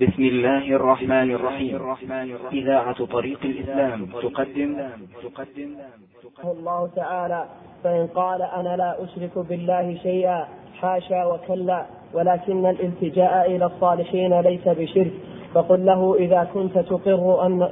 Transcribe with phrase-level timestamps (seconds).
[0.00, 1.80] بسم الله الرحمن الرحيم.
[2.52, 4.76] إذاعة طريق الإسلام تقدم.
[5.22, 5.70] تقدم.
[6.44, 7.44] الله تعالى
[7.84, 10.44] فإن قال أنا لا أشرك بالله شيئا
[10.80, 15.12] حاشا وكلا ولكن الالتجاء إلى الصالحين ليس بشرك.
[15.54, 17.68] فقل له إذا كنت تقر أن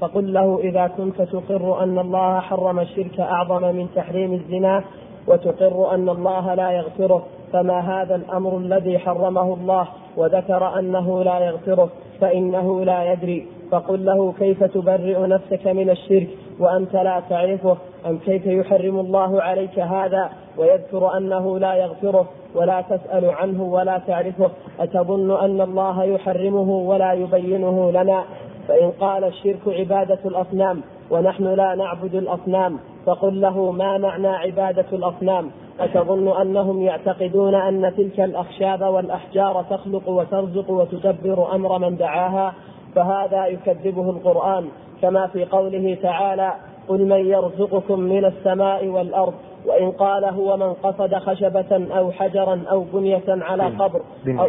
[0.00, 4.84] فقل له إذا كنت تقر أن الله حرم الشرك أعظم من تحريم الزنا
[5.26, 7.26] وتقر أن الله لا يغفره.
[7.52, 11.88] فما هذا الأمر الذي حرمه الله؟ وذكر أنه لا يغفره
[12.20, 13.46] فإنه لا يدري.
[13.70, 17.76] فقل له كيف تبرئ نفسك من الشرك؟ وأنت لا تعرفه.
[18.06, 22.28] أم كيف يحرم الله عليك هذا؟ ويذكر أنه لا يغفره.
[22.54, 24.50] ولا تسأل عنه ولا تعرفه.
[24.80, 28.24] أتظن أن الله يحرمه ولا يبينه لنا؟
[28.68, 35.50] فإن قال الشرك عبادة الأصنام ونحن لا نعبد الأصنام فقل له ما معنى عبادة الأصنام؟
[35.84, 42.54] أتظن أنهم يعتقدون أن تلك الأخشاب والأحجار تخلق وترزق وتدبر أمر من دعاها
[42.94, 44.68] فهذا يكذبه القرآن.
[45.02, 46.52] كما في قوله تعالى
[46.88, 49.34] قل من يرزقكم من السماء والأرض
[49.66, 54.48] وإن قال هو من قصد خشبة أو حجرا أو بنية على قبر أو,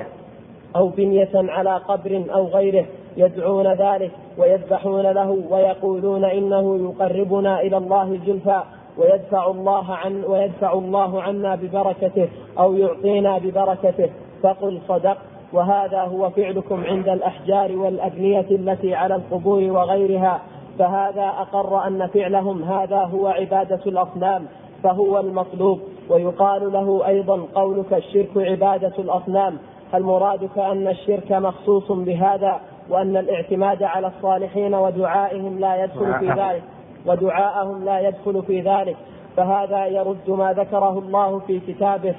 [0.75, 2.85] أو بنية على قبر أو غيره
[3.17, 8.61] يدعون ذلك ويذبحون له ويقولون إنه يقربنا إلى الله زلفى
[8.97, 14.09] ويدفع الله عن ويدفع الله عنا ببركته أو يعطينا ببركته.
[14.43, 15.17] فقل صدق.
[15.53, 20.41] وهذا هو فعلكم عند الأحجار والأبنية التي على القبور وغيرها.
[20.79, 22.63] فهذا أقر أن فعلهم.
[22.63, 24.45] هذا هو عبادة الأصنام.
[24.83, 25.79] فهو المطلوب.
[26.09, 29.57] ويقال له أيضا قولك الشرك عبادة الأصنام.
[29.93, 36.63] هل مرادك أن الشرك مخصوص بهذا وأن الاعتماد على الصالحين ودعائهم لا يدخل في ذلك.
[37.05, 38.97] ودعاءهم لا يدخل في ذلك.
[39.37, 42.15] فهذا يرد ما ذكره الله في كتابه.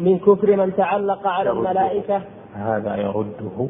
[0.00, 2.22] من كفر من تعلق على الملائكة.
[2.54, 3.68] هذا يرده.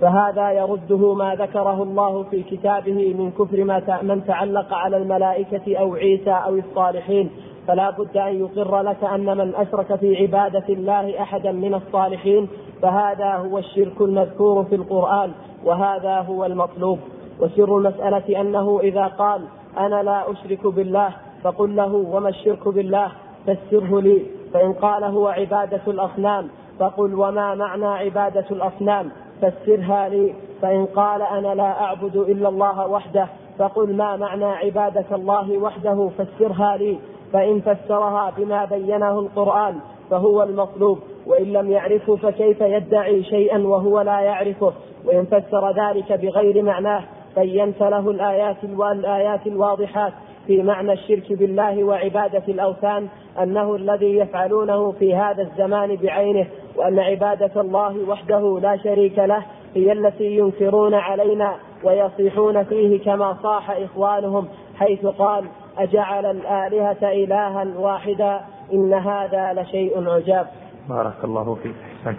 [0.00, 5.94] فهذا يرده ما ذكره الله في كتابه من كفر ما من تعلق على الملائكة أو
[5.94, 7.30] عيسى أو الصالحين.
[7.66, 12.48] فلا بد أن يقر لك أن من أشرك في عبادة الله أحدا من الصالحين.
[12.82, 15.30] فهذا هو الشرك المذكور في القرآن
[15.64, 16.98] وهذا هو المطلوب.
[17.40, 19.42] وسر المسألة أنه إذا قال
[19.78, 21.10] أنا لا أشرك بالله
[21.42, 23.12] فقل له وما الشرك بالله
[23.46, 24.22] فسره لي.
[24.52, 29.10] فإن قال هو عبادة الأصنام فقل وما معنى عبادة الأصنام
[29.42, 30.34] فسرها لي.
[30.62, 33.28] فإن قال أنا لا أعبد إلا الله وحده
[33.58, 36.98] فقل ما معنى عبادة الله وحده فسرها لي.
[37.32, 39.74] فإن فسرها بما بينه القرآن
[40.10, 44.72] فهو المطلوب وإن لم يعرفه فكيف يدعي شيئا وهو لا يعرفه؟
[45.04, 47.04] وإن فسر ذلك بغير معناه
[47.36, 50.12] بينت له الآيات الآيات الواضحات
[50.46, 53.08] في معنى الشرك بالله وعبادة الأوثان
[53.42, 56.46] أنه الذي يفعلونه في هذا الزمان بعينه
[56.76, 59.44] وأن عبادة الله وحده لا شريك له
[59.74, 65.44] هي التي ينكرون علينا ويصيحون فيه كما صاح إخوانهم حيث قال
[65.78, 68.40] أجعل الآلهة إلها واحدا
[68.72, 70.46] إن هذا لشيء عجاب.
[70.88, 71.74] بارك الله فيك.
[71.98, 72.18] أحسنت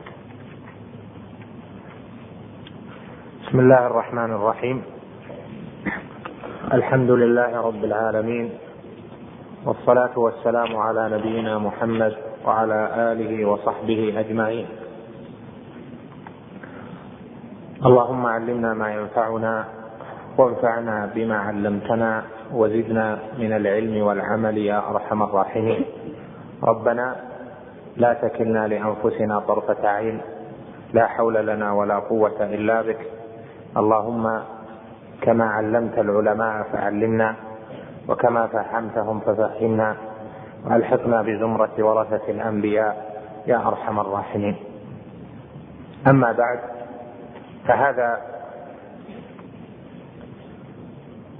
[3.47, 4.94] بسم الله الرحمن الرحيم.
[5.85, 8.49] الحمد لله رب العالمين
[9.65, 12.13] والصلاة والسلام على نبينا محمد
[12.45, 12.79] وعلى
[13.11, 14.67] آله وصحبه أجمعين.
[17.85, 19.65] اللهم علمنا ما ينفعنا
[20.37, 25.85] وانفعنا بما علمتنا وزدنا من العلم والعمل يا أرحم الراحمين.
[26.63, 27.15] ربنا
[27.97, 30.21] لا تكلنا لأنفسنا طرفة عين
[30.93, 33.01] لا حول لنا ولا قوة إلا بك.
[33.77, 34.54] اللهم
[35.21, 37.35] كما علمت العلماء فعلمنا
[38.07, 39.95] وكما فهمتهم ففهمنا.
[40.65, 44.55] والحقنا بزمرة ورثة الأنبياء يا أرحم الراحمين.
[46.07, 46.59] أما بعد
[47.67, 48.21] فهذا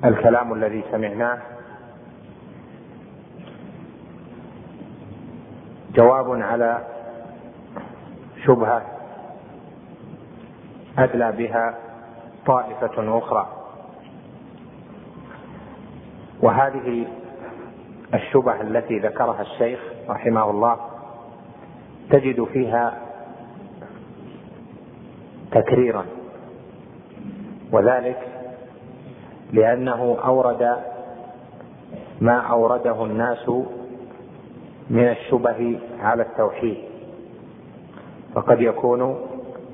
[0.05, 1.37] الكلام الذي سمعناه
[5.93, 6.79] جواب على
[8.45, 8.81] شبهة
[10.97, 11.75] أدلى بها
[12.45, 13.64] طائفة أخرى.
[16.45, 17.07] وهذه
[18.13, 20.77] الشبه التي ذكرها الشيخ رحمه الله
[22.09, 23.01] تجد فيها
[25.51, 26.05] تكريرا
[27.71, 28.17] وذلك
[29.53, 30.77] لأنه أورد
[32.21, 33.49] ما أورده الناس
[34.89, 36.77] من الشبه على التوحيد.
[38.35, 39.19] فقد يكون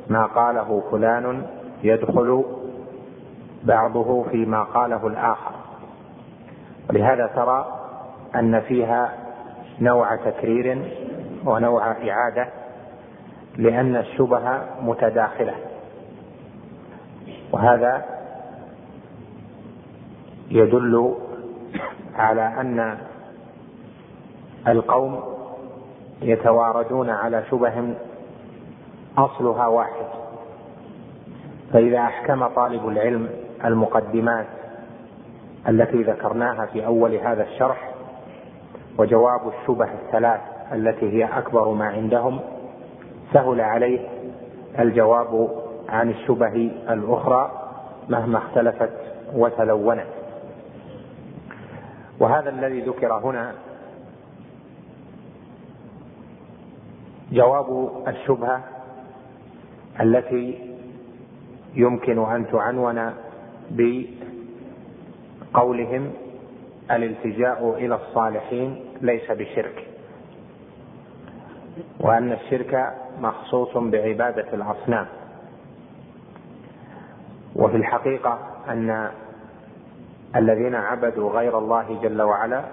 [0.10, 1.46] ما قاله فلان
[1.84, 2.46] يدخل
[3.64, 5.61] بعضه فيما قاله الآخر.
[6.92, 7.66] ولهذا ترى
[8.36, 9.14] أن فيها
[9.80, 10.92] نوع تكرير
[11.46, 12.48] ونوع إعادة
[13.58, 15.54] لأن الشبه متداخلة.
[17.52, 18.06] وهذا
[20.50, 21.16] يدل
[22.16, 22.98] على أن
[24.68, 25.24] القوم
[26.22, 27.94] يتواردون على شبه
[29.18, 30.06] أصلها واحد.
[31.74, 33.30] فإذا أحكم طالب العلم
[33.66, 34.61] المقدمات
[35.70, 37.92] التي ذكرناها في أول هذا الشرح
[38.98, 40.42] وجواب الشبه الثلاث
[40.74, 42.40] التي هي أكبر ما عندهم
[43.34, 44.00] سهل عليه
[44.80, 45.50] الجواب
[45.90, 47.52] عن الشبه الأخرى
[48.10, 48.92] مهما اختلفت
[49.34, 50.08] وتلونت.
[52.20, 53.54] وهذا الذي ذكر هنا
[57.32, 58.64] جواب الشبهة
[60.02, 60.72] التي
[61.74, 63.14] يمكن أن تعنون
[65.54, 66.14] بقولهم
[66.92, 69.88] الالتجاء إلى الصالحين ليس بشرك.
[72.00, 75.08] وأن الشرك مخصوص بعبادة الأصنام.
[77.56, 78.40] وفي الحقيقة
[78.70, 79.12] أن
[80.36, 82.64] الذين عبدوا غير الله جل وعلا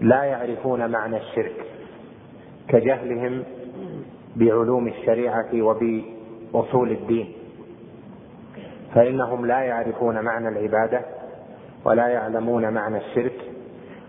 [0.00, 1.66] لا يعرفون معنى الشرك
[2.68, 3.42] كجهلهم
[4.36, 7.33] بعلوم الشريعة وبأصول الدين.
[8.94, 11.00] فإنهم لا يعرفون معنى العبادة
[11.84, 13.52] ولا يعلمون معنى الشرك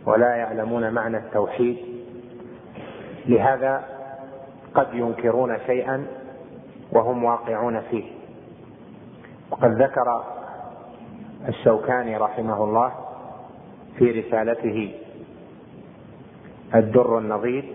[0.06, 1.78] ولا يعلمون معنى التوحيد.
[3.26, 3.84] لهذا
[4.76, 6.08] قد ينكرون شيئا
[6.92, 8.12] وهم واقعون فيه.
[9.52, 10.24] وقد ذكر
[11.48, 12.92] الشوكاني رحمه الله
[13.98, 14.96] في رسالته
[16.76, 17.74] الدر النظير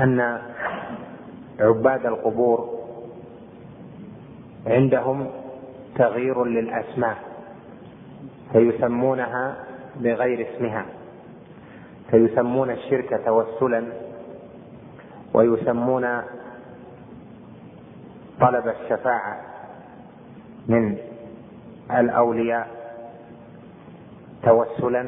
[0.00, 0.38] أن
[1.60, 2.78] عباد القبور
[4.66, 5.41] عندهم
[5.96, 7.16] تغيير للأسماء
[8.52, 9.56] فيسمونها
[9.96, 10.86] بغير اسمها
[12.10, 13.84] فيسمون الشرك توسلا
[15.34, 16.22] ويسمون
[18.40, 19.40] طلب الشفاعة
[20.68, 20.96] من
[21.90, 22.68] الأولياء
[24.42, 25.06] توسلا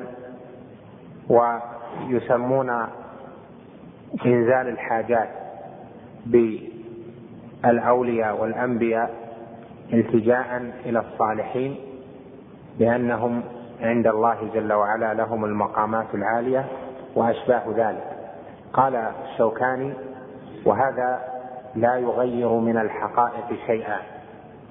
[1.28, 2.70] ويسمون
[4.26, 5.28] إنزال الحاجات
[7.64, 9.23] بالأولياء والأنبياء
[9.92, 11.76] التجاء إلى الصالحين
[12.78, 13.42] لانهم
[13.80, 16.64] عند الله جل وعلا لهم المقامات العالية
[17.14, 18.04] وأشباه ذلك.
[18.72, 19.92] قال الشوكاني
[20.64, 21.20] وهذا
[21.74, 23.98] لا يغير من الحقائق شيئا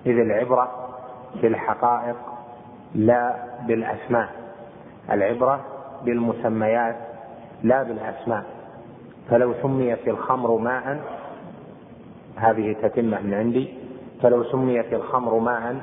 [0.06, 0.72] إذ العبرة
[1.42, 2.16] في الحقائق
[2.96, 3.36] لا
[3.68, 4.30] بالأسماء
[5.12, 5.60] العبرة
[6.06, 6.96] بالمسميات
[7.64, 8.44] لا بالأسماء.
[9.30, 11.00] فلو سميت الخمر ماء
[12.36, 13.83] هذه تتمة من عندي
[14.24, 15.82] فلو سميت الخمر ماء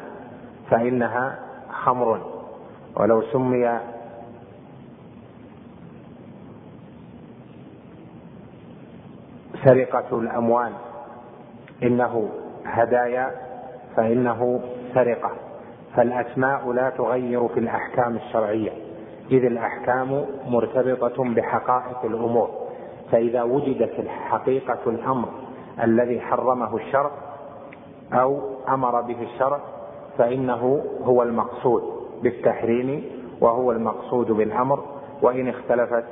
[0.71, 1.39] فإنها
[1.71, 2.21] خمر.
[2.97, 3.81] ولو سمي
[9.65, 10.73] سرقة الأموال
[11.83, 12.29] إنه
[12.65, 13.31] هدايا
[13.97, 14.61] فإنه
[14.95, 15.31] سرقة.
[15.97, 18.73] فالأسماء لا تغير في الأحكام الشرعية.
[19.31, 22.51] إذ الأحكام مرتبطة بحقائق الأمور.
[23.13, 25.29] فإذا وجدت حقيقه الأمر
[25.83, 27.30] الذي حرمه الشرع
[28.13, 29.61] أو أمر به الشرع
[30.19, 31.83] فإنه هو المقصود
[32.23, 33.05] بالتحريم
[33.41, 34.85] وهو المقصود بالأمر
[35.23, 36.05] وإن اختلفت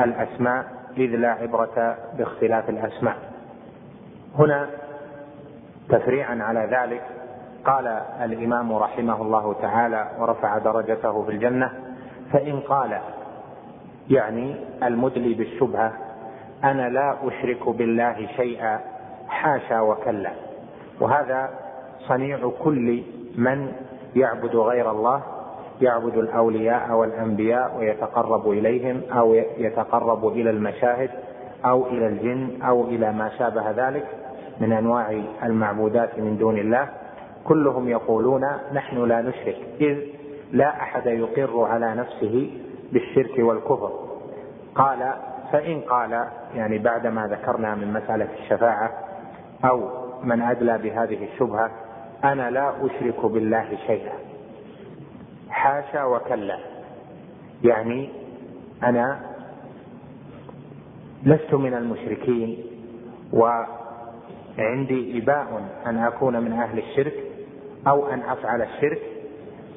[0.00, 0.64] الأسماء
[0.96, 3.16] إذ لا عبرة باختلاف الأسماء.
[4.38, 4.68] هنا
[5.88, 7.02] تفريعا على ذلك
[7.64, 7.86] قال
[8.22, 11.72] الإمام رحمه الله تعالى ورفع درجته في الجنة
[12.32, 13.00] فإن قال
[14.10, 15.92] يعني المدلي بالشبهة
[16.64, 18.80] أنا لا أشرك بالله شيئا
[19.28, 20.30] حاشا وكلا.
[21.00, 21.50] وهذا
[22.08, 23.02] صنيع كل
[23.38, 23.72] من
[24.16, 25.22] يعبد غير الله
[25.80, 31.10] يعبد الأولياء والأنبياء ويتقرب إليهم أو يتقرب إلى المشاهد
[31.64, 34.06] أو إلى الجن أو إلى ما شابه ذلك
[34.60, 36.88] من أنواع المعبودات من دون الله.
[37.44, 39.98] كلهم يقولون نحن لا نشرك إذ
[40.52, 42.50] لا أحد يقر على نفسه
[42.92, 43.90] بالشرك والكفر.
[44.74, 45.12] قال
[45.52, 48.90] فإن قال يعني بعدما ذكرنا من مسألة الشفاعة
[49.64, 51.70] أو من أدلى بهذه الشبهة
[52.24, 54.12] أنا لا أشرك بالله شيئا.
[55.50, 56.58] حاشا وكلا.
[57.64, 58.10] يعني
[58.82, 59.20] أنا
[61.22, 62.58] لست من المشركين
[63.32, 67.14] وعندي إباء أن أكون من أهل الشرك
[67.86, 69.02] أو أن أفعل الشرك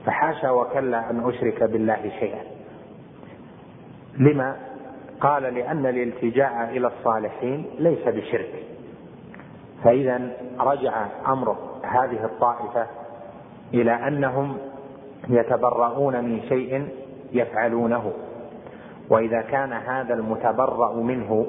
[0.06, 2.42] فحاشا وكلا أن أشرك بالله شيئا.
[4.18, 4.56] لما
[5.20, 8.77] قال لأن الالتجاء إلى الصالحين ليس بشرك.
[9.84, 12.88] فإذا رجع أمر هذه الطائفة
[13.74, 14.58] إلى أنهم
[15.30, 16.88] يتبرؤون من شيء
[17.34, 18.14] يفعلونه.
[19.10, 21.48] وإذا كان هذا المتبرأ منه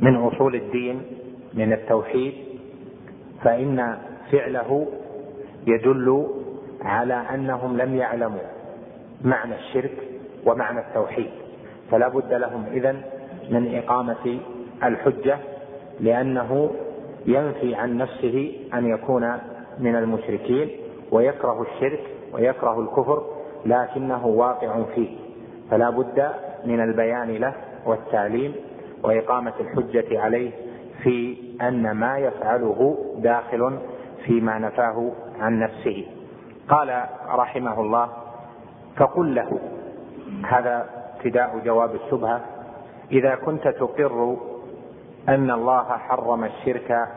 [0.00, 1.02] من أصول الدين
[1.54, 2.34] من التوحيد
[3.42, 3.98] فإن
[4.32, 4.86] فعله
[5.66, 6.26] يدل
[6.82, 8.46] على أنهم لم يعلموا
[9.24, 9.98] معنى الشرك
[10.46, 11.30] ومعنى التوحيد.
[11.90, 13.02] فلا بد لهم إذن
[13.50, 14.40] من إقامة
[14.84, 15.38] الحجة
[16.00, 16.70] لأنه
[17.26, 19.32] ينفي عن نفسه أن يكون
[19.78, 20.70] من المشركين
[21.12, 22.00] ويكره الشرك
[22.32, 23.22] ويكره الكفر
[23.66, 25.16] لكنه واقع فيه.
[25.70, 26.28] فلا بد
[26.64, 27.54] من البيان له
[27.86, 28.54] والتعليم
[29.02, 30.50] وإقامة الحجة عليه
[31.02, 33.78] في أن ما يفعله داخل
[34.24, 36.06] فيما نفاه عن نفسه.
[36.68, 38.08] قال رحمه الله
[38.96, 39.58] فقل له
[40.48, 40.86] هذا
[41.16, 42.40] ابتداء جواب الشبهة
[43.12, 44.36] إذا كنت تقر
[45.28, 47.08] أن الله حرم الشرك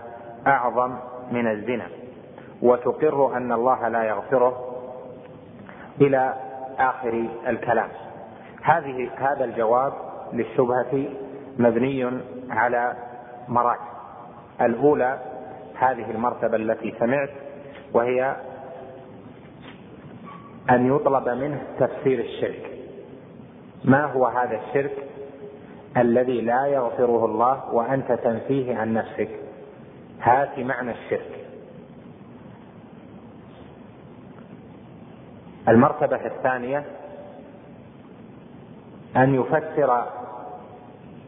[0.48, 0.96] أعظم
[1.32, 1.88] من الزنا
[2.62, 4.68] وتقر أن الله لا يغفره
[6.02, 6.34] إلى
[6.80, 7.90] آخر الكلام.
[8.64, 9.94] هذه هذا الجواب
[10.34, 11.06] للشبهة
[11.58, 12.94] مبني على
[13.48, 13.82] مراتب
[14.62, 15.20] الأولى
[15.76, 17.30] هذه المرتبة التي سمعت
[17.94, 18.36] وهي
[20.70, 22.72] أن يطلب منه تفسير الشرك.
[23.86, 25.08] ما هو هذا الشرك؟
[25.98, 29.30] الذي لا يغفره الله وأنت تنفيه عن نفسك.
[30.22, 31.46] هات معنى الشرك.
[35.68, 36.86] المرتبة الثانية
[39.18, 40.06] أن يفسر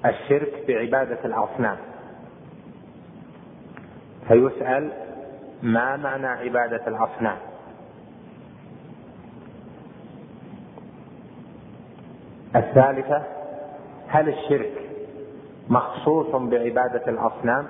[0.05, 1.77] الشرك بعبادة الأصنام.
[4.27, 4.91] فيسأل
[5.61, 7.37] ما معنى عبادة الأصنام.
[12.55, 13.42] الثالثة
[14.13, 14.71] هل الشرك
[15.69, 17.67] مخصوص بعبادة الأصنام؟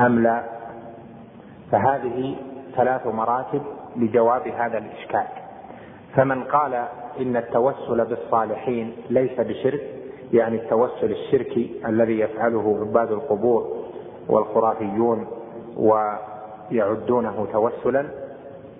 [0.00, 0.44] أم لا؟
[1.72, 2.36] فهذه
[2.76, 3.62] ثلاث مراتب
[3.96, 5.26] لجواب هذا الإشكال.
[6.16, 6.74] فمن قال
[7.20, 9.82] إن التوسل بالصالحين ليس بشرك
[10.32, 13.84] يعني التوسل الشركي الذي يفعله عباد القبور
[14.28, 15.26] والخرافيون
[15.76, 18.08] ويعدونه توسلا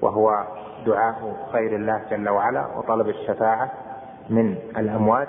[0.02, 0.44] وهو
[0.86, 3.72] دعاء خير الله جل وعلا وطلب الشفاعة
[4.30, 5.28] من الأموات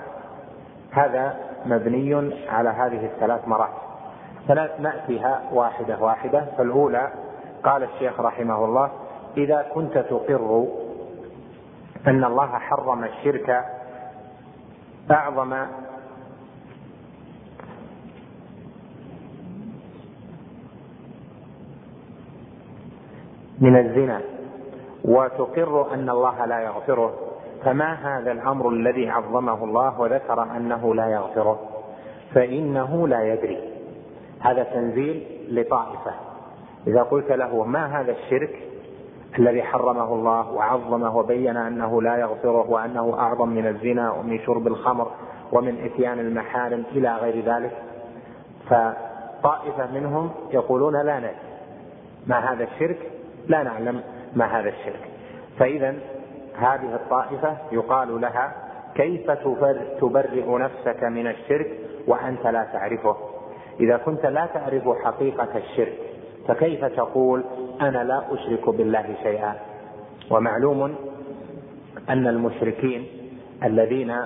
[0.94, 1.36] هذا
[1.66, 3.84] مبني على هذه الثلاث مراتب
[4.48, 6.44] فناتيها واحدة واحدة.
[6.58, 7.12] فالأولى
[7.64, 8.90] قال الشيخ رحمه الله
[9.36, 10.66] إذا كنت تقر
[12.06, 13.64] أن الله حرم الشرك
[15.10, 15.66] أعظم
[23.60, 24.20] من الزنا
[25.04, 27.23] وتقر أن الله لا يغفره.
[27.64, 31.60] فما هذا الأمر الذي عظمه الله وذكر أنه لا يغفره؟
[32.34, 33.58] فإنه لا يدري.
[34.40, 36.12] هذا تنزيل لطائفة.
[36.86, 38.62] إذا قلت له ما هذا الشرك
[39.38, 45.10] الذي حرمه الله وعظمه وبين أنه لا يغفره وأنه أعظم من الزنا ومن شرب الخمر
[45.52, 47.72] ومن إتيان المحارم إلى غير ذلك
[48.66, 51.34] فطائفة منهم يقولون لا ندري.
[52.26, 52.98] ما هذا الشرك؟
[53.46, 54.00] لا نعلم
[54.36, 55.08] ما هذا الشرك.
[55.58, 55.94] فاذا
[56.56, 58.52] هذه الطائفة يقال لها
[58.94, 59.30] كيف
[60.00, 61.66] تبرئ نفسك من الشرك
[62.06, 63.16] وأنت لا تعرفه؟
[63.80, 65.98] إذا كنت لا تعرف حقيقة الشرك
[66.48, 67.44] فكيف تقول
[67.80, 69.54] أنا لا أشرك بالله شيئا؟
[70.30, 70.94] ومعلوم
[72.08, 73.06] أن المشركين
[73.64, 74.16] الذين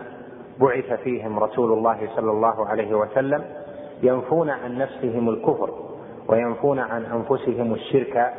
[0.61, 3.45] بعث فيهم رسول الله صلى الله عليه وسلم
[4.03, 5.71] ينفون عن نفسهم الكفر
[6.29, 8.35] وينفون عن أنفسهم الشرك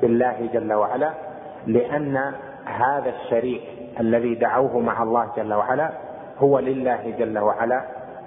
[0.00, 1.14] بالله جل وعلا
[1.66, 2.34] لأن
[2.64, 3.62] هذا الشريك
[4.00, 5.90] الذي دعوه مع الله جل وعلا
[6.38, 7.84] هو لله جل وعلا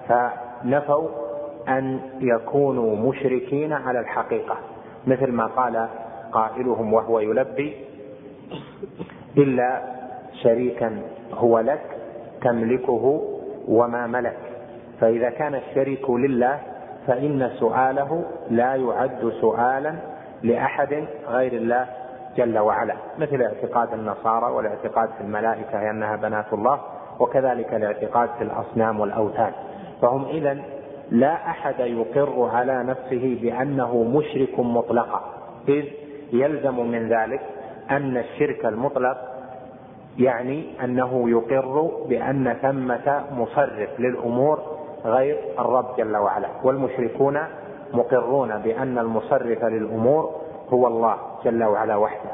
[0.08, 1.10] فنفوا
[1.67, 4.58] أن يكونوا مشركين على الحقيقة
[5.08, 5.88] مثل ما قال
[6.32, 7.75] قائلهم وهو يلبي
[9.38, 9.82] إلا
[10.44, 11.01] شريكا
[11.34, 11.82] هو لك
[12.41, 13.22] تملكه
[13.67, 14.38] وما ملك.
[15.00, 16.60] فإذا كان الشريك لله
[17.08, 19.96] فإن سؤاله لا يعد سؤالا
[20.44, 21.88] لأحد غير الله
[22.38, 26.79] جل وعلا مثل اعتقاد النصارى والاعتقاد في الملائكة أنها بنات الله
[27.20, 29.51] وكذلك الاعتقاد في الأصنام والأوثان.
[30.01, 30.58] فهم اذا
[31.12, 35.22] لا أحد يقر على نفسه بأنه مشرك مطلقا
[35.67, 35.86] إذ
[36.34, 37.41] يلزم من ذلك
[37.91, 39.17] أن الشرك المطلق
[40.17, 44.60] يعني أنه يقر بأن ثمة مصرف للأمور
[45.06, 46.48] غير الرب جل وعلا.
[46.63, 47.39] والمشركون
[47.94, 52.31] مقرون بأن المصرف للأمور هو الله جل وعلا وحده.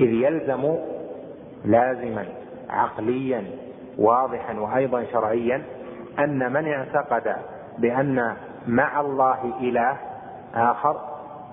[0.00, 0.74] إذ يلزم
[1.64, 2.26] لازما
[2.70, 3.44] عقليا
[3.98, 5.62] واضحا وأيضا شرعيا
[6.18, 7.36] أن من اعتقد
[7.78, 9.96] بأن مع الله إله
[10.54, 10.96] آخر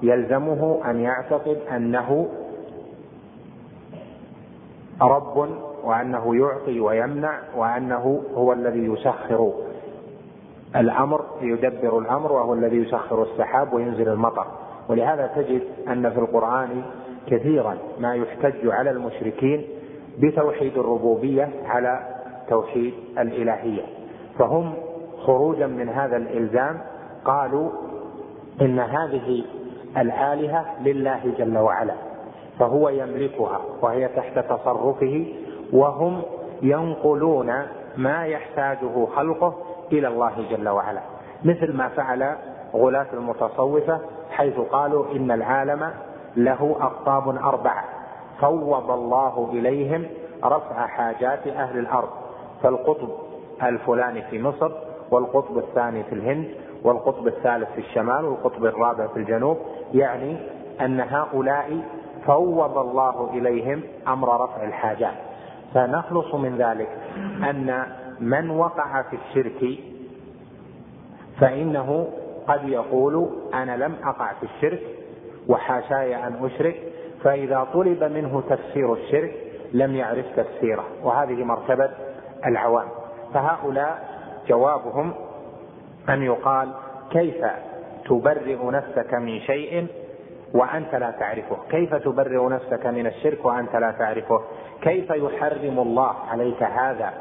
[0.02, 2.30] يلزمه أن يعتقد أنه
[5.02, 5.50] رب
[5.84, 9.54] وأنه يعطي ويمنع وأنه هو الذي يسخر
[10.76, 14.48] الأمر يدبر الأمر وهو الذي يسخر السحاب وينزل المطر.
[14.90, 16.84] ولهذا تجد أن في القرآن
[17.28, 19.66] كثيرا ما يحتج على المشركين
[20.20, 22.00] بتوحيد الربوبية على
[22.50, 23.82] توحيد الإلهية.
[24.40, 24.74] فهم
[25.20, 26.82] خروجا من هذا الإلزام
[27.26, 27.70] قالوا
[28.62, 29.44] إن هذه
[29.98, 31.94] الآلهة لله جل وعلا
[32.60, 35.26] فهو يملكها وهي تحت تصرفه
[35.74, 36.22] وهم
[36.62, 37.54] ينقلون
[37.98, 39.56] ما يحتاجه خلقه
[39.92, 41.02] إلى الله جل وعلا
[41.44, 42.36] مثل ما فعل
[42.74, 44.00] غلاة المتصوفة
[44.34, 45.92] حيث قالوا إن العالم
[46.36, 47.84] له أقطاب أربعة
[48.42, 50.06] فوض الله إليهم
[50.44, 52.10] رفع حاجات أهل الأرض
[52.64, 53.10] فالقطب
[53.64, 54.72] الفلاني في مصر
[55.12, 56.48] والقطب الثاني في الهند
[56.84, 59.58] والقطب الثالث في الشمال والقطب الرابع في الجنوب
[59.94, 60.38] يعني
[60.82, 61.80] أن هؤلاء
[62.26, 65.14] فوض الله إليهم أمر رفع الحاجات.
[65.74, 66.90] فنخلص من ذلك
[67.50, 67.86] أن
[68.20, 69.80] من وقع في الشرك
[71.40, 72.08] فإنه
[72.48, 74.82] قد يقول أنا لم أقع في الشرك
[75.48, 76.76] وحاشاي أن أشرك
[77.24, 79.34] فإذا طلب منه تفسير الشرك
[79.74, 81.90] لم يعرف تفسيره وهذه مرتبة
[82.46, 82.88] العوام.
[83.34, 84.08] فهؤلاء
[84.48, 85.14] جوابهم
[86.10, 86.70] أن يقال
[87.12, 87.46] كيف
[88.06, 89.88] تبرئ نفسك من شيء
[90.54, 94.42] وأنت لا تعرفه؟ كيف تبرئ نفسك من الشرك وأنت لا تعرفه؟
[94.82, 97.14] كيف يحرم الله عليك هذا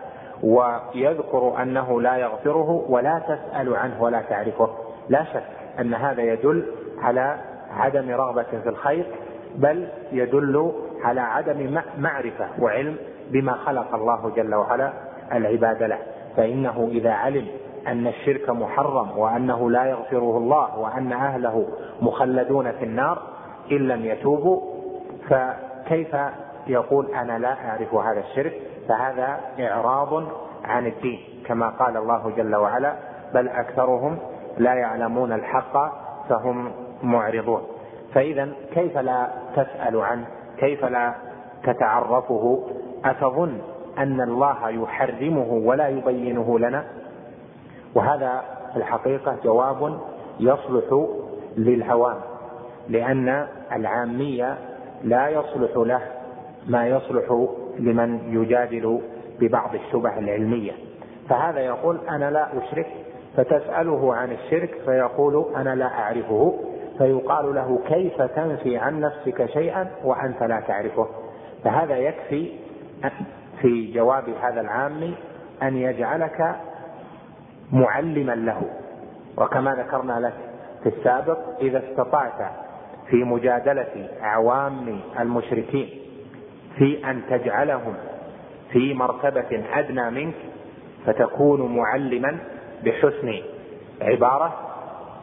[0.43, 4.69] ويذكر أنه لا يغفره ولا تسأل عنه ولا تعرفه؟
[5.09, 5.45] لا شك
[5.81, 6.67] أن هذا يدل
[7.03, 7.37] على
[7.77, 9.07] عدم رغبة في الخير
[9.55, 12.97] بل يدل على عدم معرفة وعلم
[13.31, 14.93] بما خلق الله جل وعلا
[15.33, 15.99] العباد له.
[16.37, 17.47] فإنه إذا علم
[17.87, 21.69] أن الشرك محرم وأنه لا يغفره الله وأن أهله
[22.01, 23.23] مخلدون في النار
[23.73, 24.61] إن لم يتوبوا
[25.29, 26.17] فكيف
[26.67, 28.53] يقول أنا لا أعرف هذا الشرك؟
[28.89, 30.25] فهذا إعراض
[30.65, 32.95] عن الدين كما قال الله جل وعلا
[33.35, 34.19] بل أكثرهم
[34.59, 35.93] لا يعلمون الحق
[36.29, 37.63] فهم معرضون.
[38.15, 40.27] فإذا كيف لا تسأل عنه
[40.59, 41.15] كيف لا
[41.65, 42.65] تتعرفه؟
[43.05, 43.59] أتظن
[43.99, 46.85] أن الله يحرمه ولا يبينه لنا؟
[47.95, 50.01] وهذا في الحقيقة جواب
[50.41, 51.07] يصلح
[51.57, 52.17] للهوام
[52.89, 54.59] لأن العامية
[55.05, 56.01] لا يصلح له
[56.67, 57.47] ما يصلح
[57.79, 59.01] لمن يجادل
[59.41, 60.73] ببعض الشبه العلمية.
[61.29, 62.87] فهذا يقول أنا لا أشرك
[63.37, 66.55] فتسأله عن الشرك فيقول أنا لا أعرفه
[66.99, 71.09] فيقال له كيف تنفي عن نفسك شيئا وأنت لا تعرفه.
[71.65, 72.53] فهذا يكفي
[73.61, 75.15] في جواب هذا العام
[75.63, 76.57] أن يجعلك
[77.73, 78.63] معلما له.
[79.39, 80.35] وكما ذكرنا لك
[80.83, 82.53] في السابق إذا استطعت
[83.11, 85.89] في مجادلة عوام المشركين
[86.79, 87.95] في أن تجعلهم
[88.73, 90.35] في مرتبة أدنى منك
[91.07, 92.39] فتكون معلما
[92.85, 93.35] بحسن
[94.03, 94.55] عبارة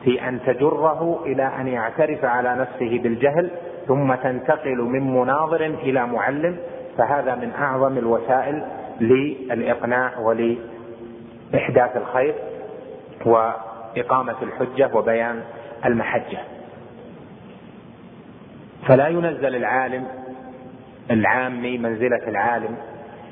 [0.04, 3.50] في أن تجره إلى أن يعترف على نفسه بالجهل
[3.88, 6.58] ثم تنتقل من مناظر إلى معلم
[6.98, 8.66] فهذا من أعظم الوسائل
[9.02, 12.36] للإقناع ولإحداث الخير
[13.26, 15.42] وإقامة الحجة وبيان
[15.86, 16.38] المحجة.
[18.88, 20.08] فلا ينزل العالم
[21.12, 22.76] العامي منزلة العالم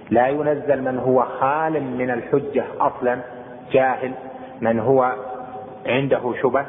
[0.10, 3.20] لا ينزل من هو خال من الحجة أصلا
[3.72, 4.14] جاهل
[4.62, 5.14] من هو
[5.86, 6.66] عنده شبه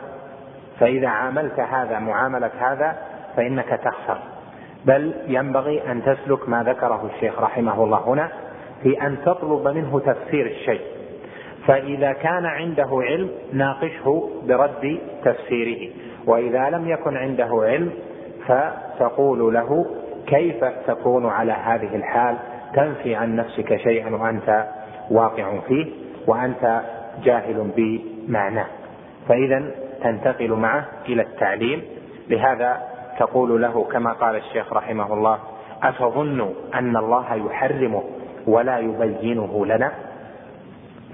[0.80, 2.96] فإذا عاملت هذا معاملة هذا
[3.36, 4.18] فإنك تخسر.
[4.84, 8.30] بل ينبغي أن تسلك ما ذكره الشيخ رحمه الله هنا
[8.82, 10.80] في أن تطلب منه تفسير الشيء.
[11.66, 15.90] فإذا كان عنده علم ناقشه برد تفسيره.
[16.26, 17.92] وإذا لم يكن عنده علم
[18.46, 19.86] فتقول له
[20.26, 22.36] كيف تكون على هذه الحال؟
[22.74, 24.66] تنفي عن نفسك شيئا وأنت
[25.10, 26.07] واقع فيه.
[26.28, 26.80] وأنت
[27.24, 28.66] جاهل بمعناه.
[29.28, 29.70] فاذا
[30.02, 31.82] تنتقل معه إلى التعليم.
[32.28, 32.82] لهذا
[33.18, 35.38] تقول له كما قال الشيخ رحمه الله
[35.82, 38.02] اتظن ان الله يحرمه
[38.46, 39.92] ولا يبينه لنا؟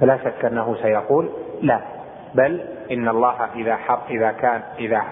[0.00, 1.28] فلا شك أنه سيقول
[1.62, 1.80] لا
[2.34, 5.02] بل إن الله إذا حر إذا كان إذا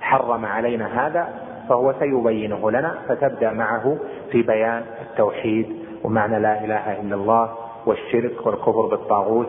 [0.00, 1.28] حرم علينا هذا
[1.68, 3.98] فهو سيبينه لنا فتبدأ معه
[4.30, 9.48] في بيان التوحيد ومعنى لا إله إلا الله والشرك والكفر بالطاغوت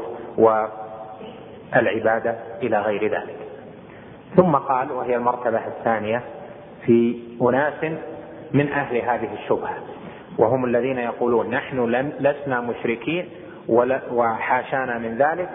[1.73, 3.36] والعبادة إلى غير ذلك.
[4.36, 6.23] ثم قال وهي المرتبة الثانية
[6.86, 7.84] في أناس
[8.54, 9.78] من أهل هذه الشبهة
[10.38, 11.86] وهم الذين يقولون نحن
[12.19, 13.30] لسنا مشركين
[14.12, 15.50] وحاشانا من ذلك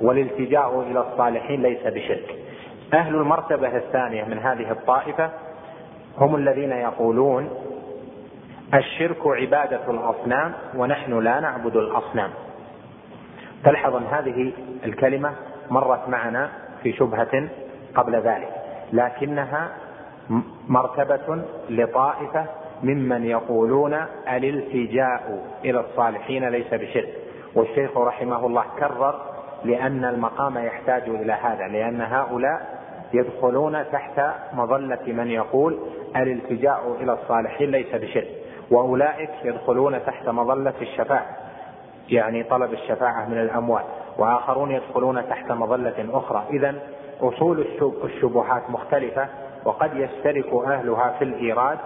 [0.00, 2.38] والالتجاء إلى الصالحين ليس بشرك.
[2.94, 5.30] أهل المرتبة الثانية من هذه الطائفة
[6.18, 7.50] هم الذين يقولون
[8.74, 12.30] الشرك عبادة الأصنام ونحن لا نعبد الأصنام.
[13.64, 14.52] تلحظ أن هذه
[14.84, 15.32] الكلمة
[15.70, 16.50] مرت معنا
[16.82, 17.48] في شبهة
[17.94, 18.48] قبل ذلك
[18.92, 19.68] لكنها
[20.68, 22.46] مرتبة لطائفة
[22.82, 23.94] ممن يقولون
[24.32, 27.14] الالتجاء إلى الصالحين ليس بشرك.
[27.54, 29.20] والشيخ رحمه الله كرر
[29.64, 34.20] لأن المقام يحتاج إلى هذا لأن هؤلاء يدخلون تحت
[34.52, 35.78] مظلة من يقول
[36.16, 38.43] الالتجاء إلى الصالحين ليس بشرك.
[38.70, 41.26] وأولئك يدخلون تحت مظلة الشفاعة
[42.08, 43.84] يعني طلب الشفاعة من الأموات
[44.18, 46.44] وآخرون يدخلون تحت مظلة أخرى.
[46.50, 46.74] إذا
[47.20, 47.66] أصول
[48.04, 49.28] الشبهات مختلفة
[49.64, 51.78] وقد يشترك أهلها في الإيراد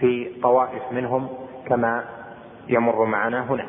[0.00, 1.28] في طوائف منهم
[1.66, 2.04] كما
[2.68, 3.66] يمر معنا هنا.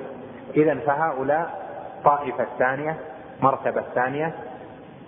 [0.55, 1.65] إذا فهؤلاء
[2.05, 2.97] طائفة الثانية
[3.41, 4.35] مرتبة الثانية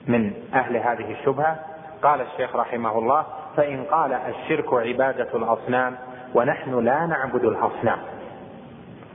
[0.08, 1.60] من أهل هذه الشبهة.
[2.04, 5.98] قال الشيخ رحمه الله فإن قال الشرك عبادة الأصنام
[6.36, 7.98] ونحن لا نعبد الأصنام.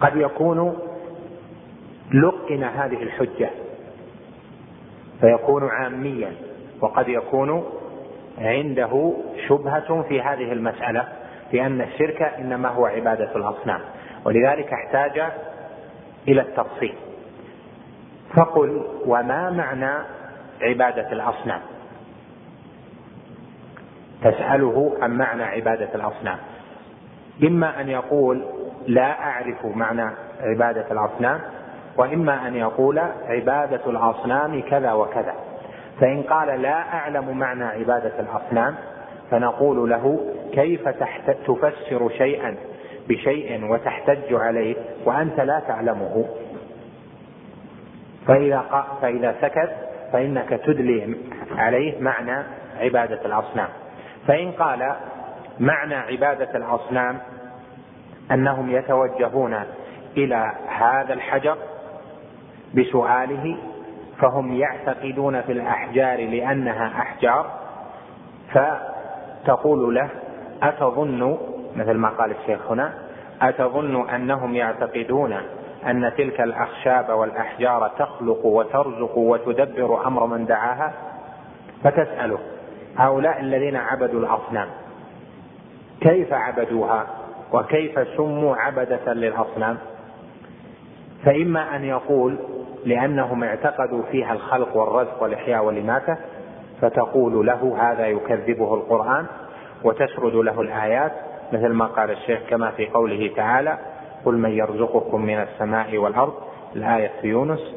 [0.01, 0.79] قد يكون
[2.15, 3.51] لقن هذه الحجة
[5.21, 6.33] فيكون عاميا
[6.81, 7.65] وقد يكون
[8.39, 9.15] عنده
[9.49, 11.09] شبهة في هذه المسألة
[11.53, 13.81] لأن الشرك إنما هو عبادة الأصنام.
[14.25, 15.23] ولذلك احتاج
[16.29, 16.95] إلى التفصيل.
[18.37, 20.05] فقل وما معنى
[20.63, 21.61] عبادة الأصنام؟
[24.23, 26.39] تسأله عن معنى عبادة الأصنام.
[27.43, 28.45] إما أن يقول
[28.87, 31.41] لا أعرف معنى عبادة الأصنام
[31.97, 35.35] وإما أن يقول عبادة الأصنام كذا وكذا.
[36.01, 38.75] فإن قال لا أعلم معنى عبادة الأصنام
[39.31, 40.21] فنقول له
[40.53, 40.89] كيف
[41.47, 42.57] تفسر شيئا
[43.09, 46.25] بشيء وتحتج عليه وأنت لا تعلمه؟
[48.27, 49.71] فإذا, فإذا سكت
[50.13, 51.17] فإنك تدلي
[51.57, 52.43] عليه معنى
[52.81, 53.69] عبادة الأصنام.
[54.27, 54.93] فإن قال
[55.61, 57.19] معنى عبادة الأصنام
[58.31, 59.65] أنهم يتوجهون
[60.17, 61.57] إلى هذا الحجر
[62.75, 63.57] بسؤاله
[64.19, 67.47] فهم يعتقدون في الأحجار لأنها أحجار
[68.53, 70.09] فتقول له
[70.63, 71.39] أتظن
[71.77, 72.93] مثل ما قال الشيخ هنا
[73.43, 75.33] أتظن أنهم يعتقدون
[75.87, 80.93] أن تلك الأخشاب والأحجار تخلق وترزق وتدبر أمر من دعاها؟
[81.85, 82.39] فتسأله
[82.97, 84.69] هؤلاء الذين عبدوا الأصنام
[86.03, 87.07] كيف عبدوها
[87.53, 89.79] وكيف سموا عبدة للأصنام؟
[91.25, 92.39] فإما أن يقول
[92.85, 96.17] لأنهم اعتقدوا فيها الخلق والرزق والإحياء والإماتة
[96.81, 99.27] فتقول له هذا يكذبه القرآن
[99.85, 101.13] وتسرد له الآيات
[101.53, 103.79] مثل ما قال الشيخ كما في قوله تعالى
[104.25, 106.35] قل من يرزقكم من السماء والأرض
[106.77, 107.75] الآية في يونس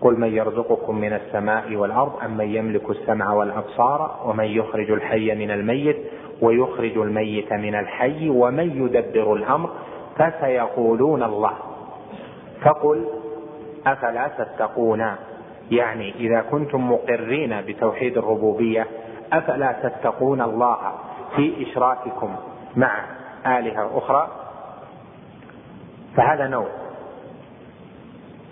[0.00, 5.50] قل من يرزقكم من السماء والأرض أم من يملك السمع والأبصار ومن يخرج الحي من
[5.50, 5.96] الميت
[6.42, 9.70] ويخرج الميت من الحي ومن يدبر الأمر
[10.18, 11.52] فسيقولون الله.
[12.62, 13.06] فقل
[13.86, 15.14] أفلا تتقون؟
[15.70, 18.86] يعني إذا كنتم مقرين بتوحيد الربوبية
[19.32, 20.78] أفلا تتقون الله
[21.36, 22.36] في إشراككم
[22.76, 23.04] مع
[23.46, 24.28] آلهة أخرى؟
[26.16, 26.68] فهذا نوع.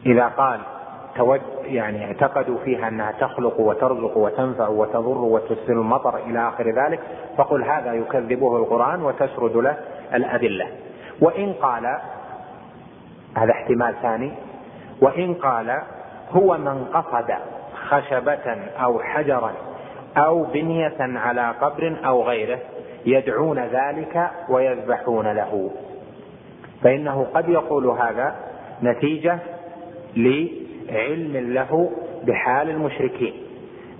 [0.06, 0.60] إذا قال
[1.64, 7.00] يعني اعتقدوا فيها أنها تخلق وترزق وتنفع وتضر وتسر المطر إلى آخر ذلك
[7.36, 9.76] فقل هذا يكذبه القرآن وتسرد له
[10.14, 10.66] الأدلة.
[11.20, 11.98] وإن قال
[13.36, 14.32] هذا احتمال ثاني
[15.00, 15.82] وإن قال
[16.30, 17.34] هو من قصد
[17.88, 19.52] خشبة أو حجرا
[20.16, 22.58] أو بنية على قبر أو غيره
[23.06, 25.70] يدعون ذلك ويذبحون له.
[26.82, 28.34] فإنه قد يقول هذا
[28.82, 29.38] نتيجة
[30.90, 31.90] لعلم له
[32.26, 33.32] بحال المشركين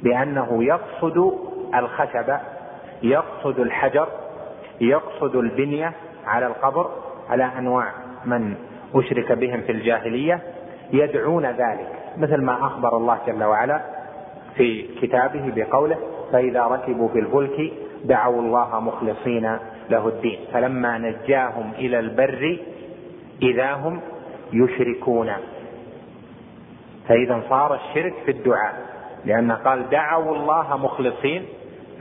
[0.03, 1.33] بأنه يقصد
[1.75, 2.37] الخشب
[3.03, 4.09] يقصد الحجر
[4.81, 5.93] يقصد البنية
[6.27, 6.91] على القبر
[7.29, 7.93] على أنواع
[8.25, 8.55] من
[8.95, 10.43] أشرك بهم في الجاهلية
[10.93, 13.81] يدعون ذلك مثل ما أخبر الله جل وعلا
[14.57, 15.97] في كتابه بقوله
[16.33, 17.73] فإذا ركبوا في الفلك
[18.05, 19.59] دعوا الله مخلصين
[19.91, 22.59] له الدين فلما نجاهم إلى البر
[23.43, 24.01] إذا هم
[24.53, 25.33] يشركون
[27.09, 28.75] فإذا صار الشرك في الدعاء.
[29.25, 31.47] لأن قال دعوا الله مخلصين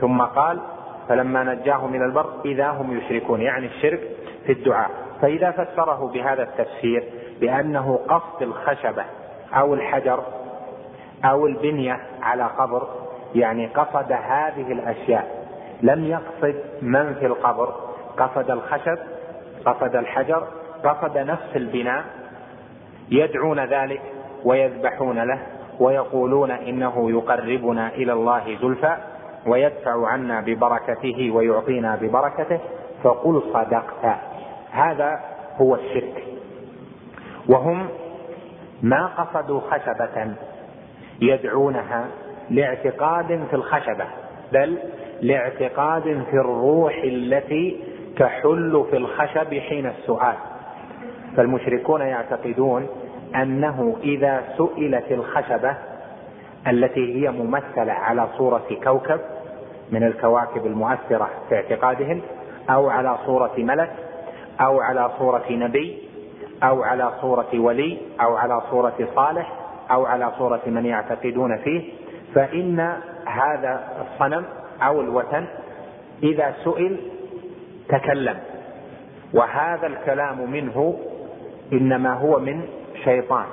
[0.00, 0.60] ثم قال
[1.08, 4.00] فلما نجاهم إلى البر إذا هم يشركون يعني الشرك
[4.46, 4.90] في الدعاء.
[5.20, 7.04] فإذا فسره بهذا التفسير
[7.40, 9.04] بأنه قصد الخشبة
[9.54, 10.22] أو الحجر
[11.24, 12.88] أو البنية على قبر
[13.34, 15.46] يعني قصد هذه الأشياء.
[15.82, 17.74] لم يقصد من في القبر
[18.18, 18.98] قصد الخشب
[19.64, 20.46] قصد الحجر
[20.84, 22.04] قصد نفس البناء
[23.10, 24.02] يدعون ذلك.
[24.44, 25.38] ويذبحون له
[25.80, 28.96] ويقولون إنه يقربنا إلى الله زلفى
[29.46, 32.60] ويدفع عنا ببركته ويعطينا ببركته
[33.02, 34.16] فقل صدقت.
[34.70, 35.20] هذا
[35.60, 36.24] هو الشرك.
[37.48, 37.88] وهم
[38.82, 40.34] ما قصدوا خشبة
[41.20, 42.06] يدعونها
[42.50, 44.06] لاعتقاد في الخشبة
[44.52, 44.78] بل
[45.22, 47.80] لاعتقاد في الروح التي
[48.18, 50.34] تحل في الخشب حين السؤال.
[51.36, 52.86] فالمشركون يعتقدون
[53.34, 55.76] أنه إذا سئلت الخشبة
[56.66, 59.20] التي هي ممثلة على صورة كوكب
[59.90, 62.20] من الكواكب المؤثرة في اعتقادهم
[62.70, 63.92] أو على صورة ملك
[64.60, 65.98] أو على صورة نبي
[66.62, 69.52] أو على صورة ولي أو على صورة صالح
[69.90, 71.92] أو على صورة من يعتقدون فيه
[72.34, 72.80] فإن
[73.26, 74.44] هذا الصنم
[74.82, 75.46] أو الوثن
[76.22, 77.00] إذا سئل
[77.88, 78.36] تكلم.
[79.34, 80.98] وهذا الكلام منه
[81.72, 82.62] إنما هو من
[83.06, 83.44] شيطان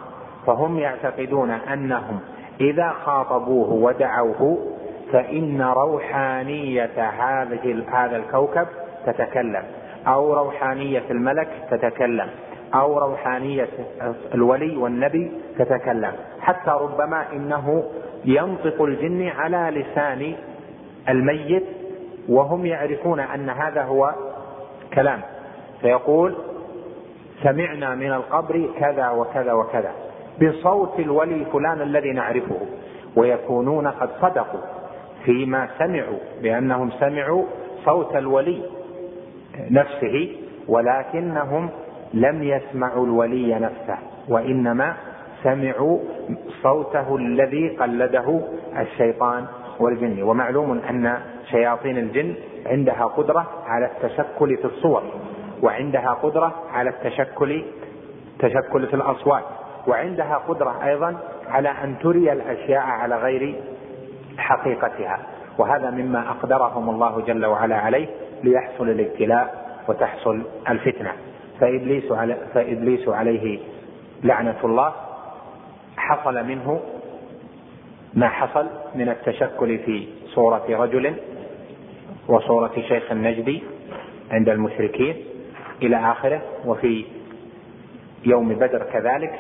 [0.46, 2.20] فهم يعتقدون أنهم
[2.62, 4.58] إذا خاطبوه ودعوه
[5.12, 8.68] فإن روحانية هذه هذا الكوكب
[9.06, 9.64] تتكلم
[10.08, 12.30] أو روحانية الملك تتكلم
[12.76, 13.68] أو روحانية
[14.34, 16.12] الولي والنبي تتكلم.
[16.42, 17.84] حتى ربما إنه
[18.26, 20.34] ينطق الجن على لسان
[21.10, 21.64] الميت
[22.30, 24.14] وهم يعرفون أن هذا هو
[24.94, 25.22] كلام.
[25.82, 26.36] فيقول
[27.44, 29.92] سمعنا من القبر كذا وكذا وكذا
[30.42, 32.58] بصوت الولي فلان الذي نعرفه
[33.16, 34.62] ويكونون قد صدقوا
[35.26, 37.44] فيما سمعوا بأنهم سمعوا
[37.86, 38.62] صوت الولي
[39.72, 40.36] نفسه
[40.68, 41.70] ولكنهم
[42.14, 43.98] لم يسمعوا الولي نفسه
[44.30, 44.94] وإنما
[45.44, 46.00] سمعوا
[46.64, 48.42] صوته الذي قلده
[48.80, 49.46] الشيطان
[49.80, 50.24] والجن.
[50.24, 51.18] ومعلوم أن
[51.52, 52.34] شياطين الجن
[52.66, 55.04] عندها قدرة على التشكل في الصور.
[55.64, 57.64] وعندها قدرة على التشكل
[58.40, 59.44] تشكل في الأصوات
[59.88, 63.56] وعندها قدرة أيضا على أن تري الأشياء على غير
[64.38, 65.20] حقيقتها.
[65.58, 68.08] وهذا مما أقدرهم الله جل وعلا عليه
[68.44, 71.12] ليحصل الابتلاء وتحصل الفتنة.
[71.60, 73.60] فإبليس, علي فإبليس عليه
[74.24, 74.94] لعنة الله
[75.98, 76.82] حصل منه
[78.14, 81.14] ما حصل من التشكل في صورة رجل
[82.28, 83.64] وصورة شيخ النجدي
[84.32, 85.16] عند المشركين.
[85.82, 87.06] إلى آخره وفي
[88.26, 89.40] يوم بدر كذلك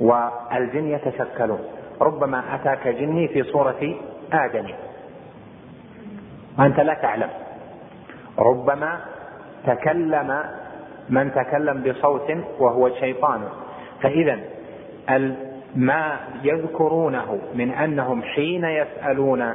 [0.00, 1.60] والجن يتشكلون.
[2.00, 3.94] ربما أتاك جني في صورة
[4.32, 4.66] آدم
[6.58, 7.30] وأنت لا تعلم.
[8.38, 9.00] ربما
[9.66, 10.42] تكلم
[11.08, 13.40] من تكلم بصوت وهو شيطان.
[14.02, 14.40] فإذا
[15.76, 19.54] ما يذكرونه من أنهم حين يسألون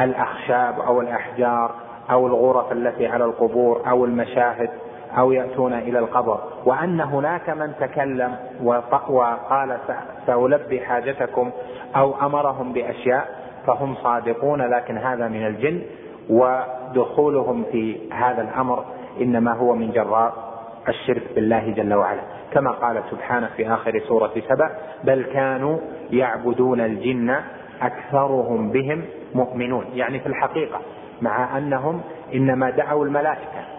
[0.00, 1.74] الأخشاب أو الأحجار
[2.10, 4.70] أو الغرف التي على القبور أو المشاهد
[5.18, 6.40] أو يأتون إلى القبر.
[6.64, 9.78] وأن هناك من تكلم وقال
[10.26, 11.50] سألبي حاجتكم
[11.96, 13.28] أو أمرهم بأشياء
[13.66, 15.82] فهم صادقون لكن هذا من الجن
[16.30, 18.84] ودخولهم في هذا الأمر
[19.20, 20.32] إنما هو من جراء
[20.88, 22.20] الشرك بالله جل وعلا.
[22.52, 24.70] كما قال سبحانه في آخر سورة سبع
[25.04, 25.78] بل كانوا
[26.10, 27.36] يعبدون الجن
[27.82, 29.84] أكثرهم بهم مؤمنون.
[29.94, 30.80] يعني في الحقيقة
[31.22, 32.00] مع أنهم
[32.34, 33.77] إنما دعوا الملائكة.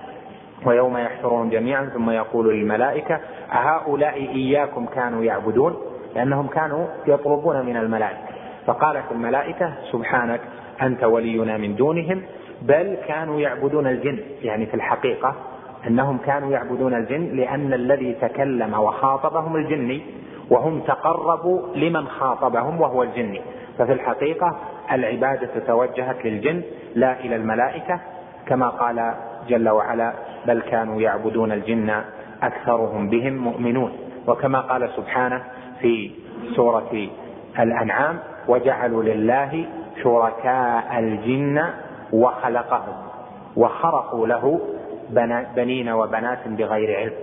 [0.66, 3.20] ويوم يحشرهم جميعا ثم يقول للملائكة
[3.52, 5.76] أهؤلاء إياكم كانوا يعبدون؟
[6.16, 8.30] لأنهم كانوا يطلبون من الملائكة.
[8.66, 10.42] فقالت الملائكة سبحانك
[10.82, 12.22] أنت ولينا من دونهم
[12.62, 14.20] بل كانوا يعبدون الجن.
[14.42, 15.36] يعني في الحقيقة
[15.88, 20.02] أنهم كانوا يعبدون الجن لأن الذي تكلم وخاطبهم الجني
[20.50, 23.42] وهم تقربوا لمن خاطبهم وهو الجني.
[23.78, 24.58] ففي الحقيقة
[24.92, 26.62] العبادة توجهت للجن
[26.96, 28.00] لا إلى الملائكة
[28.48, 29.14] كما قال
[29.48, 30.14] جل وعلا
[30.48, 32.02] بل كانوا يعبدون الجن
[32.44, 33.92] أكثرهم بهم مؤمنون.
[34.28, 35.44] وكما قال سبحانه
[35.82, 36.12] في
[36.56, 37.08] سورة
[37.60, 39.66] الأنعام وجعلوا لله
[40.04, 41.64] شركاء الجن
[42.14, 42.96] وخلقهم
[43.56, 44.62] وخرقوا له
[45.56, 47.14] بنين وبنات بغير علم.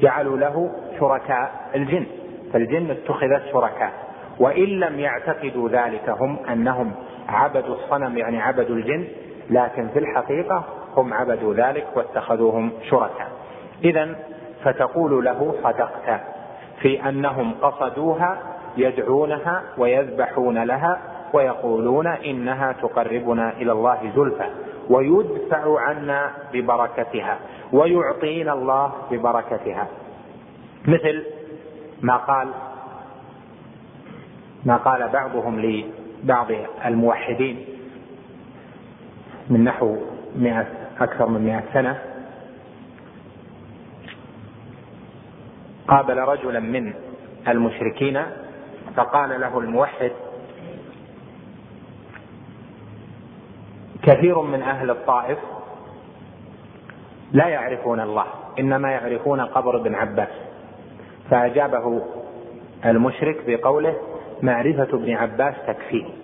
[0.00, 2.06] جعلوا له شركاء الجن
[2.52, 3.92] فالجن اتخذت شركاء.
[4.40, 6.92] وإن لم يعتقدوا ذلك هم أنهم
[7.28, 9.04] عبدوا الصنم يعني عبدوا الجن
[9.50, 10.64] لكن في الحقيقة
[10.96, 13.28] هم عبدوا ذلك واتخذوهم شركاء.
[13.84, 14.16] اذا
[14.64, 16.20] فتقول له صدقت
[16.80, 18.38] في أنهم قصدوها
[18.76, 20.98] يدعونها ويذبحون لها
[21.32, 24.46] ويقولون إنها تقربنا إلى الله زلفى
[24.90, 27.38] ويدفع عنا ببركتها
[27.72, 29.88] ويعطينا الله ببركتها.
[30.88, 31.24] مثل
[32.02, 32.48] ما قال
[34.64, 36.46] ما قال بعضهم لبعض
[36.86, 37.64] الموحدين
[39.50, 39.96] من نحو
[40.36, 40.66] مئة
[41.00, 41.98] أكثر من مئة سنة.
[45.88, 46.94] قابل رجلا من
[47.48, 48.22] المشركين
[48.96, 50.12] فقال له الموحد
[54.02, 55.38] كثير من أهل الطائف
[57.32, 58.26] لا يعرفون الله
[58.58, 60.28] إنما يعرفون قبر ابن عباس.
[61.30, 62.02] فأجابه
[62.84, 63.96] المشرك بقوله
[64.42, 66.21] معرفة ابن عباس تكفيه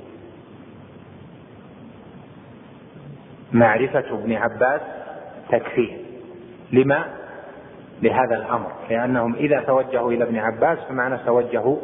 [3.52, 4.80] معرفة ابن عباس
[5.50, 5.96] تكفيه.
[6.72, 7.04] لما؟
[8.02, 8.72] لهذا الأمر.
[8.90, 11.76] لأنهم إذا توجهوا إلى ابن عباس فمعنى توجهوا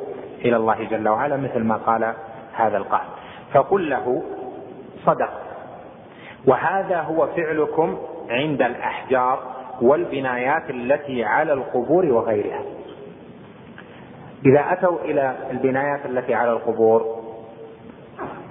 [0.45, 2.15] إلى الله جل وعلا مثل ما قال
[2.55, 3.09] هذا القائل.
[3.53, 4.23] فقل له
[5.07, 5.31] صدق.
[6.47, 7.99] وهذا هو فعلكم
[8.31, 9.43] عند الأحجار
[9.83, 12.63] والبنايات التي على القبور وغيرها.
[14.47, 17.24] إذا أتوا إلى البنايات التي على القبور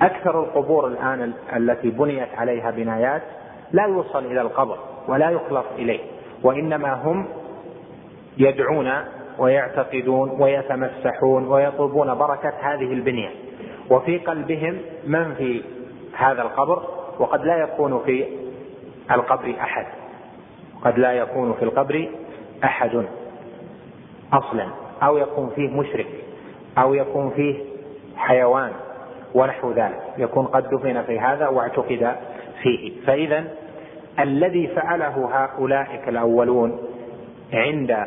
[0.01, 3.21] أكثر القبور الآن التي بنيت عليها بنايات
[3.71, 4.77] لا يوصل إلى القبر
[5.07, 5.99] ولا يخلص إليه
[6.43, 7.25] وإنما هم
[8.37, 8.91] يدعون
[9.37, 13.29] ويعتقدون ويتمسحون ويطلبون بركة هذه البنية.
[13.89, 14.77] وفي قلبهم
[15.07, 15.63] من في
[16.17, 16.83] هذا القبر؟
[17.19, 18.25] وقد لا يكون في
[19.11, 19.85] القبر أحد.
[20.85, 22.09] قد لا يكون في القبر
[22.63, 23.05] أحد
[24.33, 24.67] أصلا
[25.03, 26.07] أو يكون فيه مشرك
[26.77, 27.55] أو يكون فيه
[28.17, 28.71] حيوان.
[29.35, 30.01] ونحو ذلك.
[30.17, 32.15] يكون قد دفن في هذا واعتقد
[32.61, 33.05] فيه.
[33.05, 33.43] فإذا
[34.19, 36.77] الذي فعله هؤلاء الأولون
[37.53, 38.05] عند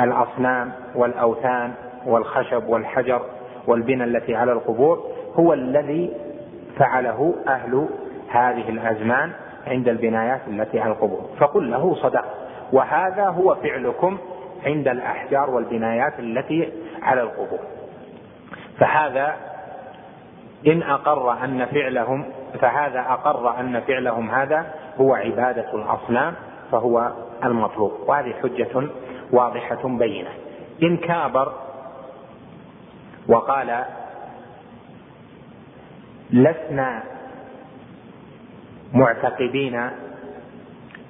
[0.00, 1.72] الأصنام والأوثان
[2.06, 3.22] والخشب والحجر
[3.66, 6.10] والبنى التي على القبور هو الذي
[6.78, 7.88] فعله أهل
[8.28, 9.30] هذه الأزمان
[9.66, 11.30] عند البنايات التي على القبور.
[11.38, 12.24] فقل له صدق.
[12.72, 14.18] وهذا هو فعلكم
[14.66, 17.58] عند الأحجار والبنايات التي على القبور.
[18.78, 19.36] فهذا
[20.66, 22.24] إن أقر أن فعلهم
[22.60, 26.34] فهذا أقر أن فعلهم هذا هو عبادة الأصنام
[26.72, 27.12] فهو
[27.44, 27.92] المطلوب.
[28.06, 28.88] وهذه حجة
[29.32, 30.30] واضحة بينة.
[30.82, 31.52] إن كابر
[33.28, 33.84] وقال
[36.30, 37.02] لسنا
[38.92, 39.90] معتقدين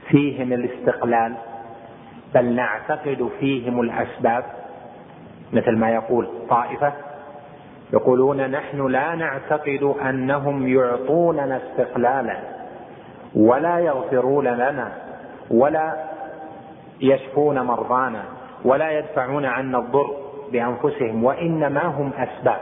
[0.08, 1.34] فيهم الاستقلال
[2.34, 4.44] بل نعتقد فيهم الأسباب.
[5.52, 6.92] مثل ما يقول طائفة
[7.92, 12.36] يقولون نحن لا نعتقد أنهم يعطوننا استقلالا
[13.36, 14.92] ولا يغفرون لنا
[15.50, 16.04] ولا
[17.00, 18.22] يشفون مرضانا
[18.64, 20.10] ولا يدفعون عنا الضر
[20.52, 22.60] بأنفسهم وإنما هم أسباب.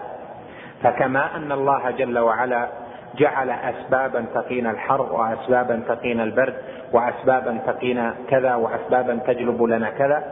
[0.83, 2.69] فكما أن الله جل وعلا
[3.17, 6.55] جعل اسبابا تقينا الحر واسبابا تقينا البرد
[6.93, 10.25] واسبابا تقينا كذا واسبابا تجلب لنا كذا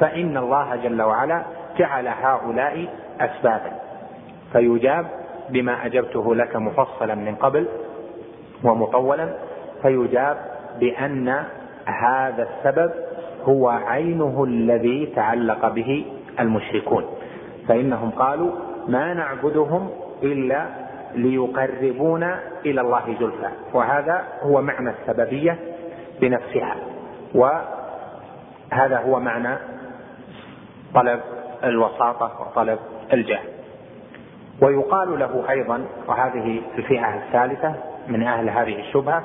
[0.00, 1.42] فإن الله جل وعلا
[1.78, 2.86] جعل هؤلاء
[3.20, 3.85] اسبابا.
[4.56, 5.06] فيجاب
[5.50, 7.68] بما أجبته لك مفصلا من قبل
[8.64, 9.34] ومطولا
[9.82, 10.36] فيجاب
[10.80, 11.44] بأن
[11.86, 12.90] هذا السبب
[13.44, 16.04] هو عينه الذي تعلق به
[16.40, 17.04] المشركون.
[17.68, 18.50] فإنهم قالوا
[18.88, 19.90] ما نعبدهم
[20.22, 20.66] إلا
[21.14, 25.58] ليقربونا إلى الله زلفى وهذا هو معنى السببية
[26.20, 26.76] بنفسها.
[27.34, 29.58] وهذا هو معنى
[30.94, 31.20] طلب
[31.64, 32.78] الوساطة وطلب
[33.12, 33.55] الجاه.
[34.62, 37.74] ويقال له أيضا وهذه الفئة الثالثة
[38.08, 39.24] من أهل هذه الشبهة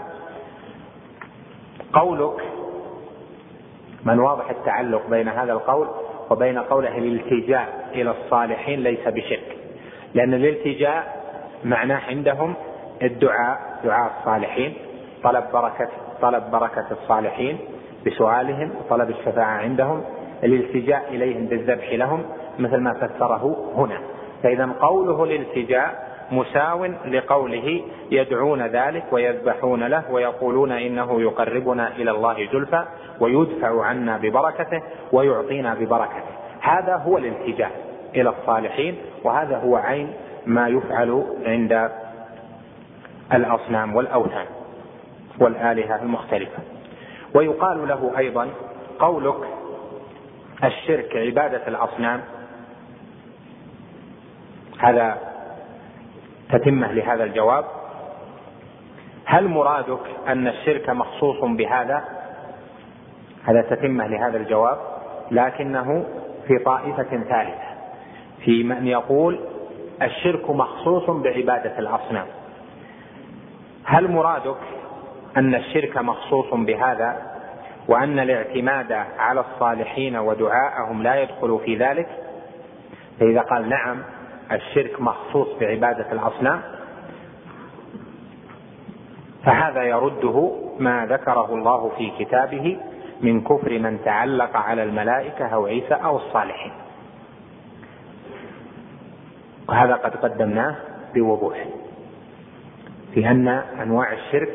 [1.93, 2.41] قولك
[4.05, 5.87] من واضح التعلق بين هذا القول
[6.29, 9.57] وبين قوله الالتجاء إلى الصالحين ليس بشرك
[10.13, 11.21] لأن الالتجاء
[11.63, 12.53] معناه عندهم
[13.01, 14.73] الدعاء دعاء الصالحين
[15.23, 15.89] طلب بركة
[16.21, 17.57] طلب بركة الصالحين
[18.05, 20.03] بسؤالهم وطلب الشفاعة عندهم
[20.43, 22.23] الالتجاء إليهم بالذبح لهم
[22.59, 23.99] مثل ما فسره هنا.
[24.43, 32.85] فإذا قوله الالتجاء مساو لقوله يدعون ذلك ويذبحون له ويقولون إنه يقربنا إلى الله زلفى
[33.19, 36.31] ويدفع عنا ببركته ويعطينا ببركته.
[36.61, 37.71] هذا هو الالتجاء
[38.15, 40.13] إلى الصالحين وهذا هو عين
[40.45, 41.89] ما يفعل عند
[43.33, 44.45] الأصنام والأوثان
[45.39, 46.63] والآلهة المختلفة.
[47.35, 48.47] ويقال له أيضا
[48.99, 49.47] قولك
[50.63, 52.21] الشرك عبادة الأصنام
[54.81, 55.17] هذا
[56.51, 57.65] تتمة لهذا الجواب.
[59.25, 62.03] هل مرادك أن الشرك مخصوص بهذا؟
[63.43, 64.77] هذا تتمة لهذا الجواب
[65.31, 66.05] لكنه
[66.47, 67.71] في طائفة ثالثة
[68.45, 69.39] في من يقول
[70.01, 72.27] الشرك مخصوص بعبادة الأصنام.
[73.85, 74.57] هل مرادك
[75.37, 77.31] أن الشرك مخصوص بهذا؟
[77.87, 82.07] وأن الاعتماد على الصالحين ودعاءهم لا يدخل في ذلك؟
[83.19, 84.03] فإذا قال نعم
[84.51, 86.61] الشرك مخصوص بعبادة الأصنام
[89.45, 92.77] فهذا يرده ما ذكره الله في كتابه
[93.21, 96.71] من كفر من تعلق على الملائكة أو عيسى أو الصالحين.
[99.69, 100.75] وهذا قد قدمناه
[101.15, 101.65] بوضوح
[103.13, 103.47] في أن
[103.81, 104.53] أنواع الشرك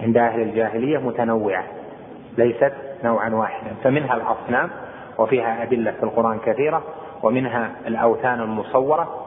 [0.00, 1.64] عند أهل الجاهلية متنوعة
[2.38, 2.72] ليست
[3.04, 4.70] نوعا واحدا فمنها الأصنام
[5.18, 6.82] وفيها أدلة في القرآن كثيرة
[7.22, 9.26] ومنها الأوثان المصورة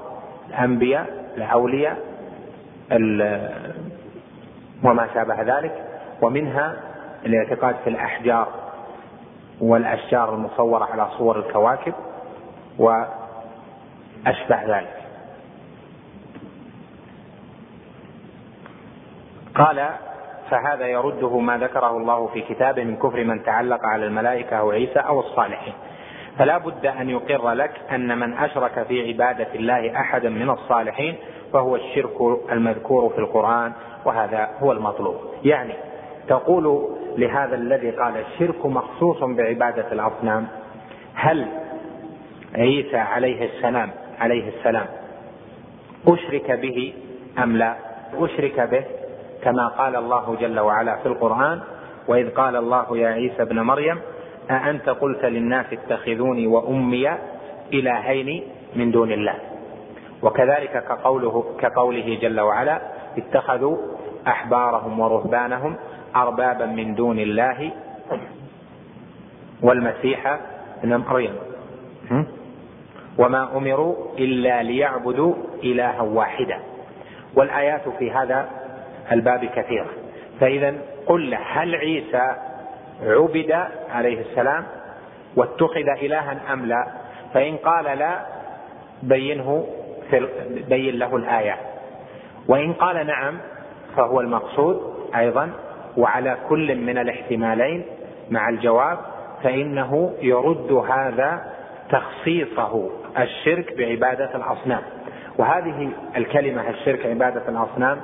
[0.49, 1.97] الأنبياء الأولياء
[4.83, 5.85] وما شابه ذلك
[6.21, 6.75] ومنها
[7.25, 8.47] الاعتقاد في الأحجار
[9.61, 11.93] والأشجار المصورة على صور الكواكب
[12.77, 13.09] وأشبه
[14.77, 14.95] ذلك.
[19.55, 19.89] قال
[20.49, 24.99] فهذا يرده ما ذكره الله في كتابه من كفر من تعلق على الملائكة أو عيسى
[24.99, 25.73] أو الصالحين.
[26.37, 31.15] فلا بد أن يقر لك أن من أشرك في عبادة الله أحدا من الصالحين
[31.53, 33.71] فهو الشرك المذكور في القرآن
[34.05, 35.15] وهذا هو المطلوب.
[35.43, 35.73] يعني
[36.27, 40.47] تقول لهذا الذي قال الشرك مخصوص بعبادة الأصنام
[41.13, 41.47] هل
[42.55, 44.85] عيسى عليه السلام عليه السلام
[46.07, 46.93] أشرك به
[47.43, 47.75] أم لا؟
[48.13, 48.83] أشرك به
[49.43, 51.61] كما قال الله جل وعلا في القرآن
[52.07, 53.99] وإذ قال الله يا عيسى ابن مريم
[54.51, 57.09] أأنت قلت للناس اتخذوني وأمي
[57.73, 58.43] إلهين
[58.75, 59.35] من دون الله؟
[60.23, 62.81] وكذلك كقوله كقوله جل وعلا
[63.17, 63.77] اتخذوا
[64.27, 65.75] أحبارهم ورهبانهم
[66.15, 67.71] أربابا من دون الله
[69.61, 70.39] والمسيح
[70.83, 71.35] ابن مريم.
[73.17, 75.33] وما أمروا إلا ليعبدوا
[75.63, 76.59] إلها واحدا.
[77.35, 78.49] والآيات في هذا
[79.11, 79.87] الباب كثيرة.
[80.39, 80.73] فإذا
[81.05, 82.35] قل هل عيسى
[83.03, 83.55] عبد
[83.91, 84.65] عليه السلام
[85.35, 86.87] واتخذ إلها أم لا؟
[87.33, 88.19] فإن قال لا
[89.03, 89.67] بينه
[90.09, 90.27] في
[90.69, 91.57] بين له الآية.
[92.47, 93.37] وإن قال نعم
[93.95, 95.51] فهو المقصود أيضا.
[95.97, 97.85] وعلى كل من الاحتمالين
[98.29, 98.97] مع الجواب
[99.43, 101.41] فإنه يرد هذا
[101.89, 102.89] تخصيصه
[103.19, 104.81] الشرك بعبادة الأصنام.
[105.37, 108.01] وهذه الكلمة الشرك عبادة الأصنام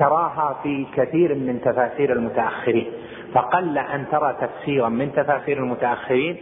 [0.00, 2.92] تراها في كثير من تفاسير المتأخرين.
[3.34, 6.36] فقل أن ترى تفسيرا من تفاسير المتأخرين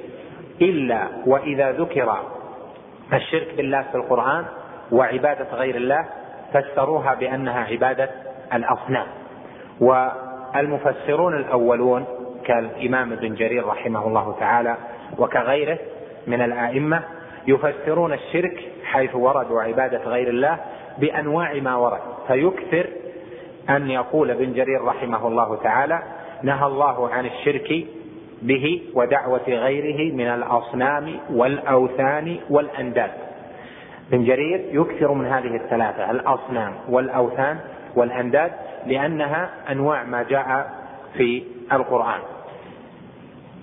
[0.62, 2.16] إلا وإذا ذكر
[3.12, 4.44] الشرك بالله في القرآن
[4.92, 6.04] وعبادة غير الله
[6.52, 8.10] فسروها بأنها عبادة
[8.54, 9.06] الأصنام.
[9.80, 12.04] والمفسرون الأولون
[12.44, 14.76] كالإمام ابن جرير رحمه الله تعالى
[15.18, 15.78] وكغيره
[16.26, 17.02] من الآئمة
[17.46, 20.58] يفسرون الشرك حيث ورد وعبادة غير الله
[20.98, 22.00] بأنواع ما ورد.
[22.28, 22.86] فيكثر
[23.70, 26.02] أن يقول ابن جرير رحمه الله تعالى
[26.42, 27.86] نهى الله عن الشرك
[28.42, 33.10] به ودعوة غيره من الأصنام والأوثان والأنداد.
[34.12, 37.58] ابن جرير يكثر من هذه الثلاثة الأصنام والأوثان
[37.96, 38.52] والأنداد
[38.86, 40.70] لأنها أنواع ما جاء
[41.16, 41.42] في
[41.72, 42.20] القرآن.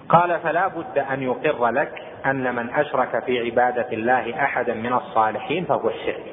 [0.09, 1.91] قال فلا بد أن يقر لك
[2.25, 6.25] أن من أشرك في عبادة الله أحدا من الصالحين فهو الشرك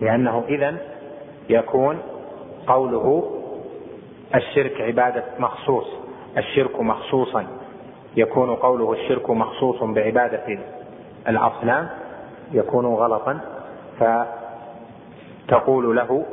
[0.00, 0.76] لأنه إذا
[1.48, 1.98] يكون
[2.66, 3.30] قوله
[4.34, 5.86] الشرك عبادة مخصوص
[6.38, 7.46] الشرك مخصوصا.
[8.16, 10.58] يكون قوله الشرك مخصوص بعبادة
[11.28, 11.88] الأصنام
[12.52, 13.40] يكون غلطا
[15.48, 16.26] فتقول له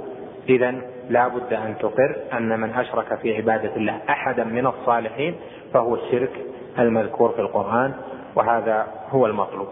[0.49, 0.75] إذا
[1.09, 5.36] لا بد أن تقر أن من أشرك في عبادة الله أحدا من الصالحين
[5.73, 6.32] فهو الشرك
[6.80, 7.93] المذكور في القرآن
[8.36, 9.67] وهذا هو المطلوب.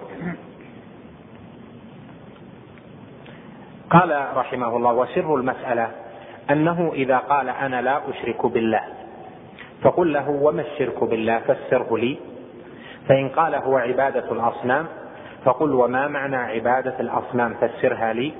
[3.90, 5.92] قال رحمه الله وسر المسألة
[6.52, 8.82] أنه إذا قال أنا لا أشرك بالله
[9.82, 12.18] فقل له وما الشرك بالله؟ فسره لي.
[13.08, 14.86] فإن قال هو عبادة الأصنام
[15.46, 18.34] فقل وما معنى عبادة الأصنام؟ فسرها لي.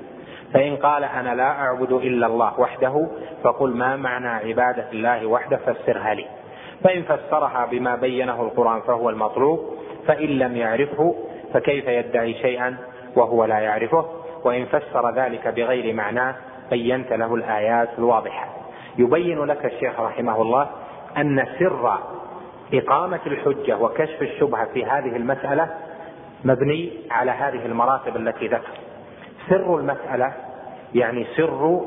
[0.54, 3.08] فإن قال أنا لا أعبد إلا الله وحده
[3.42, 6.26] فقل ما معنى عبادة الله وحده؟ فسرها لي.
[6.84, 9.60] فإن فسرها بما بينه القرآن فهو المطلوب
[10.06, 11.14] فإن لم يعرفه
[11.54, 12.76] فكيف يدعي شيئا
[13.16, 14.06] وهو لا يعرفه؟
[14.44, 16.34] وإن فسر ذلك بغير معناه
[16.70, 18.48] بينت له الآيات الواضحة.
[18.98, 20.68] يبين لك الشيخ رحمه الله
[21.16, 21.98] أن سر
[22.74, 25.68] إقامة الحجة وكشف الشبهة في هذه المسألة
[26.44, 28.70] مبني على هذه المراتب التي ذكر.
[29.48, 30.32] سر المسألة
[30.94, 31.80] يعني سر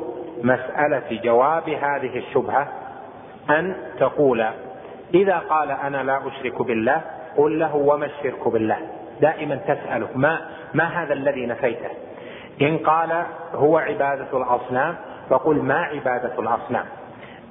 [0.44, 2.68] مسألة جواب هذه الشبهة
[3.50, 4.46] أن تقول
[5.14, 7.02] إذا قال أنا لا أشرك بالله
[7.38, 8.78] قل له وما الشرك بالله.
[9.22, 10.40] دائما تسأله ما
[10.74, 11.90] ما هذا الذي نفيته؟
[12.62, 14.96] إن قال هو عبادة الأصنام
[15.30, 16.86] فقل ما عبادة الأصنام.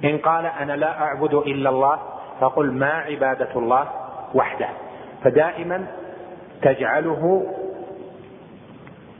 [0.03, 1.99] إن قال أنا لا أعبد إلا الله
[2.39, 3.87] فقل ما عبادة الله
[4.33, 4.69] وحده.
[5.23, 5.87] فدائما
[6.61, 7.53] تجعله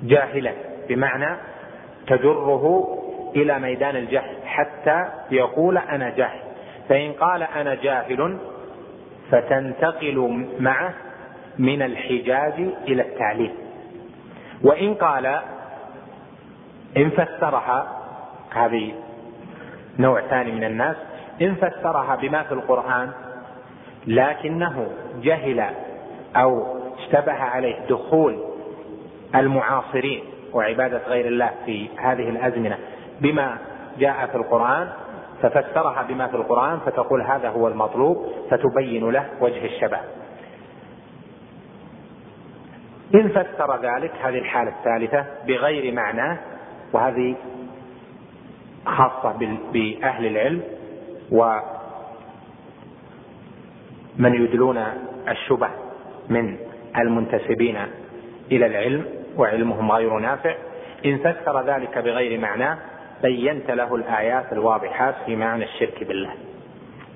[0.04, 0.54] جاهلا
[0.90, 1.38] بمعنى
[2.08, 2.88] تجره
[3.36, 6.40] إلى ميدان الجهل حتى يقول أنا جاهل.
[6.90, 8.38] فإن قال أنا جاهل
[9.32, 10.94] فتنتقل معه
[11.60, 12.54] من الحجاج
[12.88, 13.52] إلى التعليم.
[14.64, 15.40] وإن قال
[16.98, 17.88] إن فسرها
[18.52, 18.94] هذه
[20.00, 20.96] نوع ثاني من الناس
[21.42, 23.12] إن فسرها بما في القرآن
[24.08, 24.88] لكنه
[25.22, 25.66] جهل
[26.36, 28.40] أو اشتبه عليه دخول
[29.36, 30.24] المعاصرين
[30.54, 32.78] وعبادة غير الله في هذه الأزمنة
[33.22, 33.58] بما
[34.00, 34.90] جاء في القرآن
[35.42, 40.00] ففسرها بما في القرآن فتقول هذا هو المطلوب فتبين له وجه الشبه.
[43.16, 46.38] إن فسر ذلك هذه الحالة الثالثة بغير معناه
[46.94, 47.36] وهذه
[48.86, 50.62] خاصة بأهل العلم
[51.32, 51.64] ومن
[54.34, 54.78] يدلون
[55.28, 55.70] الشبه
[56.30, 56.58] من
[56.98, 57.78] المنتسبين
[58.52, 59.06] إلى العلم
[59.38, 60.56] وعلمهم غير نافع.
[61.06, 62.78] إن فسر ذلك بغير معناه
[63.22, 66.34] بينت له الآيات الواضحات في معنى الشرك بالله.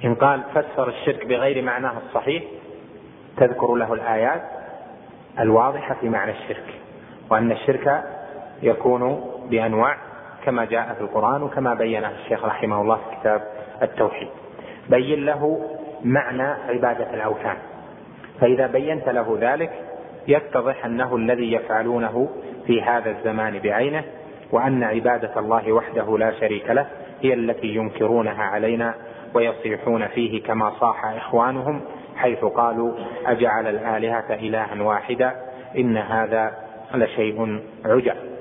[0.06, 2.44] إن قال فسر الشرك بغير معناه الصحيح
[3.38, 4.42] تذكر له الآيات
[5.40, 6.66] الواضحة في معنى الشرك
[7.30, 8.04] وأن الشرك
[8.64, 9.98] يكون بأنواع
[10.46, 13.42] كما جاء في القرآن وكما بينه الشيخ رحمه الله في كتاب
[13.82, 14.30] التوحيد.
[14.90, 15.70] بين له
[16.04, 17.58] معنى عبادة الأوثان.
[18.40, 19.72] فإذا بينت له ذلك
[20.28, 22.30] يتضح أنه الذي يفعلونه
[22.68, 24.04] في هذا الزمان بعينه
[24.52, 26.88] وأن عبادة الله وحده لا شريك له
[27.22, 28.94] هي التي ينكرونها علينا
[29.34, 31.82] ويصيحون فيه كما صاح إخوانهم
[32.16, 32.94] حيث قالوا
[33.26, 35.36] أجعل الآلهة إلها واحدا
[35.78, 36.52] إن هذا
[36.94, 38.33] لشيء عجب.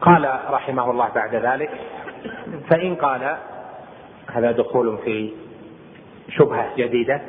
[0.00, 1.70] قال رحمه الله بعد ذلك
[2.70, 3.36] فإن قال
[4.26, 5.32] هذا دخول في
[6.28, 7.22] شبهة جديدة.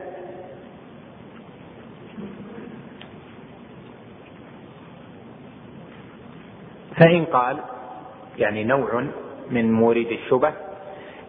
[6.98, 7.58] فإن قال
[8.38, 9.06] يعني نوع
[9.50, 10.54] من مورد الشبه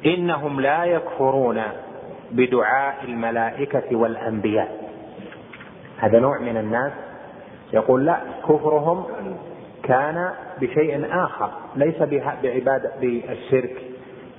[0.07, 1.63] إنهم لا يكفرون
[2.31, 4.91] بدعاء الملائكة والأنبياء.
[5.99, 6.93] هذا نوع من الناس
[7.73, 9.05] يقول لا كفرهم
[9.83, 12.03] كان بشيء آخر ليس
[12.43, 13.83] بعبادة بالشرك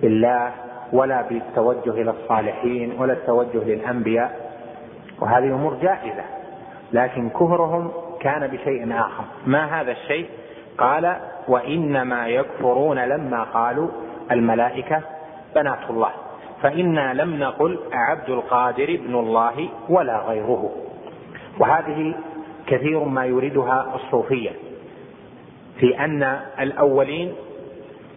[0.02, 0.52] بالله
[0.94, 4.52] ولا بالتوجه إلى الصالحين ولا التوجه للأنبياء.
[5.20, 6.24] وهذه أمور جائزة
[6.94, 9.24] لكن كفرهم كان بشيء آخر.
[9.46, 10.30] ما هذا الشيء؟
[10.78, 11.16] قال
[11.48, 13.88] وإنما يكفرون لما قالوا
[14.32, 15.02] الملائكة
[15.56, 16.12] بنات الله.
[16.62, 20.72] فإنا لم نقل عبد القادر ابن الله ولا غيره.
[21.59, 22.14] وهذه
[22.68, 24.51] كثير ما يريدها الصوفية
[25.80, 27.34] في أن الأولين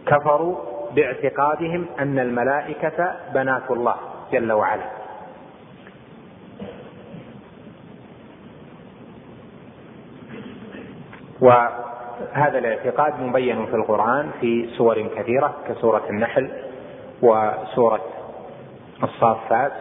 [0.06, 0.56] كفروا
[0.94, 3.94] باعتقادهم أن الملائكة بنات الله
[4.32, 5.04] جل وعلا.
[11.40, 16.50] وهذا الاعتقاد مبين في القرآن في سور كثيرة كسورة النحل
[17.22, 18.00] وسورة
[19.02, 19.72] الصافات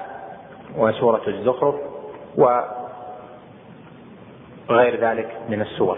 [0.77, 1.75] وسورة الزخرف
[2.37, 2.69] وغير
[5.01, 5.97] ذلك من السور.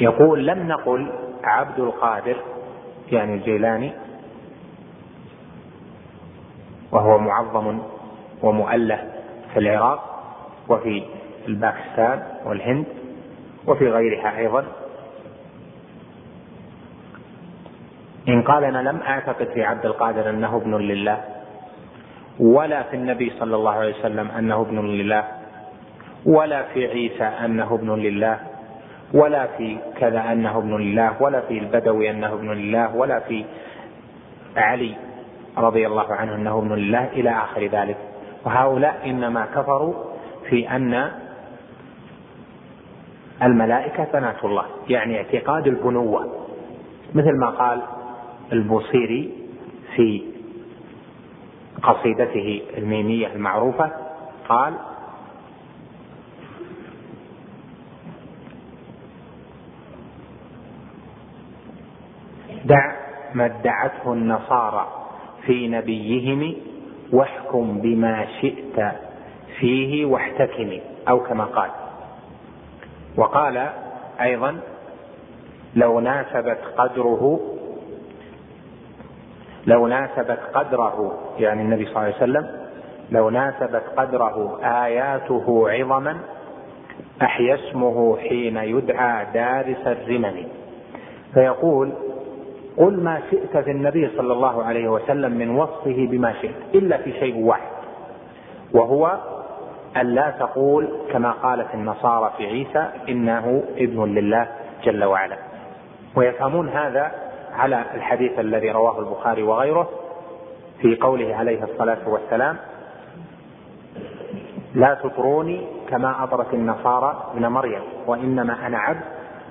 [0.00, 1.12] يقول لم نقل
[1.44, 2.36] عبد القادر
[3.12, 3.92] يعني الجيلاني
[6.92, 7.78] وهو معظم
[8.42, 9.12] ومؤله
[9.52, 10.22] في العراق
[10.68, 11.04] وفي
[11.48, 12.86] الباكستان والهند
[13.66, 14.64] وفي غيرها أيضا
[18.28, 21.20] إن قال أنا لم أعتقد في عبد القادر أنه ابن لله
[22.40, 25.24] ولا في النبي صلى الله عليه وسلم أنه ابن لله
[26.26, 28.38] ولا في عيسى أنه ابن لله
[29.14, 33.44] ولا في كذا أنه ابن لله ولا في البدوي أنه ابن لله ولا في
[34.56, 34.94] علي
[35.58, 37.96] رضي الله عنه أنه ابن لله إلى آخر ذلك.
[38.44, 39.94] وهؤلاء إنما كفروا
[40.50, 41.10] في أن
[43.42, 46.26] الملائكة بنات الله يعني اعتقاد البنوة
[47.14, 47.80] مثل ما قال
[48.52, 49.30] البوصيري
[49.96, 50.22] في
[51.82, 53.90] قصيدته الميمية المعروفة
[54.48, 54.74] قال
[62.64, 62.92] دع
[63.34, 64.88] ما ادعته النصارى
[65.46, 66.54] في نبيهم
[67.12, 68.92] واحكم بما شئت
[69.58, 70.72] فيه واحتكم
[71.08, 71.70] أو كما قال.
[73.16, 73.70] وقال
[74.20, 74.60] أيضا
[75.76, 77.40] لو ناسبت قدره
[79.66, 82.46] لو ناسبت قدره يعني النبي صلى الله عليه وسلم
[83.10, 86.16] لو ناسبت قدره آياته عظما
[87.22, 90.44] أحيا اسمه حين يدعى دارس الرمم.
[91.34, 91.92] فيقول
[92.76, 97.12] قل ما شئت في النبي صلى الله عليه وسلم من وصفه بما شئت إلا في
[97.12, 97.72] شيء واحد
[98.74, 99.18] وهو
[99.96, 104.48] أن لا تقول كما قالت النصارى في عيسى إنه ابن لله
[104.84, 105.36] جل وعلا.
[106.16, 107.12] ويفهمون هذا
[107.52, 109.88] على الحديث الذي رواه البخاري وغيره
[110.80, 112.56] في قوله عليه الصلاة والسلام
[114.74, 119.00] لا تطروني كما أطرت النصارى ابن مريم وإنما أنا عبد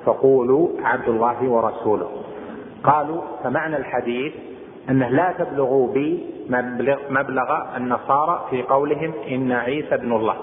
[0.05, 2.09] فقولوا عبد الله ورسوله.
[2.83, 4.33] قالوا فمعنى الحديث
[4.89, 6.25] أنه لا تبلغوا بي
[7.09, 10.35] مبلغ النصارى في قولهم إن عيسى ابن الله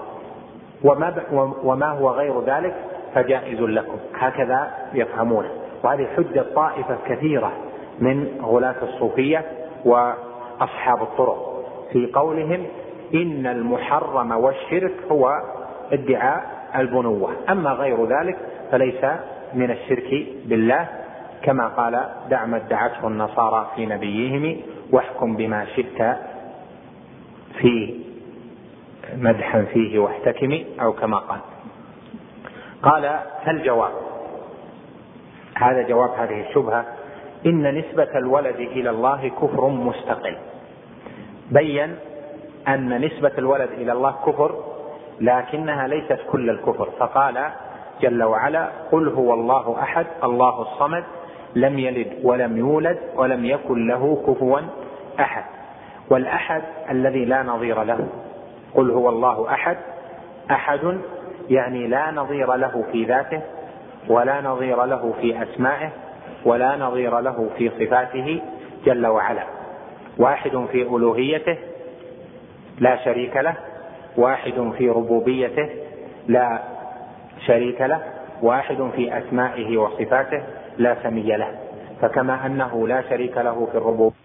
[1.65, 2.75] وما هو غير ذلك
[3.15, 5.51] فجائز لكم هكذا يفهمونه
[5.85, 7.53] وهذه حجة طائفة كثيرة
[7.99, 9.45] من غلاة الصوفية
[9.85, 11.65] وأصحاب الطرق.
[11.93, 12.67] في قولهم
[13.15, 15.33] إن المحرم والشرك هو
[15.93, 16.43] ادعاء
[16.77, 17.31] البنوة.
[17.49, 18.37] أما غير ذلك
[18.71, 19.05] فليس
[19.55, 20.89] من الشرك بالله
[21.43, 24.61] كما قال دع ما ادعته النصارى في نبيهم
[24.93, 26.17] واحكم بما شئت
[27.59, 27.95] في
[29.17, 31.41] مدحا فيه واحتكم أو كما قال.
[32.83, 34.08] قال فالجواب
[35.59, 36.85] هذا جواب هذه الشبهة.
[37.47, 40.37] إن نسبة الولد إلى الله كفر مستقل.
[41.51, 41.97] بين
[42.69, 44.55] أن نسبة الولد إلى الله كفر
[45.21, 46.89] لكنها ليست كل الكفر.
[46.99, 47.51] فقال
[48.01, 51.05] جل وعلا قل هو الله أحد الله الصمد
[51.55, 54.61] لم يلد ولم يولد ولم يكن له كفوا
[55.21, 55.45] أحد.
[56.11, 58.09] والأحد الذي لا نظير له.
[58.75, 59.77] قل هو الله أحد.
[60.51, 60.99] أحد
[61.51, 63.43] يعني لا نظير له في ذاته.
[64.09, 65.91] ولا نظير له في أسمائه
[66.45, 68.41] ولا نظير له في صفاته
[68.85, 69.45] جل وعلا.
[70.19, 71.59] واحد في ألوهيته
[72.79, 73.55] لا شريك له
[74.17, 75.69] واحد في ربوبيته
[76.29, 76.63] لا
[77.47, 78.03] شريك له
[78.43, 80.43] واحد في أسمائه وصفاته
[80.79, 81.59] لا سمي له.
[82.01, 84.17] فكما أنه لا شريك له في الربوبيه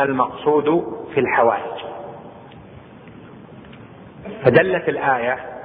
[0.00, 1.84] المقصود في الحوائج.
[4.44, 5.59] فدلت الآية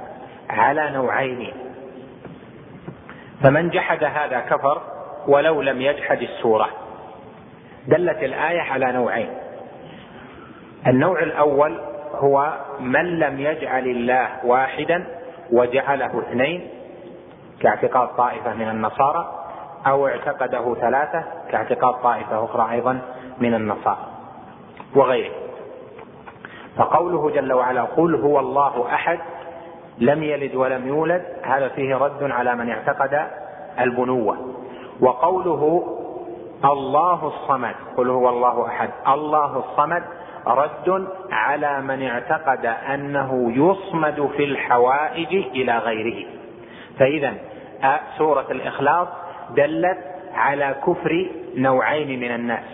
[0.50, 1.52] على نوعين.
[3.42, 4.82] فمن جحد هذا كفر
[5.28, 6.68] ولو لم يجحد السورة.
[7.86, 9.28] دلت الآية على نوعين.
[10.86, 11.80] النوع الأول
[12.14, 15.06] هو من لم يجعل الله واحدا
[15.52, 16.68] وجعله اثنين
[17.60, 19.46] كاعتقاد طائفة من النصارى
[19.86, 22.98] أو اعتقده ثلاثة كاعتقاد طائفة أخرى أيضا
[23.38, 24.06] من النصارى
[24.94, 25.32] وغيره.
[26.76, 29.18] فقوله جل وعلا قل هو الله أحد
[29.98, 33.26] لم يلد ولم يولد هذا فيه رد على من اعتقد
[33.80, 34.36] البنوة.
[35.00, 35.92] وقوله
[36.64, 38.90] الله الصمد قل هو الله أحد.
[39.08, 40.02] الله الصمد
[40.46, 46.26] رد على من اعتقد أنه يصمد في الحوائج إلى غيره.
[46.98, 47.34] فإذا
[48.18, 49.08] سورة الإخلاص
[49.50, 49.98] دلت
[50.34, 51.26] على كفر
[51.56, 52.64] نوعين من الناس.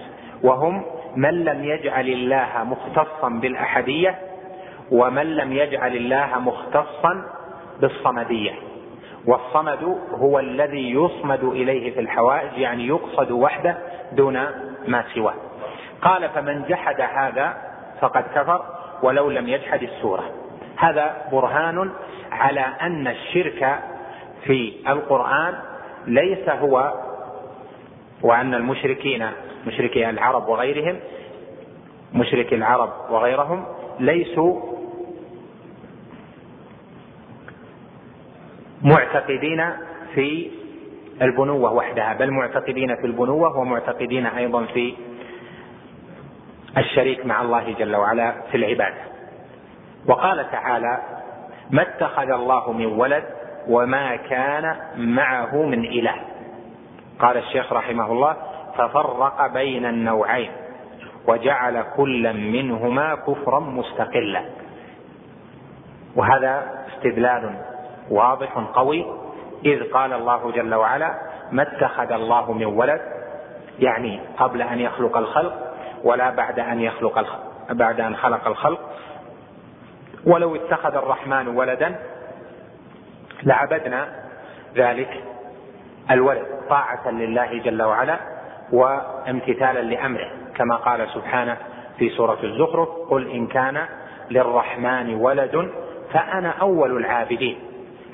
[0.43, 0.83] وهم
[1.17, 4.19] من لم يجعل الله مختصا بالأحدية
[4.93, 7.25] ومن لم يجعل الله مختصا
[7.81, 8.53] بالصمدية.
[9.27, 13.79] والصمد هو الذي يصمد إليه في الحوائج يعني يقصد وحده
[14.13, 14.35] دون
[14.89, 15.35] ما سواه.
[16.03, 17.57] قال فمن جحد هذا
[18.01, 18.65] فقد كفر
[19.03, 20.25] ولو لم يجحد السورة.
[20.77, 21.91] هذا برهان
[22.33, 23.79] على أن الشرك
[24.45, 25.55] في القرآن
[26.07, 26.93] ليس هو
[28.23, 29.27] وأن المشركين
[29.67, 31.01] مشركي العرب وغيرهم
[32.15, 33.65] مشركي العرب وغيرهم
[34.01, 34.72] ليسوا
[38.83, 39.71] معتقدين
[40.15, 40.51] في
[41.23, 44.95] البنوة وحدها بل معتقدين في البنوة ومعتقدين أيضا في
[46.79, 49.03] الشريك مع الله جل وعلا في العبادة.
[50.07, 50.99] وقال تعالى
[51.71, 53.25] ما اتخذ الله من ولد
[53.69, 56.15] وما كان معه من إله.
[57.19, 58.37] قال الشيخ رحمه الله
[58.77, 60.51] ففرق بين النوعين
[61.29, 64.43] وجعل كلا منهما كفرا مستقلا.
[66.17, 67.72] وهذا استدلال
[68.13, 69.07] واضح قوي.
[69.65, 71.15] إذ قال الله جل وعلا
[71.53, 73.01] ما اتخذ الله من ولد
[73.79, 75.55] يعني قبل أن يخلق الخلق
[76.05, 78.81] ولا بعد أن يخلق الخلق بعد أن خلق الخلق.
[80.27, 81.97] ولو اتخذ الرحمن ولدا
[83.43, 84.09] لعبدنا
[84.77, 85.25] ذلك
[86.11, 88.17] الولد طاعة لله جل وعلا
[88.73, 91.57] وامتثالا لأمره كما قال سبحانه
[91.99, 93.87] في سورة الزخرف قل إن كان
[94.31, 95.71] للرحمن ولد
[96.13, 97.59] فأنا أول العابدين.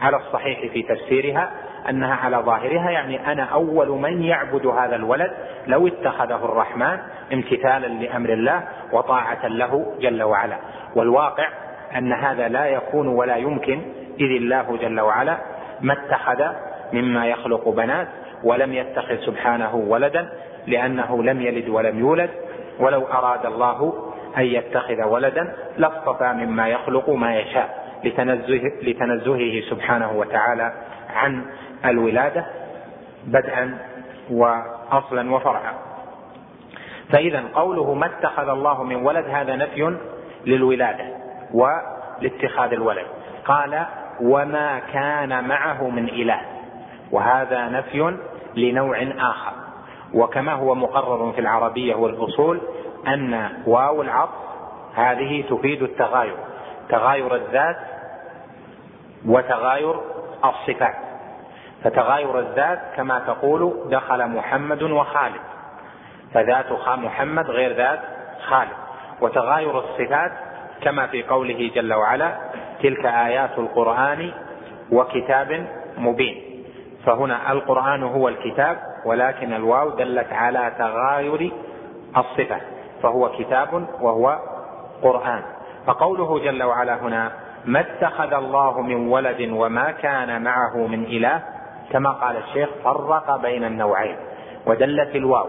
[0.01, 1.51] على الصحيح في تفسيرها
[1.91, 5.31] أنها على ظاهرها يعني أنا أول من يعبد هذا الولد
[5.67, 6.99] لو اتخذه الرحمن
[7.33, 10.59] امتثالا لأمر الله وطاعة له جل وعلا.
[10.95, 11.49] والواقع
[11.97, 13.83] أن هذا لا يكون ولا يمكن
[14.21, 15.39] إذ الله جل وعلا
[15.81, 16.45] ما اتخذ
[16.93, 18.09] مما يخلق بنات
[18.45, 20.29] ولم يتخذ سبحانه ولدا
[20.67, 22.31] لأنه لم يلد ولم يولد.
[22.81, 23.93] ولو أراد الله
[24.39, 27.88] أن يتخذ ولدا لاصطفى مما يخلق ما يشاء.
[28.05, 30.73] لتنزه لتنزهه سبحانه وتعالى
[31.15, 31.45] عن
[31.85, 32.47] الولادة
[33.27, 33.79] بدءا
[34.31, 35.75] وأصلا وفرعا.
[37.13, 39.97] فإذا قوله ما اتخذ الله من ولد هذا نفي
[40.47, 41.05] للولادة
[41.55, 43.07] ولاتخاذ الولد.
[43.45, 43.87] قال
[44.21, 46.41] وما كان معه من إله
[47.13, 48.17] وهذا نفي
[48.57, 49.53] لنوع آخر.
[50.15, 52.61] وكما هو مقرر في العربية والأصول
[53.07, 54.49] أن واو العطف
[54.95, 56.37] هذه تفيد التغاير.
[56.89, 57.77] تغاير الذات
[59.27, 59.95] وتغاير
[60.45, 60.95] الصفات.
[61.85, 65.41] فتغاير الذات كما تقول دخل محمد وخالد.
[66.35, 68.01] فذات محمد غير ذات
[68.49, 68.77] خالد.
[69.21, 70.33] وتغاير الصفات
[70.81, 72.37] كما في قوله جل وعلا
[72.83, 74.33] تلك آيات القرآن
[74.93, 75.67] وكتاب
[75.99, 76.65] مبين.
[77.07, 81.53] فهنا القرآن هو الكتاب ولكن الواو دلت على تغاير
[82.17, 82.61] الصفه
[83.03, 84.39] فهو كتاب وهو
[85.03, 85.43] قرآن.
[85.89, 87.33] فقوله جل وعلا هنا
[87.65, 91.43] ما اتخذ الله من ولد وما كان معه من إله
[91.93, 94.17] كما قال الشيخ فرق بين النوعين.
[94.67, 95.47] ودلت الواو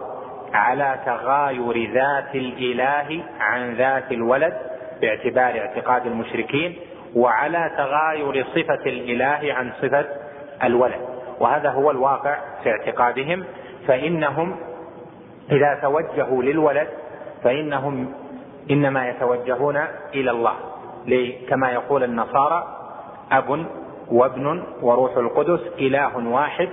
[0.54, 4.54] على تغاير ذات الإله عن ذات الولد
[5.02, 6.76] باعتبار اعتقاد المشركين
[7.16, 10.06] وعلى تغاير صفة الإله عن صفة
[10.64, 11.02] الولد
[11.40, 13.44] وهذا هو الواقع في اعتقادهم
[13.88, 14.56] فإنهم
[15.52, 16.88] إذا توجهوا للولد
[17.44, 18.14] فإنهم
[18.72, 19.78] إنما يتوجهون
[20.14, 20.54] إلى الله.
[21.50, 22.68] كما يقول النصارى
[23.32, 23.66] أب
[24.12, 26.70] وابن وروح القدس إله واحد.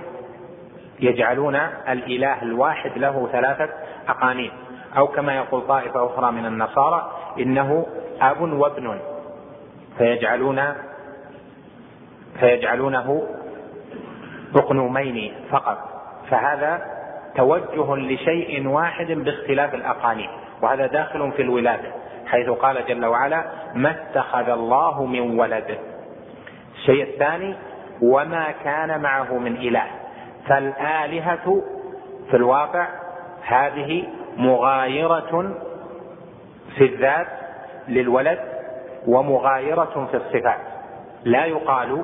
[0.99, 1.55] يجعلون
[1.89, 3.69] الإله الواحد له ثلاثة
[4.07, 4.51] أقانيم.
[4.97, 7.85] أو كما يقول طائفة أخرى من النصارى إنه
[8.21, 8.99] أب وابن.
[9.97, 10.63] فيجعلون
[12.39, 13.27] فيجعلونه
[14.55, 15.77] أقنومين فقط.
[16.29, 16.85] فهذا
[17.35, 20.29] توجه لشيء واحد باختلاف الأقانيم.
[20.61, 21.91] وهذا داخل في الولادة
[22.27, 23.43] حيث قال جل وعلا
[23.75, 25.77] ما اتخذ الله من ولد.
[26.75, 27.55] الشيء الثاني
[28.01, 29.83] وما كان معه من إله.
[30.47, 31.63] فالآلهة
[32.29, 32.87] في الواقع
[33.41, 34.03] هذه
[34.37, 35.53] مغايرة
[36.77, 37.27] في الذات
[37.87, 38.39] للولد
[39.07, 40.59] ومغايرة في الصفات.
[41.23, 42.03] لا يقال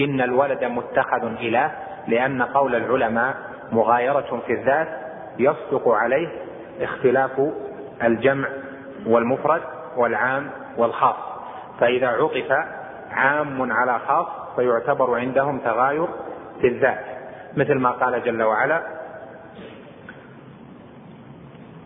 [0.00, 1.70] إن الولد متخذ إله
[2.08, 3.34] لأن قول العلماء
[3.72, 4.88] مغايرة في الذات
[5.38, 6.28] يصدق عليه
[6.80, 7.40] اختلاف
[8.02, 8.48] الجمع
[9.06, 9.62] والمفرد
[9.96, 11.16] والعام والخاص.
[11.80, 12.52] فإذا عطف
[13.10, 14.26] عام على خاص
[14.56, 16.06] فيعتبر عندهم تغاير
[16.60, 17.04] في الذات
[17.56, 18.82] مثل ما قال جل وعلا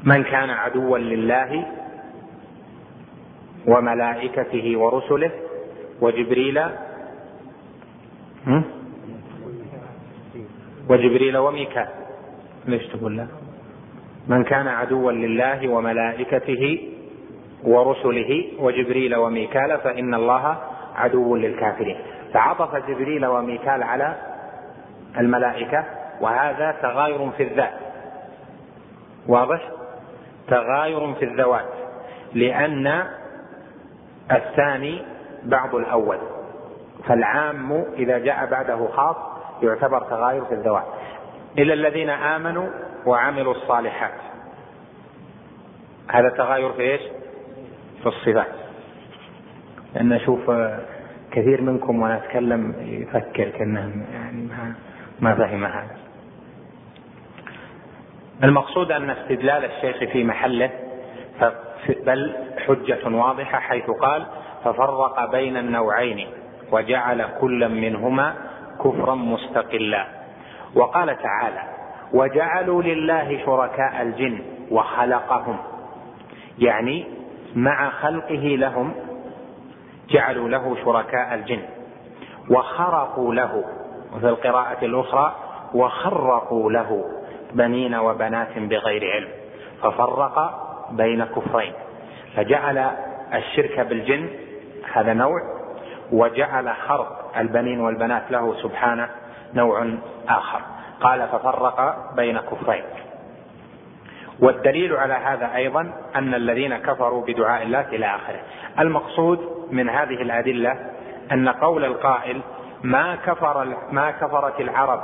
[0.04, 1.66] من كان عدوا لله
[3.66, 5.30] وملائكته ورسله
[6.00, 6.62] وجبريل
[10.88, 11.88] وجبريل وميكال
[12.66, 13.26] ليش تقول لا.
[14.28, 16.92] من كان عدوا لله وملائكته
[17.64, 20.56] ورسله وجبريل وميكال فإن الله
[20.96, 21.96] عدو للكافرين.
[22.34, 24.16] فعطف جبريل وميكال على
[25.18, 25.84] الملائكة
[26.20, 27.72] وهذا تغاير في الذات.
[29.28, 29.60] واضح؟
[30.48, 31.72] تغاير في الذوات
[32.34, 33.04] لأن
[34.32, 35.02] الثاني
[35.44, 36.18] بعض الأول.
[37.08, 39.16] فالعام إذا جاء بعده خاص
[39.62, 40.86] يعتبر تغاير في الذوات.
[41.58, 42.66] إلا الذين آمنوا
[43.06, 44.20] وعملوا الصالحات.
[46.10, 47.00] هذا تغاير في إيش؟
[48.02, 48.52] في الصفات.
[49.94, 50.50] لأن أشوف
[51.30, 54.74] كثير منكم وأنا أتكلم يفكر كأنه يعني ما,
[55.20, 55.96] ما فهم هذا.
[58.44, 60.70] المقصود أن استدلال الشيخ في محله
[62.06, 62.36] بل
[62.66, 64.26] حجة واضحة حيث قال
[64.64, 66.28] ففرق بين النوعين
[66.72, 68.34] وجعل كلا منهما
[68.84, 70.06] كفرا مستقلا.
[70.74, 71.75] وقال تعالى
[72.12, 74.38] وجعلوا لله شركاء الجن
[74.70, 75.56] وخلقهم.
[76.58, 77.06] يعني
[77.54, 78.94] مع خلقه لهم
[80.10, 81.62] جعلوا له شركاء الجن
[82.50, 83.64] وخرقوا له
[84.14, 85.34] وفي القراءة الأخرى
[85.74, 87.04] وخرقوا له
[87.52, 89.28] بنين وبنات بغير علم
[89.82, 91.72] ففرق بين كفرين.
[92.36, 92.90] فجعل
[93.34, 94.28] الشرك بالجن
[94.92, 95.40] هذا نوع
[96.12, 99.08] وجعل خرق البنين والبنات له سبحانه
[99.54, 99.86] نوع
[100.28, 100.60] آخر.
[101.00, 102.84] قال ففرق بين كفرين
[104.40, 108.40] والدليل على هذا أيضا أن الذين كفروا بدعاء الله إلى آخره.
[108.78, 109.38] المقصود
[109.70, 110.76] من هذه الأدلة
[111.32, 112.40] أن قول القائل
[112.82, 115.02] ما كفر ما كفرت العرب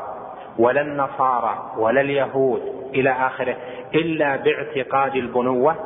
[0.59, 2.63] ولا النصارى ولا اليهود
[2.95, 3.57] إلى آخره
[3.95, 5.77] إلا باعتقاد البنوة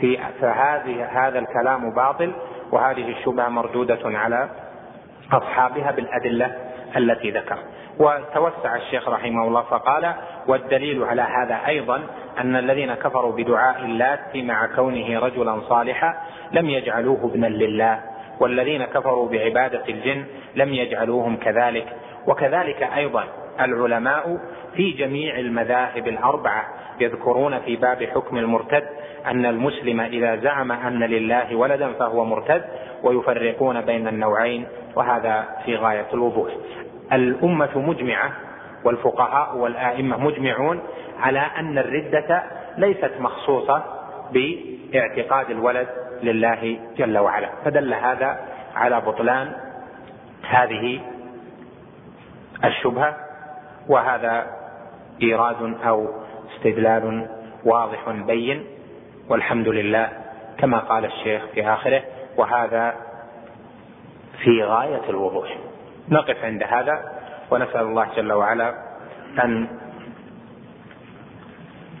[0.00, 2.32] في فهذه هذا الكلام باطل
[2.72, 4.48] وهذه الشبهة مردودة على
[5.32, 7.58] أصحابها بالأدلة التي ذكر
[7.98, 10.14] وتوسع الشيخ رحمه الله فقال
[10.48, 12.02] والدليل على هذا أيضا
[12.38, 16.14] أن الذين كفروا بدعاء اللات مع كونه رجلا صالحا
[16.52, 18.00] لم يجعلوه ابنا لله
[18.40, 20.24] والذين كفروا بعبادة الجن
[20.56, 21.86] لم يجعلوهم كذلك.
[22.26, 23.24] وكذلك أيضا
[23.60, 24.38] العلماء
[24.74, 26.64] في جميع المذاهب الأربعة
[27.00, 28.84] يذكرون في باب حكم المرتد
[29.26, 32.64] أن المسلم إذا زعم أن لله ولدا فهو مرتد
[33.02, 34.66] ويفرقون بين النوعين
[34.96, 36.52] وهذا في غاية الوضوح.
[37.12, 38.32] الأمة مجمعة
[38.84, 40.80] والفقهاء والأئمة مجمعون
[41.20, 42.42] على أن الردة
[42.78, 43.84] ليست مخصوصة
[44.32, 45.88] باعتقاد الولد
[46.22, 47.48] لله جل وعلا.
[47.64, 48.38] فدل هذا
[48.74, 49.52] على بطلان
[50.48, 51.00] هذه
[52.64, 53.16] الشبهة
[53.88, 54.46] وهذا
[55.22, 56.08] إيراد أو
[56.54, 57.28] استدلال
[57.64, 58.64] واضح بين
[59.28, 60.08] والحمد لله
[60.58, 62.02] كما قال الشيخ في آخره
[62.36, 62.94] وهذا
[64.44, 65.58] في غاية الوضوح.
[66.08, 67.12] نقف عند هذا
[67.50, 68.74] ونسأل الله جل وعلا
[69.44, 69.68] أن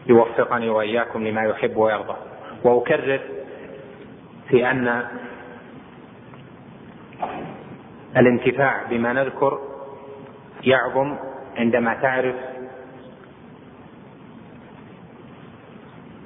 [0.06, 2.16] يوفقني وإياكم لما يحب ويرضى.
[2.64, 3.20] وأكرر
[4.48, 5.04] في أن
[8.16, 9.58] الانتفاع بما نذكر
[10.64, 11.16] يعظم
[11.56, 12.34] عندما تعرف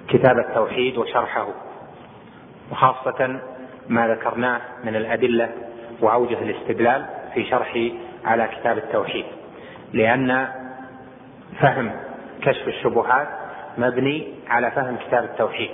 [0.09, 1.49] كتاب التوحيد وشرحه
[2.71, 3.41] وخاصة
[3.89, 5.53] ما ذكرناه من الأدلة
[6.03, 7.79] وأوجه الاستدلال في شرح
[8.25, 9.25] على كتاب التوحيد
[9.93, 10.49] لأن
[11.61, 11.91] فهم
[12.43, 13.29] كشف الشبهات
[13.79, 15.71] مبني على فهم كتاب التوحيد.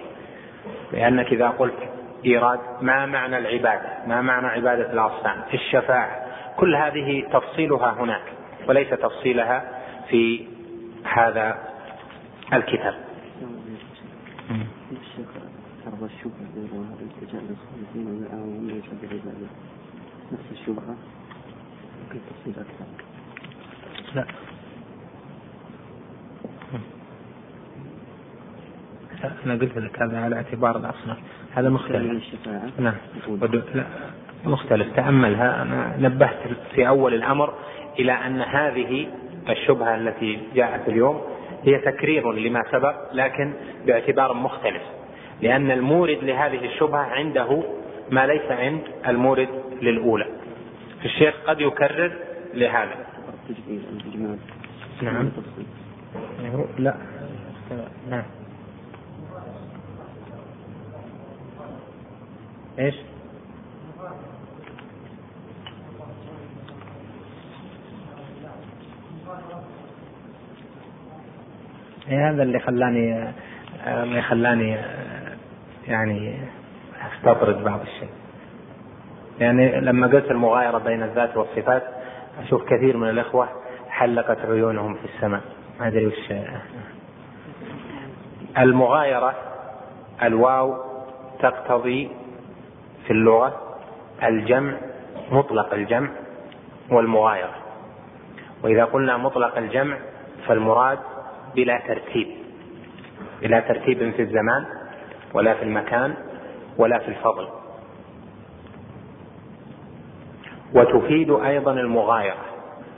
[0.92, 1.78] لأنك إذا قلت
[2.26, 6.26] إيراد ما معنى العبادة؟ ما معنى عبادة الأصنام الشفاعة.
[6.56, 8.22] كل هذه تفصيلها هناك
[8.68, 9.64] وليس تفصيلها
[10.08, 10.46] في
[11.04, 11.58] هذا
[12.52, 12.94] الكتاب.
[20.32, 20.96] نفس الشبهة؟
[22.04, 22.84] ممكن تفصيل أكثر.
[24.14, 24.24] لا.
[29.46, 31.18] أنا قلت لك هذا على اعتبار الأصناف
[31.54, 32.22] هذا مختلف.
[32.78, 32.94] نعم.
[33.74, 33.84] لا.
[34.44, 34.96] مختلف.
[34.96, 35.62] تأملها.
[35.62, 36.38] أنا نبهت
[36.74, 37.54] في أول الأمر
[37.98, 39.08] إلى أن هذه
[39.48, 41.22] الشبهة التي جاءت اليوم
[41.64, 43.52] هي تكرير لما سبق لكن
[43.86, 44.82] باعتبار مختلف.
[45.42, 47.62] لأن المورد لهذه الشبهة عنده
[48.10, 49.48] ما ليس عند المورد
[49.82, 50.26] للأولى.
[51.04, 52.12] الشيخ قد يكرر
[52.54, 53.06] لهذا.
[55.02, 55.30] نعم.
[56.78, 56.94] لا.
[58.10, 58.22] نعم.
[62.78, 62.94] إيش؟
[72.10, 73.32] إيه هذا اللي خلاني
[73.86, 74.76] اللي خلاني
[75.88, 76.34] يعني
[77.16, 78.10] استطرد بعض الشيء.
[79.40, 81.82] يعني لما قلت المغايرة بين الذات والصفات
[82.42, 83.48] أشوف كثير من الإخوة
[83.88, 85.40] حلقت عيونهم في السماء.
[85.80, 86.32] ما أدري وش
[88.58, 89.34] المغايرة
[90.22, 90.76] الواو
[91.40, 92.10] تقتضي
[93.06, 93.78] في اللغة
[94.22, 94.74] الجمع
[95.32, 96.10] مطلق الجمع
[96.90, 97.54] والمغايرة.
[98.62, 99.96] وإذا قلنا مطلق الجمع
[100.46, 100.98] فالمراد
[101.54, 102.28] بلا ترتيب.
[103.42, 104.66] بلا ترتيب في الزمان
[105.34, 106.14] ولا في المكان
[106.78, 107.48] ولا في الفضل.
[110.74, 112.44] وتفيد أيضا المغايرة.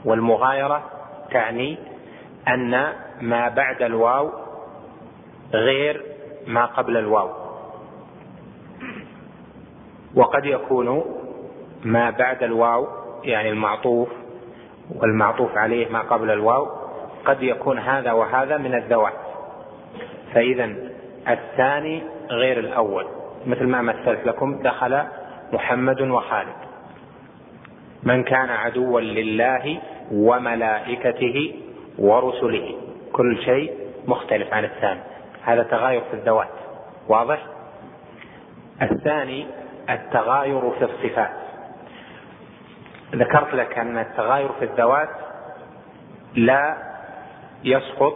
[0.05, 0.83] والمغايرة
[1.31, 1.77] تعني
[2.47, 4.31] أن ما بعد الواو
[5.53, 6.03] غير
[6.47, 7.29] ما قبل الواو.
[10.15, 11.03] وقد يكون
[11.83, 12.87] ما بعد الواو
[13.23, 14.09] يعني المعطوف
[14.95, 16.67] والمعطوف عليه ما قبل الواو
[17.25, 19.13] قد يكون هذا وهذا من الذوات.
[20.33, 20.75] فاذا
[21.27, 23.20] الثاني غير الأول.
[23.45, 25.03] مثل ما مثلت لكم دخل
[25.53, 26.55] محمد وخالد.
[28.03, 29.81] من كان عدوا لله
[30.11, 31.55] وملائكته
[31.99, 32.75] ورسله.
[33.13, 33.73] كل شيء
[34.07, 34.99] مختلف عن الثاني.
[35.43, 36.49] هذا تغاير في الذوات.
[37.07, 37.45] واضح؟
[38.81, 39.47] الثاني
[39.89, 41.31] التغاير في الصفات.
[43.15, 45.09] ذكرت لك أن التغاير في الذوات
[46.35, 46.77] لا
[47.63, 48.13] يسقط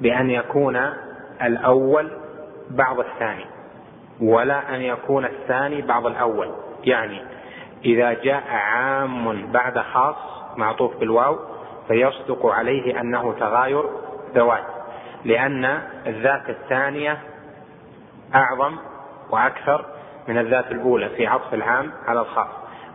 [0.00, 0.76] بأن يكون
[1.42, 2.10] الأول
[2.70, 3.59] بعض الثاني.
[4.22, 6.50] ولا أن يكون الثاني بعض الأول.
[6.84, 7.22] يعني
[7.84, 10.16] إذا جاء عام بعد خاص
[10.56, 11.38] معطوف بالواو
[11.88, 13.84] فيصدق عليه أنه تغاير
[14.34, 14.64] ذوات
[15.24, 15.64] لأن
[16.06, 17.18] الذات الثانية
[18.34, 18.76] أعظم
[19.30, 19.84] وأكثر
[20.28, 22.48] من الذات الأولى في عطف العام على الخاص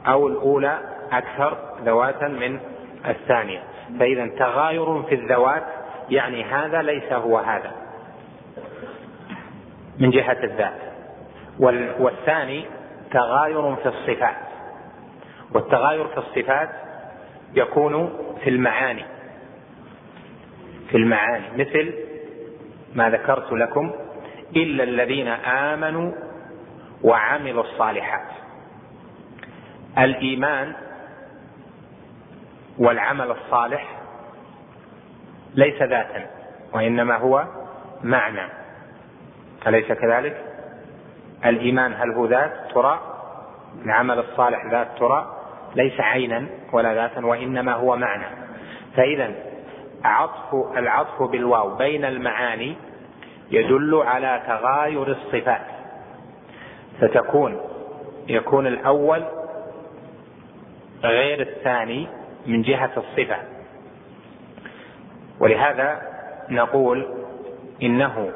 [0.08, 0.80] أو الأولى
[1.12, 2.60] أكثر ذواتا من
[3.08, 3.64] الثانية.
[4.00, 5.64] فإذا تغاير في الذوات
[6.10, 7.72] يعني هذا ليس هو هذا
[10.00, 10.95] من جهة الذات.
[11.60, 12.66] والثاني
[13.12, 14.36] تغاير في الصفات.
[15.54, 16.70] والتغاير في الصفات
[17.54, 19.06] يكون في المعاني.
[20.90, 21.46] في المعاني.
[21.58, 21.94] مثل
[22.96, 23.94] ما ذكرت لكم
[24.56, 26.12] إلا الذين آمنوا
[27.04, 28.28] وعملوا الصالحات.
[29.98, 30.74] الإيمان
[32.78, 34.00] والعمل الصالح
[35.56, 36.26] ليس ذاتا
[36.74, 37.46] وإنما هو
[38.04, 38.50] معنى.
[39.68, 40.55] أليس كذلك؟
[41.46, 43.00] الإيمان هل هو ذات ترى؟
[43.86, 45.36] العمل الصالح ذات ترى؟
[45.76, 48.26] ليس عينا ولا ذاتا وإنما هو معنى.
[48.96, 49.32] فاذا
[50.04, 52.76] عطف العطف بالواو بين المعاني
[53.52, 55.62] يدل على تغاير الصفات.
[57.02, 57.60] فتكون
[58.28, 59.24] يكون الأول
[61.04, 62.08] غير الثاني
[62.46, 63.38] من جهة الصفة.
[65.40, 66.02] ولهذا
[66.50, 67.08] نقول
[67.84, 68.32] إنه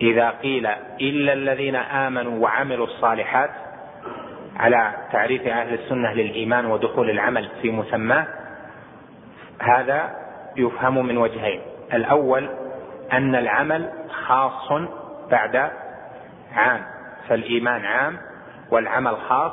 [0.00, 0.66] إذا قيل
[1.00, 3.50] إلا الذين آمنوا وعملوا الصالحات
[4.56, 8.26] على تعريف أهل السنة للإيمان ودخول العمل في مسماه
[9.60, 10.10] هذا
[10.56, 11.60] يفهم من وجهين.
[11.94, 12.48] الأول
[13.12, 13.90] أن العمل
[14.26, 14.72] خاص
[15.30, 15.70] بعد
[16.54, 16.80] عام
[17.28, 18.18] فالإيمان عام
[18.70, 19.52] والعمل خاص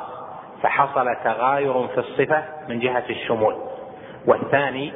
[0.63, 3.55] فحصل تغاير في الصفة من جهة الشمول.
[4.27, 4.93] والثاني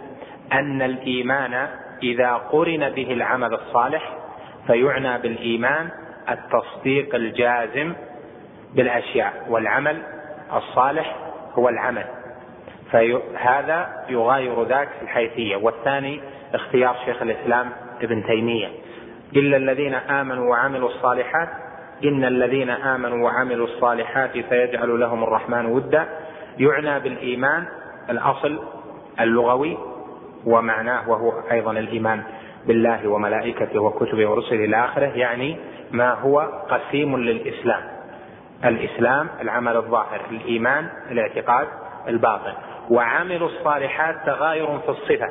[0.53, 1.67] أن الإيمان
[2.03, 4.24] إذا قرن به العمل الصالح
[4.67, 5.89] فيعنى بالإيمان
[6.29, 7.93] التصديق الجازم
[8.75, 10.01] بالأشياء والعمل
[10.53, 11.15] الصالح
[11.53, 12.05] هو العمل.
[12.91, 15.55] فهذا يغاير ذاك في الحيثية.
[15.55, 16.21] والثاني
[16.53, 17.69] اختيار شيخ الإسلام
[18.01, 18.67] ابن تيمية.
[19.35, 21.49] إلا الذين آمنوا وعملوا الصالحات
[22.03, 26.05] إن الذين آمنوا وعملوا الصالحات سيجعل لهم الرحمن ودا.
[26.57, 27.65] يعنى بالإيمان
[28.09, 28.59] الأصل
[29.19, 29.77] اللغوي
[30.45, 32.23] ومعناه وهو أيضا الإيمان.
[32.67, 35.57] بالله وملائكته وكتبه ورسله إلى آخره يعني
[35.91, 36.39] ما هو
[36.69, 37.81] قسيم للإسلام.
[38.65, 41.67] الإسلام العمل الظاهر الإيمان الاعتقاد
[42.07, 42.53] الباطن.
[42.89, 45.29] وعملوا الصالحات تغاير في الصفة.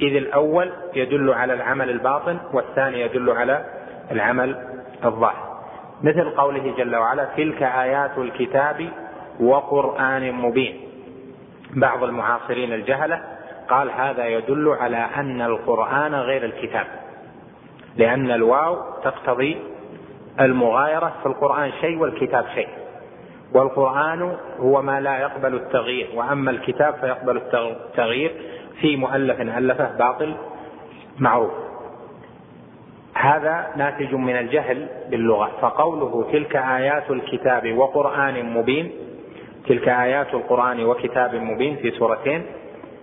[0.00, 3.64] إذ الأول يدل على العمل الباطن والثاني يدل على
[4.10, 4.56] العمل
[5.04, 5.52] الظاهر.
[6.02, 8.88] مثل قوله جل وعلا تلك آيات الكتاب
[9.40, 10.80] وقرآن مبين.
[11.74, 13.31] بعض المعاصرين الجهلة
[13.68, 16.86] قال هذا يدل على أن القرآن غير الكتاب
[17.96, 19.56] لأن الواو تقتضي
[20.40, 22.68] المغايرة في القرآن شيء والكتاب شيء
[23.54, 28.32] والقرآن هو ما لا يقبل التغيير وأما الكتاب فيقبل التغيير
[28.80, 30.34] في مؤلف ألفه باطل
[31.18, 31.52] معروف.
[33.14, 38.92] هذا ناتج من الجهل باللغة فقوله تلك آيات الكتاب وقرآن مبين
[39.68, 42.42] تلك آيات القرآن وكتاب مبين في سورتين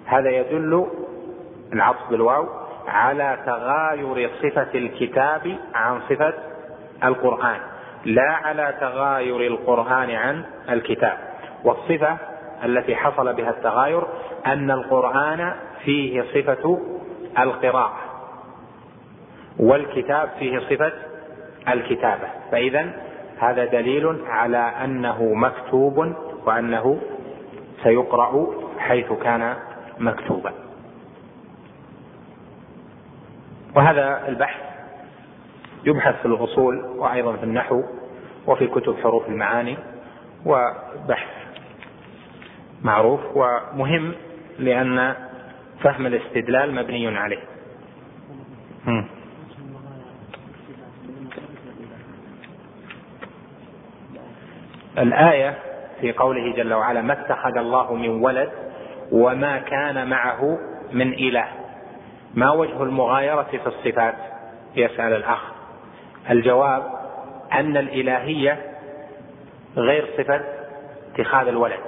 [0.09, 0.87] هذا يدل
[1.73, 2.47] العطف بالواو
[2.87, 6.33] على تغاير صفة الكتاب عن صفة
[7.03, 7.59] القرآن
[8.05, 11.17] لا على تغاير القرآن عن الكتاب.
[11.63, 12.17] والصفة
[12.65, 14.03] التي حصل بها التغاير
[14.45, 15.53] أن القرآن
[15.85, 16.79] فيه صفة
[17.39, 17.99] القراءة
[19.59, 20.91] والكتاب فيه صفة
[21.67, 22.27] الكتابة.
[22.51, 22.93] فإذا
[23.39, 26.13] هذا دليل على أنه مكتوب
[26.45, 26.99] وأنه
[27.83, 28.47] سيقرأ
[28.79, 29.55] حيث كان
[29.99, 30.53] مكتوبا
[33.75, 34.61] وهذا البحث
[35.85, 37.83] يبحث في الأصول وأيضا في النحو
[38.47, 39.77] وفي كتب حروف المعاني
[40.45, 41.29] وبحث
[42.83, 44.13] معروف ومهم
[44.59, 45.15] لأن
[45.83, 47.43] فهم الاستدلال مبني عليه.
[54.97, 55.59] الآية
[56.01, 58.49] في قوله جل وعلا ما اتخذ الله من ولد
[59.11, 60.57] وما كان معه
[60.91, 61.47] من إله.
[62.33, 64.15] ما وجه المغايرة في الصفات؟
[64.75, 65.41] يسأل الأخ.
[66.29, 66.83] الجواب
[67.53, 68.59] أن الإلهية
[69.77, 70.41] غير صفة
[71.13, 71.79] اتخاذ الولد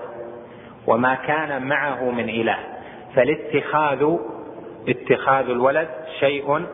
[0.88, 2.58] وما كان معه من إله.
[3.16, 4.16] فالاتخاذ
[4.90, 6.66] اتخاذ الولد شيء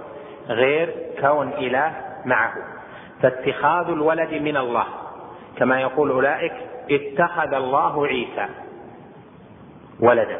[0.48, 1.91] غير كون إله
[2.26, 2.54] معه.
[3.22, 4.86] فاتخاذ الولد من الله
[5.58, 6.54] كما يقول أولئك
[6.91, 8.48] اتخذ الله عيسى.
[10.00, 10.39] ولدا.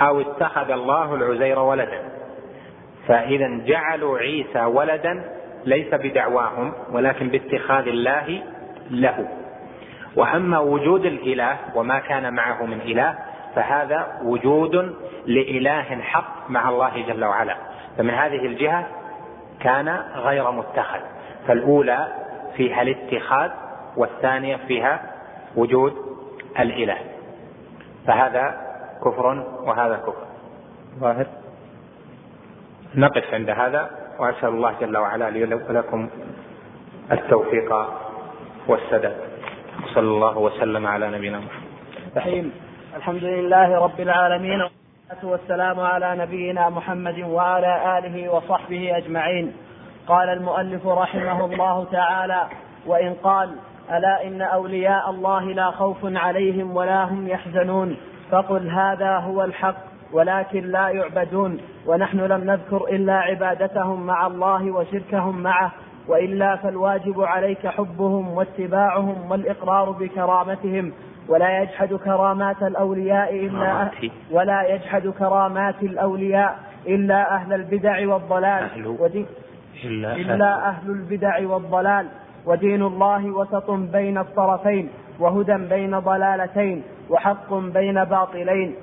[0.00, 2.02] أو اتخذ الله العزير ولدا.
[3.08, 5.24] فإذا جعلوا عيسى ولدا
[5.64, 8.42] ليس بدعواهم ولكن باتخاذ الله
[8.90, 9.28] له.
[10.16, 13.18] وأما وجود الإله وما كان معه من إله
[13.54, 14.94] فهذا وجود
[15.26, 17.56] لإله حق مع الله جل وعلا.
[17.98, 18.86] فمن هذه الجهة
[19.60, 21.00] كان غير متخذ.
[21.46, 22.08] فالأولى
[22.56, 23.50] فيها الاتخاذ
[23.96, 25.00] والثانية فيها
[25.56, 25.94] وجود
[26.60, 26.98] الإله.
[28.06, 28.73] فهذا
[29.04, 29.26] كفر
[29.62, 30.26] وهذا كفر.
[31.00, 31.26] ظاهر.
[32.94, 36.08] نقف عند هذا وأسأل الله جل وعلا لي ولكم
[37.12, 37.70] التوفيق
[38.68, 39.16] والسداد.
[39.94, 42.50] صلى الله وسلم على نبينا محمد.
[42.96, 49.52] الحمد لله رب العالمين والصلاة والسلام على نبينا محمد وعلى آله وصحبه أجمعين.
[50.06, 52.46] قال المؤلف رحمه الله تعالى
[52.86, 53.50] وإن قال
[53.90, 57.96] ألا إن أولياء الله لا خوف عليهم ولا هم يحزنون.
[58.30, 59.76] فقل هذا هو الحق
[60.12, 65.72] ولكن لا يعبدون ونحن لم نذكر إلا عبادتهم مع الله وشركهم معه
[66.08, 70.92] وإلا فالواجب عليك حبهم واتباعهم والإقرار بكرامتهم.
[71.28, 73.90] ولا يجحد كرامات الأولياء إلا
[74.30, 78.62] ولا يجحد كرامات الأولياء إلا أهل البدع والضلال.
[78.62, 78.86] أهل
[80.16, 82.06] إلا أهل البدع والضلال.
[82.46, 84.88] ودين الله وسط بين الطرفين
[85.20, 86.82] وهدى بين ضلالتين.
[87.10, 88.74] وحق بين باطلين.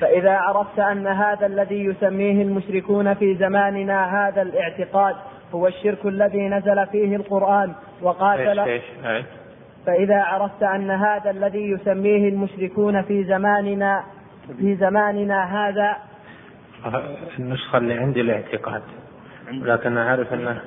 [0.00, 5.16] فإذا عرفت أن هذا الذي يسميه المشركون في زماننا هذا الاعتقاد
[5.54, 8.58] هو الشرك الذي نزل فيه القرآن وقاتل.
[8.60, 9.24] إيش إيش
[9.86, 14.04] فإذا عرفت أن هذا الذي يسميه المشركون في زماننا
[14.58, 15.96] في زماننا هذا.
[17.38, 18.82] النسخة اللي عندي الاعتقاد
[19.52, 20.60] لكن أعرف أنه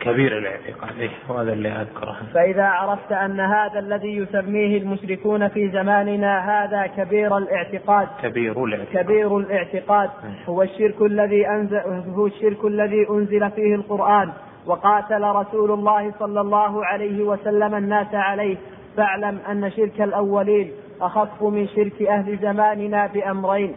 [0.00, 0.98] كبير الاعتقاد.
[0.98, 2.16] إيه وهذا اللي أذكره.
[2.34, 8.08] فإذا عرفت أن هذا الذي يسميه المشركون في زماننا هذا كبير الاعتقاد.
[8.22, 9.04] كبير الاعتقاد.
[9.04, 10.10] كبير الاعتقاد.
[10.48, 11.80] هو الشرك الذي أنزل
[12.16, 14.32] هو الشرك الذي أنزل فيه القرآن
[14.66, 18.56] وقاتل رسول الله صلى الله عليه وسلم الناس عليه.
[18.96, 20.70] فاعلم أن شرك الأولين
[21.00, 23.74] أخف من شرك أهل زماننا بأمرين.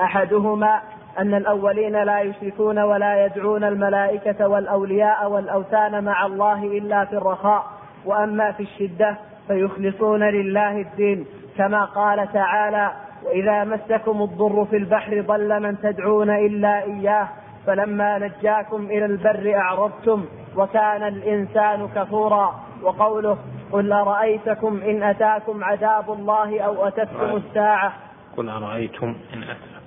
[0.00, 0.80] أحدهما
[1.18, 7.66] أن الأولين لا يشركون ولا يدعون الملائكة والأولياء والأوثان مع الله إلا في الرخاء
[8.04, 9.16] وأما في الشدة
[9.48, 12.92] فيخلصون لله الدين كما قال تعالى
[13.24, 17.28] وإذا مسكم الضر في البحر ضل من تدعون إلا إياه
[17.66, 20.24] فلما نجاكم إلى البر أعرضتم
[20.56, 23.38] وكان الإنسان كفورا وقوله
[23.72, 27.92] قل أرأيتكم إن أتاكم عذاب الله أو أتتكم الساعة؟
[28.36, 29.77] قل أرأيتم إن أتاكم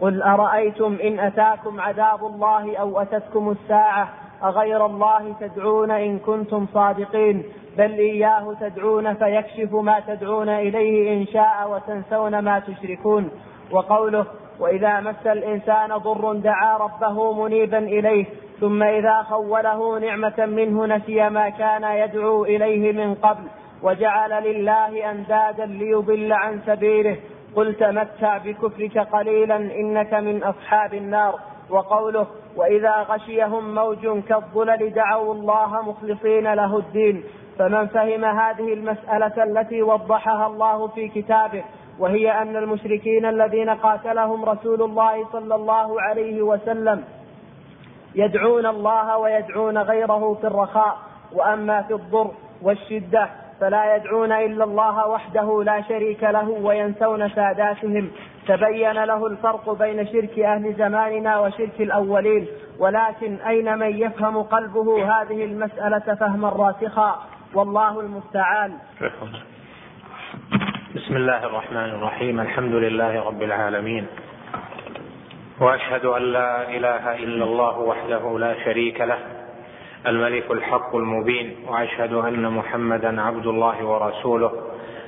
[0.00, 4.08] قل أرأيتم إن أتاكم عذاب الله أو أتتكم الساعة
[4.44, 7.42] أغير الله تدعون إن كنتم صادقين
[7.78, 13.30] بل إياه تدعون فيكشف ما تدعون إليه إن شاء وتنسون ما تشركون
[13.70, 14.26] وقوله
[14.60, 18.26] وإذا مس الإنسان ضر دعا ربه منيبا إليه
[18.60, 23.44] ثم إذا خوله نعمة منه نسي ما كان يدعو إليه من قبل
[23.82, 27.16] وجعل لله أندادا ليضل عن سبيله
[27.58, 31.34] قل تمتع بكفرك قليلا إنك من أصحاب النار.
[31.70, 37.24] وقوله وإذا غشيهم موج كالظلل دعوا الله مخلصين له الدين.
[37.58, 41.64] فمن فهم هذه المسألة التي وضحها الله في كتابه
[41.98, 47.04] وهي أن المشركين الذين قاتلهم رسول الله صلى الله عليه وسلم
[48.14, 50.96] يدعون الله ويدعون غيره في الرخاء
[51.32, 52.30] وأما في الضر
[52.62, 53.28] والشدة
[53.60, 58.10] فلا يدعون إلا الله وحده لا شريك له وينسون ساداتهم.
[58.48, 62.46] تبين له الفرق بين شرك أهل زماننا وشرك الأولين.
[62.78, 67.22] ولكن أين من يفهم قلبه هذه المسألة فهما راسخا
[67.54, 68.72] والله المستعان.
[70.94, 72.40] بسم الله الرحمن الرحيم.
[72.40, 74.06] الحمد لله رب العالمين.
[75.60, 79.37] وأشهد أن لا إله إلا الله وحده لا شريك له
[80.06, 84.52] الملك الحق المبين وأشهد أن محمدا عبد الله ورسوله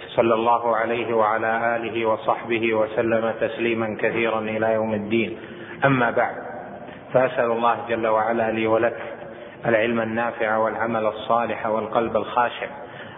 [0.09, 5.39] صلى الله عليه وعلى آله وصحبه وسلم تسليما كثيرا إلى يوم الدين.
[5.85, 6.35] أما بعد
[7.13, 8.97] فأسأل الله جل وعلا لي ولك
[9.67, 12.67] العلم النافع والعمل الصالح والقلب الخاشع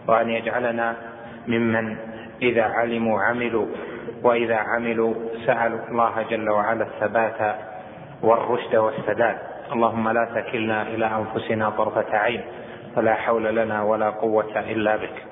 [0.08, 0.96] وأن يجعلنا
[1.48, 1.96] ممن
[2.42, 3.66] إذا علموا عملوا
[4.22, 5.14] وإذا عملوا
[5.46, 7.56] سألوا الله جل وعلا الثبات
[8.22, 9.51] والرشد والسداد.
[9.72, 12.40] اللهم لا تكلنا إلى أنفسنا طرفة عين
[12.96, 15.22] ولا حول لنا ولا قوة إلا بك.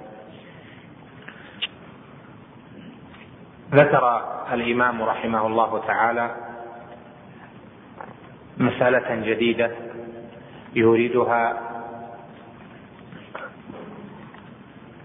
[3.75, 4.05] ذكر
[4.53, 6.31] الإمام رحمه الله تعالى
[8.59, 9.71] مسألة جديدة
[10.75, 11.61] يريدها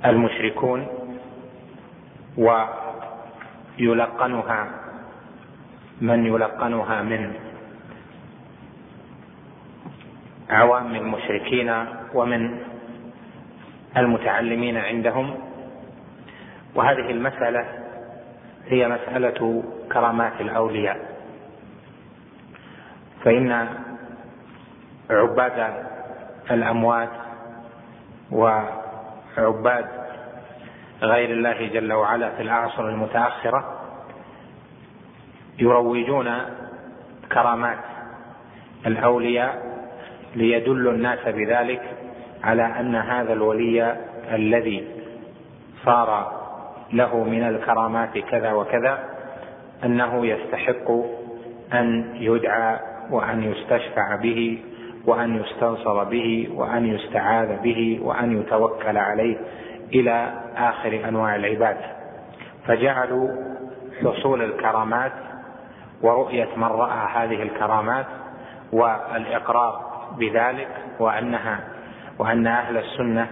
[0.06, 0.88] المشركون
[3.80, 4.70] ويلقنها
[6.02, 7.45] من يلقنها من
[10.50, 12.60] عوام المشركين ومن
[13.98, 15.38] المتعلمين عندهم.
[16.76, 17.66] وهذه المسألة
[18.68, 19.64] هي مسألة
[19.94, 21.16] كرامات الأولياء.
[23.24, 23.68] فإن
[25.10, 25.86] عباد
[26.52, 27.10] الأموات
[28.32, 29.86] وعباد
[31.02, 33.82] غير الله جل وعلا في الأعصر المتأخرة
[35.60, 36.42] يروجون
[37.32, 37.80] كرامات
[38.86, 39.75] الأولياء
[40.36, 41.82] ليدل الناس بذلك
[42.44, 43.98] على أن هذا الولي
[44.32, 44.88] الذي
[45.86, 46.32] صار
[46.94, 49.00] له من الكرامات كذا وكذا
[49.84, 50.92] أنه يستحق
[51.74, 52.80] أن يدعى
[53.12, 54.60] وأن يستشفع به
[55.06, 59.38] وأن يستنصر به وأن يستعاذ به وأن يتوكل عليه
[59.94, 61.86] إلى آخر أنواع العباده
[62.68, 63.30] فجعلوا
[64.02, 65.12] حصول الكرامات
[66.02, 68.06] ورؤية من رأى هذه الكرامات
[68.74, 70.68] والإقرار بذلك
[71.00, 71.60] وانها
[72.20, 73.28] وأن أهل السنة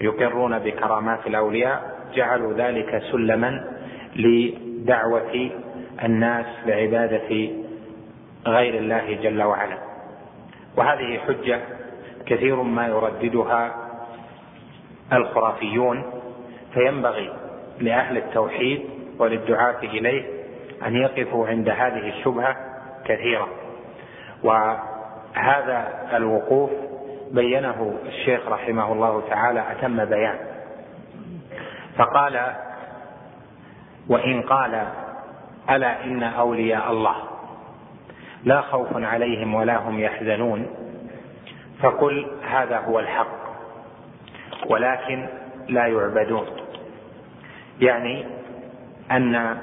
[0.00, 3.64] يقرون بكرامات الأولياء جعلوا ذلك سلما
[4.16, 5.50] لدعوة
[6.04, 7.50] الناس بعبادة
[8.46, 9.78] غير الله جل وعلا.
[10.76, 11.60] وهذه حجة
[12.26, 13.74] كثير ما يرددها
[15.12, 16.02] الخرافيون
[16.74, 17.32] فينبغي
[17.80, 18.80] لأهل التوحيد
[19.18, 20.24] وللدعاة إليه
[20.86, 22.56] أن يقفوا عند هذه الشبهة
[23.04, 23.48] كثيرا
[25.36, 26.70] وهذا الوقوف
[27.30, 30.38] بينه الشيخ رحمه الله تعالى أتم بيان.
[31.96, 32.52] فقال
[34.08, 34.86] وإن قال
[35.70, 37.16] ألا إن أولياء الله.
[38.44, 40.66] لا خوف عليهم ولا هم يحزنون.
[41.82, 43.36] فقل هذا هو الحق.
[44.66, 45.28] ولكن
[45.68, 46.46] لا يعبدون.
[47.80, 48.26] يعني
[49.10, 49.58] أن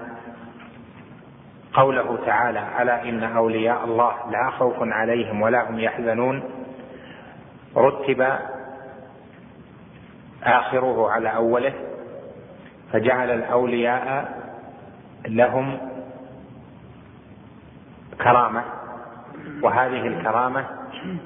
[1.74, 6.44] قوله تعالى ألا إن أولياء الله لا خوف عليهم ولا هم يحزنون؟
[7.78, 8.28] رتب
[10.44, 11.74] آخره على أوله
[12.92, 14.34] فجعل الأولياء
[15.28, 15.78] لهم
[18.24, 18.64] كرامة.
[19.62, 20.66] وهذه الكرامة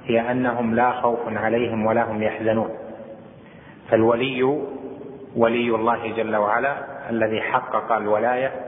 [0.06, 2.70] هي أنهم لا خوف عليهم ولا هم يحزنون.
[3.90, 4.44] فالولي
[5.36, 6.78] ولي الله جل وعلا
[7.10, 8.67] الذي حقق الولاية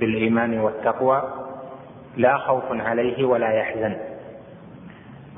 [0.00, 1.22] بالإيمان والتقوى
[2.16, 3.96] لا خوف عليه ولا يحزن.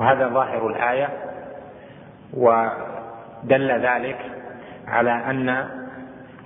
[0.01, 1.09] وهذا ظاهر الآية
[2.35, 4.19] ودل ذلك
[4.87, 5.69] على أن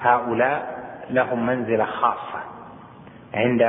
[0.00, 0.74] هؤلاء
[1.10, 2.40] لهم منزلة خاصة
[3.34, 3.62] عند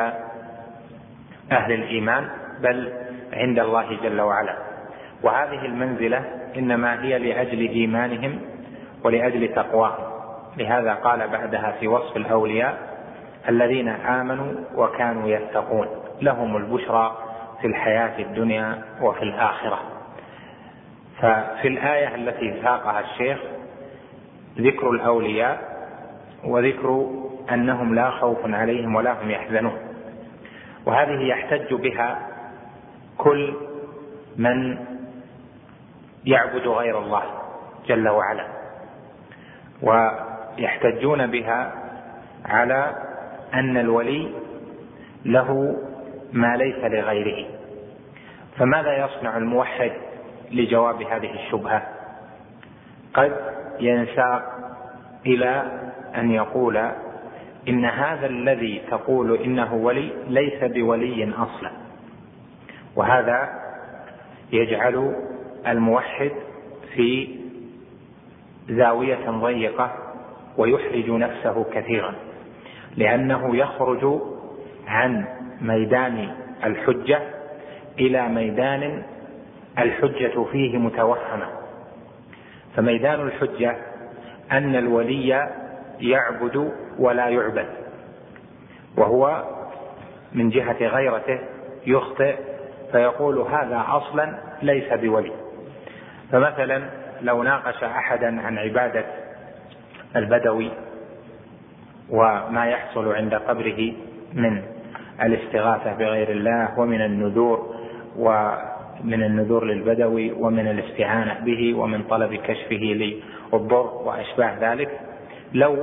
[1.52, 2.30] أهل الإيمان
[2.62, 2.94] بل
[3.34, 4.56] عند الله جل وعلا.
[5.24, 6.24] وهذه المنزلة
[6.58, 8.42] إنما هي لأجل إيمانهم
[9.04, 10.16] ولأجل تقواهم.
[10.58, 12.95] لهذا قال بعدها في وصف الأولياء
[13.50, 15.88] الذين آمنوا وكانوا يتقون.
[16.22, 17.18] لهم البشرى
[17.62, 19.80] في الحياة الدنيا وفي الآخرة.
[21.18, 23.40] ففي الآية التي ساقها الشيخ
[24.58, 25.76] ذكر الأولياء
[26.44, 27.10] وذكر
[27.52, 29.78] أنهم لا خوف عليهم ولا هم يحزنون.
[30.86, 32.28] وهذه يحتج بها
[33.18, 33.54] كل
[34.38, 34.78] من
[36.26, 37.24] يعبد غير الله
[37.88, 38.46] جل وعلا.
[39.82, 41.72] ويحتجون بها
[42.46, 42.96] على
[43.56, 44.32] أن الولي
[45.26, 45.78] له
[46.34, 47.46] ما ليس لغيره.
[48.58, 49.92] فماذا يصنع الموحد
[50.52, 51.88] لجواب هذه الشبهة؟
[53.14, 53.32] قد
[53.80, 54.44] ينساق
[55.26, 55.82] إلى
[56.16, 56.78] أن يقول
[57.68, 61.72] إن هذا الذي تقول إنه ولي ليس بولي أصلا.
[62.96, 63.50] وهذا
[64.52, 65.16] يجعل
[65.68, 66.32] الموحد
[66.96, 67.40] في
[68.70, 69.92] زاوية ضيقة
[70.58, 72.16] ويحرج نفسه كثيرا.
[72.98, 74.22] لأنه يخرج
[74.88, 75.26] عن
[75.62, 76.32] ميدان
[76.64, 77.20] الحجة
[78.00, 79.04] إلى ميدان
[79.80, 81.48] الحجة فيه متوهمة.
[82.76, 83.78] فميدان الحجة
[84.52, 85.50] أن الولي
[86.00, 87.68] يعبد ولا يعبد
[88.98, 89.44] وهو
[90.34, 91.40] من جهة غيرته
[91.88, 92.36] يخطئ
[92.92, 95.32] فيقول هذا أصلا ليس بولي.
[96.32, 96.90] فمثلا
[97.22, 99.06] لو ناقش احدا عن عبادة
[100.16, 100.72] البدوي
[102.10, 103.94] وما يحصل عند قبره
[104.34, 104.62] من
[105.22, 107.76] الاستغاثة بغير الله ومن النذور
[108.18, 112.76] ومن النذور للبدوي ومن الاستعانة به ومن طلب كشفه
[113.54, 115.00] للضر وأشباه ذلك.
[115.54, 115.78] لو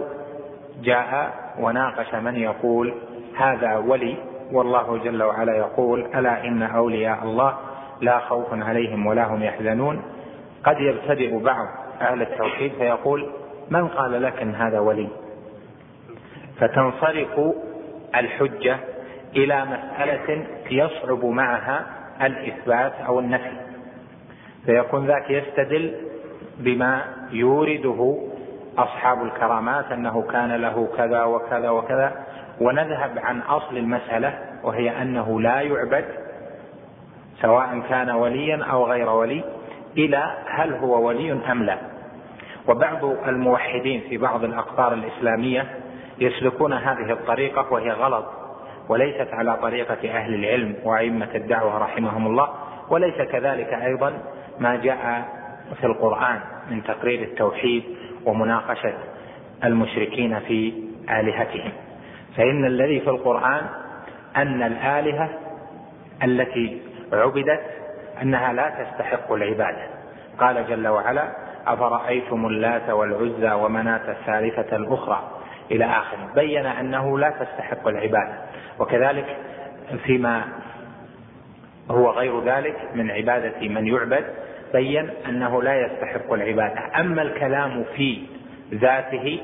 [0.82, 2.94] جاء وناقش من يقول
[3.36, 4.16] هذا ولي
[4.52, 7.54] والله جل وعلا يقول ألا إن أولياء الله
[8.00, 10.02] لا خوف عليهم ولا هم يحزنون.
[10.64, 11.66] قد يبتدئ بعض
[12.00, 13.30] أهل التوحيد فيقول
[13.70, 15.08] من قال لك إن هذا ولي؟
[16.62, 17.40] فتنصرف
[18.14, 18.76] الحجة
[19.36, 21.86] إلى مسألة يصعب معها
[22.22, 23.52] الإثبات أو النفي.
[24.66, 25.94] فيكون ذاك يستدل
[26.58, 28.18] بما يورده
[28.78, 32.12] أصحاب الكرامات أنه كان له كذا وكذا وكذا.
[32.60, 36.04] ونذهب عن أصل المسألة وهي أنه لا يعبد
[37.40, 39.44] سواء كان وليا أو غير ولي
[39.96, 41.78] إلى هل هو ولي أم لا.
[42.68, 45.81] وبعض الموحدين في بعض الأقطار الإسلامية
[46.22, 48.24] يسلكون هذه الطريقة وهي غلط
[48.88, 52.48] وليست على طريقة أهل العلم وأئمة الدعوة رحمهم الله
[52.90, 54.12] وليس كذلك أيضا
[54.58, 55.28] ما جاء
[55.80, 56.40] في القرآن
[56.70, 57.84] من تقرير التوحيد
[58.24, 58.94] ومناقشة
[59.64, 60.72] المشركين في
[61.10, 61.72] آلهتهم.
[62.36, 63.66] فإن الذي في القرآن
[64.36, 65.30] أن الآلهة
[66.22, 66.80] التي
[67.12, 67.60] عبدت
[68.22, 69.86] أنها لا تستحق العبادة.
[70.38, 71.28] قال جل وعلا
[71.66, 75.41] أفرأيتم اللات والعزى ومناة الثالثة الأخرى؟
[75.72, 78.34] إلى اخره بين أنه لا تستحق العباده
[78.78, 79.36] وكذلك
[80.04, 80.44] فيما
[81.90, 84.24] هو غير ذلك من عبادة من يعبد
[84.72, 87.00] بين أنه لا يستحق العبادة.
[87.00, 88.26] أما الكلام في
[88.74, 89.40] ذاته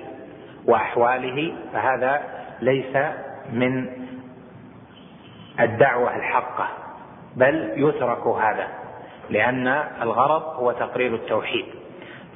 [0.66, 2.22] وأحواله فهذا
[2.60, 2.96] ليس
[3.52, 3.86] من
[5.60, 6.68] الدعوة الحقة
[7.36, 8.66] بل يترك هذا
[9.30, 9.66] لأن
[10.02, 11.64] الغرض هو تقرير التوحيد.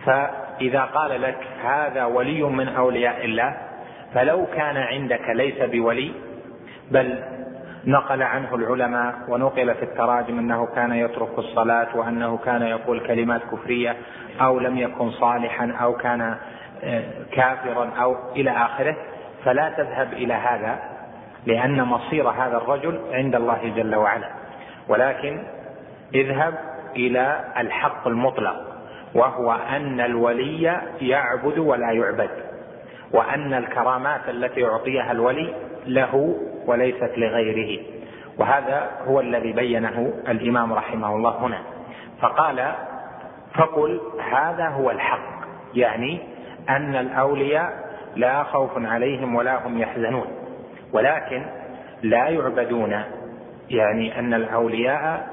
[0.06, 3.56] فإذا قال لك هذا ولي من أولياء الله
[4.14, 6.12] فلو كان عندك ليس بولي
[6.90, 7.18] بل
[7.86, 13.97] نقل عنه العلماء ونقل في التراجم أنه كان يترك الصلاة وأنه كان يقول كلمات كفرية
[14.40, 16.36] أو لم يكن صالحا أو كان
[16.84, 17.02] آه،
[17.32, 18.97] كافرا أو إلى آخره.
[19.44, 20.78] فلا تذهب إلى هذا
[21.47, 24.28] لأن مصير هذا الرجل عند الله جل وعلا.
[24.89, 25.43] ولكن
[26.14, 26.55] اذهب
[26.97, 28.56] إلى الحق المطلق
[29.14, 32.51] وهو أن الولي يعبد ولا يعبد.
[33.12, 35.55] وأن الكرامات التي أعطيها الولي
[35.86, 36.36] له
[36.66, 37.82] وليست لغيره.
[38.39, 41.59] وهذا هو الذي بينه الإمام رحمه الله هنا.
[42.20, 42.74] فقال
[43.55, 44.01] فقل
[44.32, 45.43] هذا هو الحق.
[45.74, 46.20] يعني
[46.68, 47.72] أن الأولياء
[48.16, 50.26] لا خوف عليهم ولا هم يحزنون.
[50.93, 51.44] ولكن
[52.02, 53.02] لا يعبدون
[53.70, 55.28] يعني أن الأولياء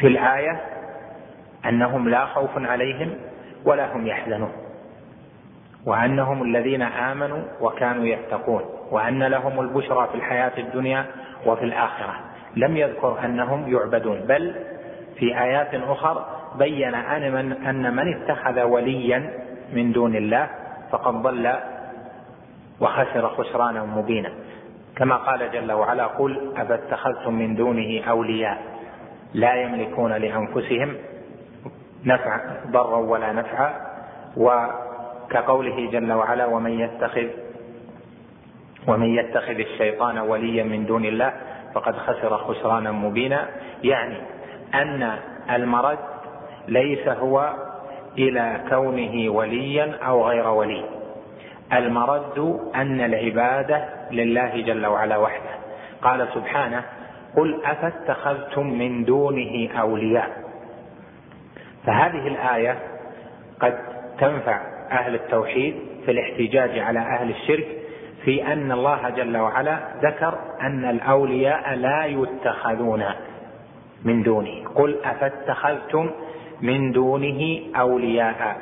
[0.00, 0.60] في الآية
[1.64, 3.14] أنهم لا خوف عليهم
[3.64, 4.52] ولا هم يحزنون.
[5.86, 8.62] وأنهم الذين آمنوا وكانوا يتقون.
[8.90, 11.06] وأن لهم البشرى في الحياة الدنيا
[11.46, 12.14] وفي الآخرة.
[12.56, 14.20] لم يذكر أنهم يعبدون.
[14.20, 14.54] بل
[15.18, 16.24] في آيات أخر
[16.58, 19.30] بين أن من أن من اتخذ وليا
[19.72, 20.48] من دون الله
[20.90, 21.54] فقد ضل
[22.80, 24.32] وخسر خسرانا مبينا.
[24.96, 28.58] كما قال جل وعلا قل أفاتخذتم من دونه أولياء
[29.34, 30.96] لا يملكون لأنفسهم
[32.04, 32.40] نفعا
[32.70, 33.74] ضرا ولا نفعا
[34.36, 37.26] وكقوله جل وعلا ومن يتخذ
[38.88, 41.32] ومن يتخذ الشيطان وليا من دون الله
[41.74, 43.48] فقد خسر خسرانا مبينا.
[43.84, 44.16] يعني
[44.74, 45.18] أن
[45.50, 45.98] المرد
[46.68, 47.54] ليس هو
[48.18, 50.84] إلى كونه وليا أو غير ولي.
[51.72, 55.50] المرد أن العبادة لله جل وعلا وحده.
[56.02, 56.84] قال سبحانه
[57.36, 60.39] قل أفاتخذتم من دونه أولياء؟
[61.86, 62.78] فهذه الآية
[63.60, 63.78] قد
[64.18, 65.74] تنفع أهل التوحيد
[66.04, 67.66] في الاحتجاج على أهل الشرك
[68.24, 73.04] في أن الله جل وعلا ذكر أن الأولياء لا يتخذون
[74.04, 74.64] من دونه.
[74.74, 76.10] قل أفاتخذتم
[76.62, 78.56] من دونه أولياء.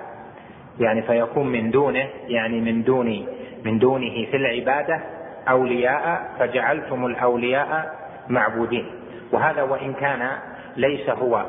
[0.81, 3.27] يعني فيكون من دونه يعني من دون
[3.65, 5.01] من دونه في العبادة
[5.49, 7.95] أولياء فجعلتم الأولياء
[8.29, 8.87] معبودين.
[9.33, 10.31] وهذا وإن كان
[10.77, 11.45] ليس هو.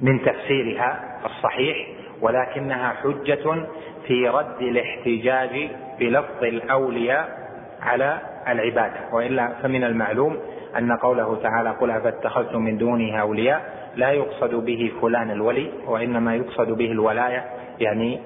[0.00, 1.76] من تفسيرها الصحيح
[2.20, 3.66] ولكنها حجة
[4.06, 7.38] في رد الاحتجاج بلفظ الأولياء
[7.82, 8.18] على
[8.48, 9.00] العبادة.
[9.12, 10.38] وإلا فمن المعلوم
[10.78, 16.70] أن قوله تعالى قل أفاتخذتم من دونه أولياء لا يقصد به فلان الولي وإنما يقصد
[16.70, 17.44] به الولاية
[17.80, 18.20] يعني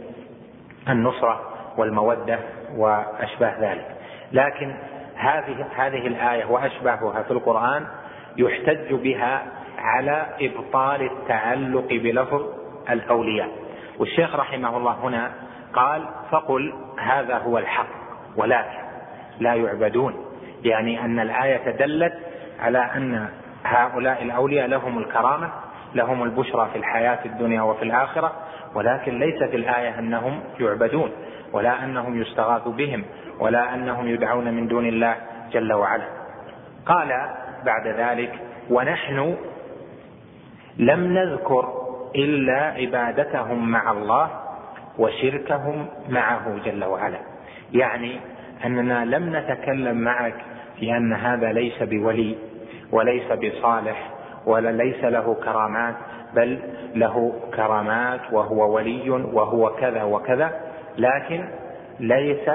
[0.88, 1.40] النصرة
[1.78, 2.38] والمودة
[2.76, 3.86] وأشباه ذلك.
[4.32, 4.74] لكن
[5.16, 7.86] هذه هذه الآية وأشباهها في القرآن
[8.36, 9.42] يحتج بها
[9.84, 12.42] على إبطال التعلق بلفظ
[12.90, 13.48] الأولياء.
[13.98, 15.30] والشيخ رحمه الله هنا
[15.72, 17.88] قال فقل هذا هو الحق
[18.36, 18.78] ولكن
[19.40, 20.14] لا يعبدون.
[20.64, 22.14] يعني أن الآية دلت
[22.60, 23.28] على أن
[23.64, 25.50] هؤلاء الأولياء لهم الكرامة
[25.94, 28.32] لهم البشرى في الحياة الدنيا وفي الآخرة
[28.74, 31.10] ولكن ليست الآية أنهم يعبدون
[31.52, 33.04] ولا أنهم يستغاث بهم
[33.40, 35.16] ولا أنهم يدعون من دون الله
[35.52, 36.04] جل وعلا.
[36.86, 37.08] قال
[37.64, 38.32] بعد ذلك
[38.70, 39.36] ونحن
[40.78, 41.72] لم نذكر
[42.16, 44.30] إلا عبادتهم مع الله
[44.98, 47.18] وشركهم معه جل وعلا.
[47.72, 48.20] يعني
[48.64, 50.34] أننا لم نتكلم معك
[50.80, 52.36] في أن هذا ليس بولي
[52.92, 54.10] وليس بصالح
[54.46, 55.94] ولا ليس له كرامات
[56.34, 56.58] بل
[56.94, 60.60] له كرامات وهو ولي وهو كذا وكذا
[60.98, 61.48] لكن
[62.00, 62.50] ليس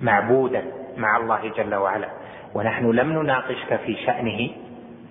[0.00, 0.62] معبودا
[0.96, 2.08] مع الله جل وعلا.
[2.54, 4.50] ونحن لم نناقشك في شأنه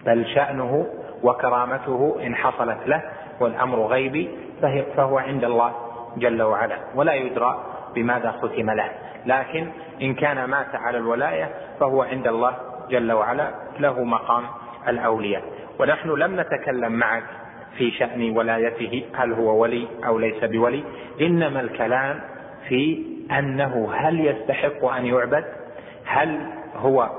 [0.05, 0.87] بل شأنه
[1.23, 3.01] وكرامته إن حصلت له
[3.39, 4.29] والأمر غيبي
[4.97, 5.71] فهو عند الله
[6.17, 7.63] جل وعلا ولا يدرى
[7.95, 8.89] بماذا ختم له.
[9.25, 9.67] لكن
[10.01, 11.49] إن كان مات على الولاية
[11.79, 12.55] فهو عند الله
[12.89, 14.43] جل وعلا له مقام
[14.87, 15.43] الأولياء.
[15.79, 17.23] ونحن لم نتكلم معك
[17.77, 20.83] في شأن ولايته هل هو ولي أو ليس بولي.
[21.21, 22.19] إنما الكلام
[22.67, 25.45] في أنه هل يستحق أن يعبد
[26.05, 26.39] هل
[26.75, 27.09] هو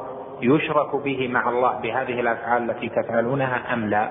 [0.42, 4.10] يشرك به مع الله بهذه الأفعال التي تفعلونها أم لا؟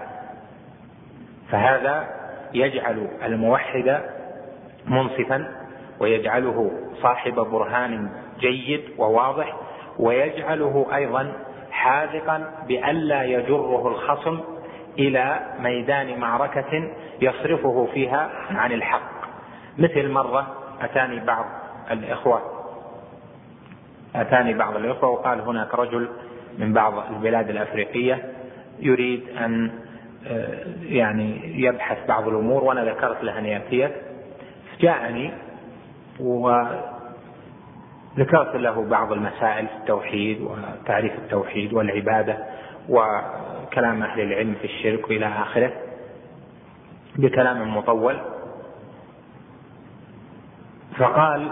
[1.49, 2.07] فهذا
[2.53, 4.02] يجعل الموحد
[4.85, 5.47] منصفا
[5.99, 6.72] ويجعله
[7.02, 9.56] صاحب برهان جيد وواضح
[9.99, 11.34] ويجعله أيضا
[11.72, 14.39] حاذقا بألا يجره الخصم
[14.99, 16.89] إلى ميدان معركة
[17.22, 19.15] يصرفه فيها عن الحق.
[19.77, 20.47] مثل مرة
[20.81, 21.45] أتاني بعض
[21.91, 22.55] الإخوة
[24.22, 26.10] أتاني بعض الإخوة وقال هناك رجل
[26.58, 28.26] من بعض البلاد الأفريقية
[28.80, 29.72] يريد أن
[30.28, 33.92] آه، يعني يبحث بعض الأمور وأنا ذكرت له أن يأتيك
[34.80, 35.32] جاءني
[36.20, 36.86] وذكرت
[38.56, 42.38] له بعض المسائل في التوحيد وتعريف التوحيد والعبادة
[42.90, 45.72] وكلام أهل العلم في الشرك وإلى آخره
[47.16, 48.18] بكلام مطول.
[50.98, 51.52] فقال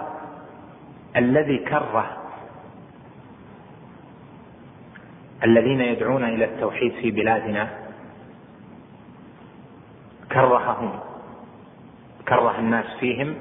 [1.16, 2.23] الذي كره
[5.44, 7.70] الذين يدعون إلى التوحيد في بلادنا
[10.32, 11.00] كرههم
[12.30, 13.36] كره الناس فيهم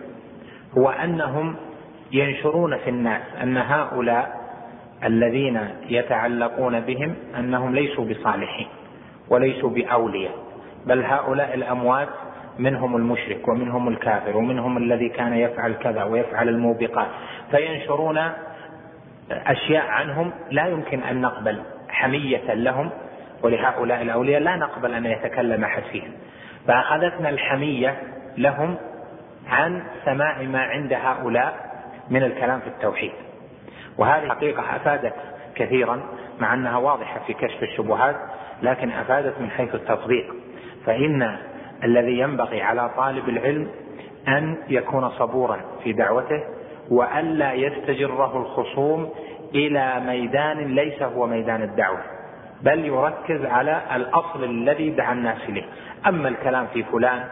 [0.79, 1.57] هو أنهم
[2.13, 4.43] ينشرون في الناس أن هؤلاء
[5.05, 8.67] الذين يتعلقون بهم أنهم ليسوا بصالحين
[9.29, 10.35] وليسوا بأولياء
[10.87, 12.09] بل هؤلاء الأموات
[12.59, 17.09] منهم المشرك ومنهم الكافر ومنهم الذي كان يفعل كذا ويفعل الموبقات
[17.51, 18.21] فينشرون
[19.31, 21.63] أشياء عنهم لا يمكن أن نقبل.
[21.93, 22.91] حمية لهم
[23.43, 24.41] ولهؤلاء الأولياء.
[24.41, 26.13] لا نقبل أن يتكلم أحد فيهم.
[26.67, 28.03] فأخذتنا الحمية
[28.37, 28.77] لهم
[29.49, 31.73] عن سماع ما عند هؤلاء
[32.11, 33.13] من الكلام في التوحيد.
[33.99, 35.15] وهذه حقيقة أفادت
[35.55, 36.03] كثيرا
[36.41, 38.17] مع أنها واضحة في كشف الشبهات
[38.63, 40.35] لكن أفادت من حيث التطبيق.
[40.87, 41.39] فإن
[41.85, 43.69] الذي ينبغي على طالب العلم
[44.29, 46.43] أن يكون صبورا في دعوته
[46.91, 49.11] وألا يستجره الخصوم
[49.55, 51.99] إلى ميدان ليس هو ميدان الدعوة
[52.63, 55.65] بل يركز على الأصل الذي دعا الناس إليه.
[56.07, 57.25] أما الكلام في فلان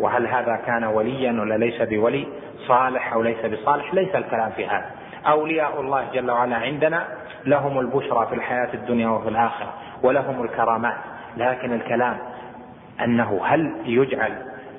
[0.00, 2.26] وهل هذا كان وليا ولا ليس بولي؟
[2.66, 4.90] صالح أو ليس بصالح؟ ليس الكلام في هذا.
[5.26, 7.04] أولياء الله جل وعلا عندنا
[7.46, 10.96] لهم البشرى في الحياة الدنيا وفي الآخرة ولهم الكرامات.
[11.36, 12.18] لكن الكلام
[13.04, 14.32] أنه هل يجعل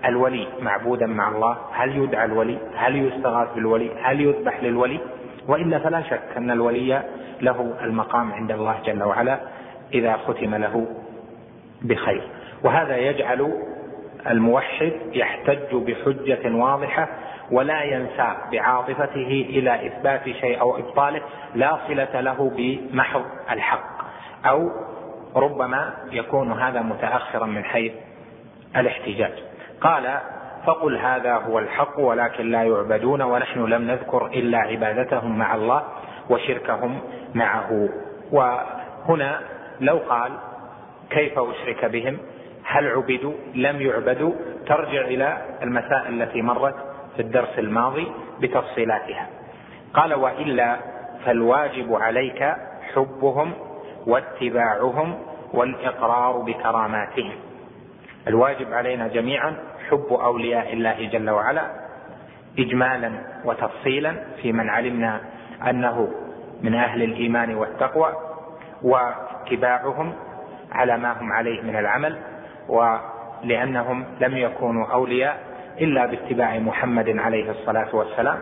[0.05, 4.99] الولي معبودا مع الله؟ هل يدعى الولي؟ هل يستغاث بالولي؟ هل يذبح للولي؟
[5.49, 7.03] وإلا فلا شك أن الولي
[7.41, 9.39] له المقام عند الله جل وعلا
[9.93, 10.87] إذا ختم له
[11.81, 12.27] بخير.
[12.63, 13.53] وهذا يجعل
[14.29, 17.07] الموحد يحتج بحجة واضحة
[17.51, 21.21] ولا ينساق بعاطفته إلى إثبات شيء أو إبطاله
[21.55, 23.89] لا صلة له بمحض الحق.
[24.45, 24.69] أو
[25.35, 27.93] ربما يكون هذا متأخرا من حيث
[28.77, 29.33] الاحتجاج.
[29.81, 30.19] قال
[30.65, 35.83] فقل هذا هو الحق ولكن لا يعبدون ونحن لم نذكر إلا عبادتهم مع الله
[36.29, 37.01] وشركهم
[37.35, 37.89] معه.
[38.31, 39.39] وهنا
[39.81, 40.31] لو قال
[41.09, 42.17] كيف أشرك بهم؟
[42.63, 44.31] هل عبدوا؟ لم يعبدوا؟
[44.67, 46.75] ترجع إلى المسائل التي مرت
[47.15, 48.07] في الدرس الماضي
[48.41, 49.27] بتفصيلاتها.
[49.93, 50.77] قال وإلا
[51.25, 52.53] فالواجب عليك
[52.95, 53.53] حبهم
[54.07, 55.19] واتباعهم
[55.53, 57.31] والإقرار بكراماتهم.
[58.27, 59.55] الواجب علينا جميعا
[59.91, 61.61] حب أولياء الله جل وعلا
[62.59, 63.11] اجمالا
[63.45, 65.21] وتفصيلا في من علمنا
[65.69, 66.11] أنه
[66.61, 68.13] من أهل الإيمان والتقوى
[68.81, 70.13] واتباعهم
[70.71, 72.17] على ما هم عليه من العمل
[72.69, 75.39] ولأنهم لم يكونوا أولياء
[75.81, 78.39] إلا باتباع محمد عليه الصلاة والسلام.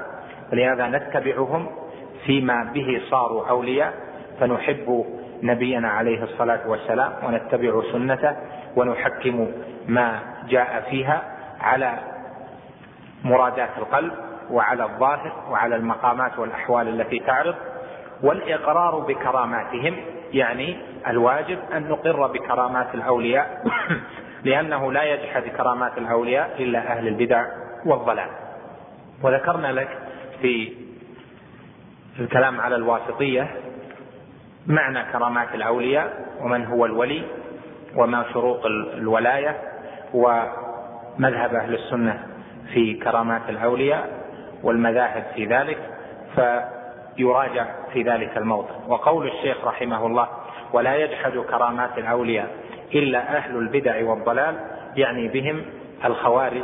[0.52, 1.68] ولهذا نتبعهم
[2.26, 3.94] فيما به صاروا أولياء
[4.40, 5.06] فنحب
[5.44, 8.36] نبينا عليه الصلاة والسلام ونتبع سنته
[8.76, 9.48] ونحكم
[9.88, 10.19] ما
[10.49, 11.36] جاء فيها.
[11.61, 11.99] على
[13.23, 14.13] مرادات القلب
[14.51, 17.55] وعلى الظاهر وعلى المقامات والأحوال التي تعرض
[18.23, 19.95] والإقرار بكراماتهم
[20.34, 20.77] يعني
[21.07, 23.63] الواجب أن نقر بكرامات الأولياء
[24.45, 27.45] لأنه لا يجحد كرامات الأولياء إلا أهل البدع
[27.85, 28.29] والضلال.
[29.23, 29.89] وذكرنا لك
[30.41, 30.73] في
[32.19, 33.51] الكلام على الواسطية
[34.67, 37.23] معنى كرامات الأولياء ومن هو الولي
[37.95, 39.57] وما شروط الولاية
[41.18, 42.23] ومذهب أهل السنة
[42.73, 44.10] في كرامات الأولياء
[44.64, 45.77] والمذاهب في ذلك
[46.35, 50.27] فيراجع في ذلك الموضع وقول الشيخ رحمه الله
[50.73, 52.48] ولا يجحد كرامات الأولياء
[52.95, 54.56] إلا أهل البدع والضلال
[54.95, 55.65] يعني بهم
[56.06, 56.64] الخوارج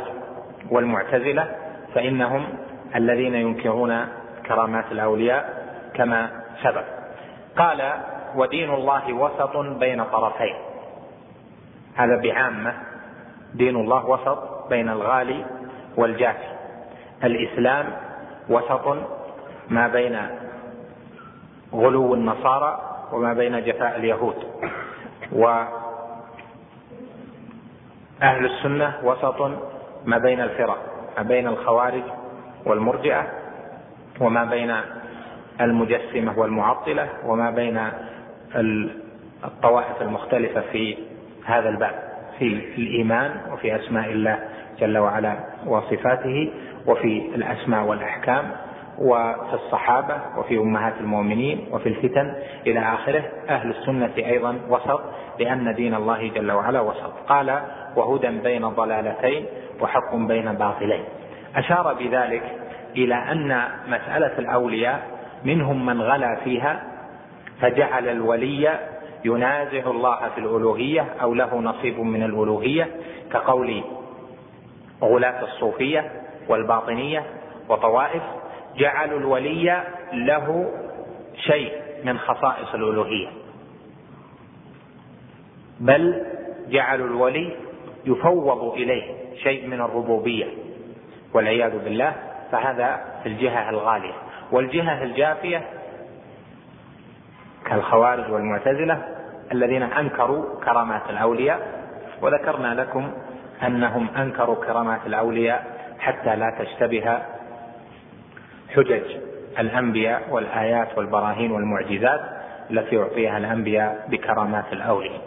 [0.70, 1.54] والمعتزلة
[1.94, 2.46] فإنهم
[2.96, 4.06] الذين ينكرون
[4.46, 5.64] كرامات الأولياء
[5.94, 6.30] كما
[6.62, 6.84] سبق.
[7.56, 7.92] قال
[8.34, 10.54] ودين الله وسط بين طرفين.
[11.96, 12.74] هذا بعامة
[13.54, 15.44] دين الله وسط بين الغالي
[15.96, 16.48] والجافي
[17.24, 17.86] الإسلام
[18.48, 18.96] وسط
[19.68, 20.18] ما بين
[21.74, 22.80] غلو النصارى
[23.12, 24.34] وما بين جفاء اليهود.
[25.32, 25.70] واهل
[28.22, 29.40] السنة وسط
[30.04, 30.78] ما بين الفرق
[31.16, 32.02] ما بين الخوارج
[32.66, 33.26] والمرجئة
[34.20, 34.74] وما بين
[35.60, 37.80] المجسمة والمعطلة وما بين
[39.44, 40.98] الطوائف المختلفة في
[41.44, 42.13] هذا الباب.
[42.38, 42.46] في
[42.78, 44.38] الإيمان وفي أسماء الله
[44.80, 45.36] جل وعلا
[45.66, 46.50] وصفاته
[46.86, 48.50] وفي الأسماء والأحكام
[48.98, 52.34] وفي الصحابة وفي أمهات المؤمنين وفي الفتن.
[52.66, 55.00] إلى آخره أهل السنة أيضا وسط
[55.40, 57.12] لأن دين الله جل وعلا وسط.
[57.28, 57.60] قال
[57.96, 59.46] وهدى بين ضلالتين
[59.80, 61.04] وحق بين باطلين
[61.56, 62.42] أشار بذلك
[62.96, 65.02] إلى أن مسألة الأولياء
[65.44, 66.82] منهم من غلا فيها
[67.60, 68.78] فجعل الولي
[69.24, 72.90] ينازع الله في الألوهية أو له نصيب من الألوهية
[73.32, 73.82] كقول
[75.02, 76.12] غلاة الصوفية
[76.48, 77.24] والباطنية
[77.68, 78.22] وطوائف
[78.76, 80.72] جعلوا الولي له
[81.36, 81.72] شيء
[82.04, 83.28] من خصائص الألوهية.
[85.80, 86.26] بل
[86.68, 87.56] جعلوا الولي
[88.06, 90.46] يفوض إليه شيء من الربوبية
[91.34, 92.14] والعياذ بالله
[92.52, 94.14] فهذا في الجهة الغالية.
[94.52, 95.62] والجهة الجافية
[97.66, 99.02] كالخوارج والمعتزلة
[99.52, 101.60] الذين أنكروا كرامات الأولياء
[102.22, 103.12] وذكرنا لكم
[103.66, 105.66] أنهم أنكروا كرامات الأولياء
[105.98, 107.18] حتى لا تشتبه
[108.74, 109.02] حجج
[109.58, 112.20] الأنبياء والآيات والبراهين والمعجزات
[112.70, 115.20] التي أعطيها الأنبياء بكرامات الأولياء.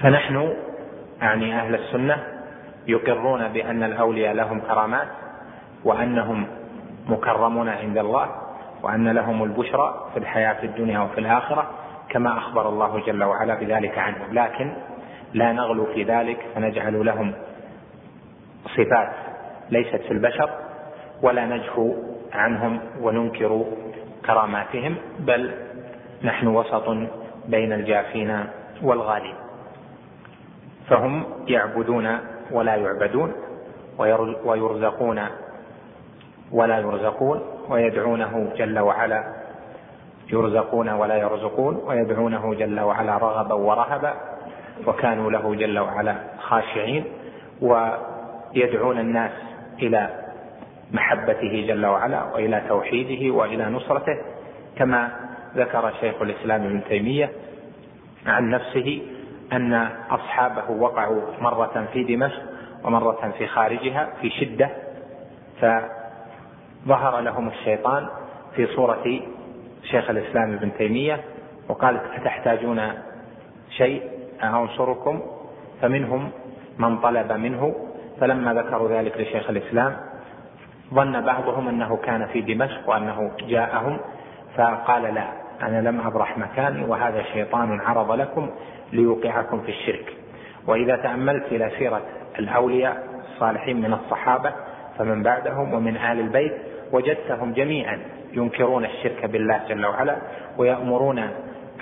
[0.00, 0.54] فنحن
[1.20, 2.16] يعني أهل السنة
[2.86, 5.08] يقرون بأن الأولياء لهم كرامات
[5.84, 6.46] وأنهم
[7.08, 8.41] مكرمون عند الله
[8.82, 11.70] وأن لهم البشرى في الحياة الدنيا وفي الآخرة
[12.08, 14.32] كما أخبر الله جل وعلا بذلك عنهم.
[14.32, 14.72] لكن
[15.34, 17.34] لا نغلو في ذلك فنجعل لهم
[18.66, 19.12] صفات
[19.70, 20.50] ليست في البشر
[21.22, 21.94] ولا نجفو
[22.32, 23.64] عنهم وننكر
[24.26, 25.54] كراماتهم بل
[26.24, 26.88] نحن وسط
[27.48, 28.44] بين الجافين
[28.82, 29.34] والغالين.
[30.88, 32.18] فهم يعبدون
[32.50, 33.32] ولا يعبدون
[34.44, 35.20] ويرزقون
[36.52, 39.24] ولا يرزقون ويدعونه جل وعلا
[40.32, 44.14] يرزقون ولا يرزقون ويدعونه جل وعلا رغبا ورهبا
[44.86, 47.04] وكانوا له جل وعلا خاشعين
[47.60, 49.32] ويدعون الناس
[49.82, 50.10] إلى
[50.92, 54.18] محبته جل وعلا وإلى توحيده وإلى نصرته
[54.76, 55.10] كما
[55.56, 57.30] ذكر شيخ الإسلام ابن تيمية
[58.26, 59.02] عن نفسه
[59.52, 62.42] أن أصحابه وقعوا مرة في دمشق
[62.84, 64.70] ومرة في خارجها في شدة
[66.84, 68.06] فظهر لهم الشيطان
[68.56, 69.20] في صورة
[69.82, 71.20] شيخ الإسلام ابن تيمية
[71.68, 72.80] وقال أتحتاجون
[73.70, 74.02] شيء؟
[74.42, 75.22] انصركم
[75.82, 76.30] فمنهم
[76.78, 77.74] من طلب منه.
[78.20, 79.96] فلما ذكروا ذلك لشيخ الإسلام
[80.94, 83.98] ظن بعضهم أنه كان في دمشق وأنه جاءهم
[84.56, 85.28] فقال لا
[85.62, 88.50] أنا لم أبرح مكاني وهذا شيطان عرض لكم
[88.92, 90.16] ليوقعكم في الشرك.
[90.66, 92.02] وإذا تأملت إلى سيرة
[92.38, 93.04] الأولياء
[93.34, 94.52] الصالحين من الصحابة
[94.98, 97.98] فمن بعدهم ومن آل البيت وجدتهم جميعا
[98.32, 100.16] ينكرون الشرك بالله جل وعلا
[100.58, 101.30] ويأمرون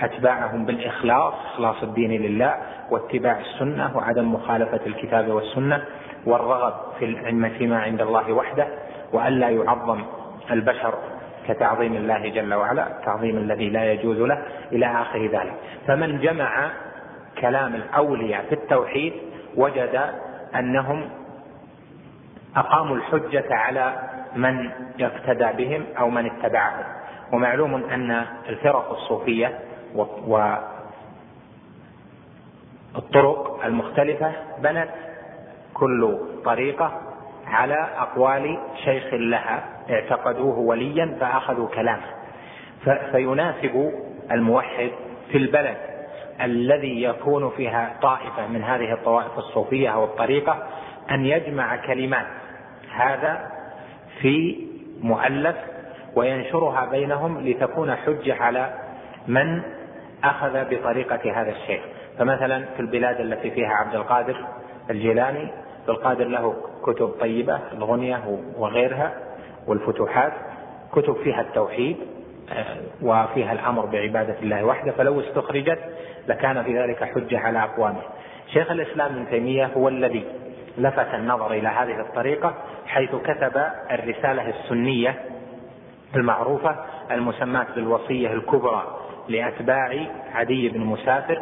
[0.01, 2.55] أتباعهم بالإخلاص إخلاص الدين لله
[2.91, 5.83] واتباع السنة وعدم مخالفة الكتاب والسنة
[6.25, 7.05] والرغب في
[7.57, 8.67] فيما عند الله وحده
[9.13, 10.03] والا يعظم
[10.51, 10.93] البشر
[11.47, 15.53] كتعظيم الله جل وعلا التعظيم الذي لا يجوز له إلى آخر ذلك.
[15.87, 16.71] فمن جمع
[17.41, 19.13] كلام الأولياء في التوحيد
[19.55, 20.01] وجد
[20.55, 21.09] أنهم
[22.55, 23.93] أقاموا الحجة على
[24.35, 26.83] من يقتدى بهم أو من اتبعهم.
[27.33, 29.59] ومعلوم أن الفرق الصوفية
[32.95, 34.89] والطرق المختلفة بنت
[35.73, 37.01] كل طريقة
[37.47, 42.05] على أقوال شيخ لها اعتقدوه وليا فأخذوا كلامه.
[43.11, 43.91] فيناسب
[44.31, 44.91] الموحد
[45.31, 45.77] في البلد
[46.41, 50.63] الذي يكون فيها طائفة من هذه الطوائف الصوفية أو الطريقة
[51.11, 52.27] أن يجمع كلمات.
[52.95, 53.50] هذا
[54.21, 54.67] في
[55.01, 55.55] مؤلف
[56.15, 58.73] وينشرها بينهم لتكون حجة على
[59.27, 59.61] من
[60.23, 61.81] أخذ بطريقة هذا الشيخ
[62.17, 64.35] فمثلا في البلاد التي فيها عبد القادر
[64.89, 69.13] الجيلاني عبد القادر له كتب طيبة الغنية وغيرها
[69.67, 70.33] والفتوحات
[70.91, 71.97] كتب فيها التوحيد
[72.53, 75.79] آه، وفيها الأمر بعبادة الله وحده فلو استخرجت
[76.27, 78.01] لكان في ذلك حجة على أقوامه.
[78.53, 80.23] شيخ الإسلام ابن تيمية هو الذي
[80.77, 82.53] لفت النظر إلى هذه الطريقة
[82.85, 85.15] حيث كتب الرسالة السنية
[86.15, 86.75] المعروفة
[87.11, 91.41] المسماة بالوصية الكبرى لأتباع عدي بن مسافر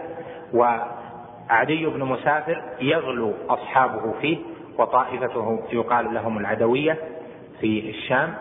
[0.53, 4.38] وعدي بن مسافر يغلو أصحابه فيه
[4.77, 6.97] وطائفته يقال لهم العدوية
[7.60, 8.34] في الشام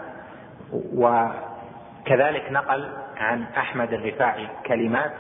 [0.94, 5.12] وكذلك نقل عن أحمد الرفاعي كلمات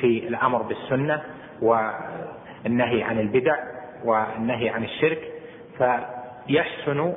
[0.00, 1.22] في الأمر بالسنة
[1.62, 3.56] والنهي عن البدع.
[4.04, 5.32] والنهي عن الشرك
[5.78, 7.12] فيحسن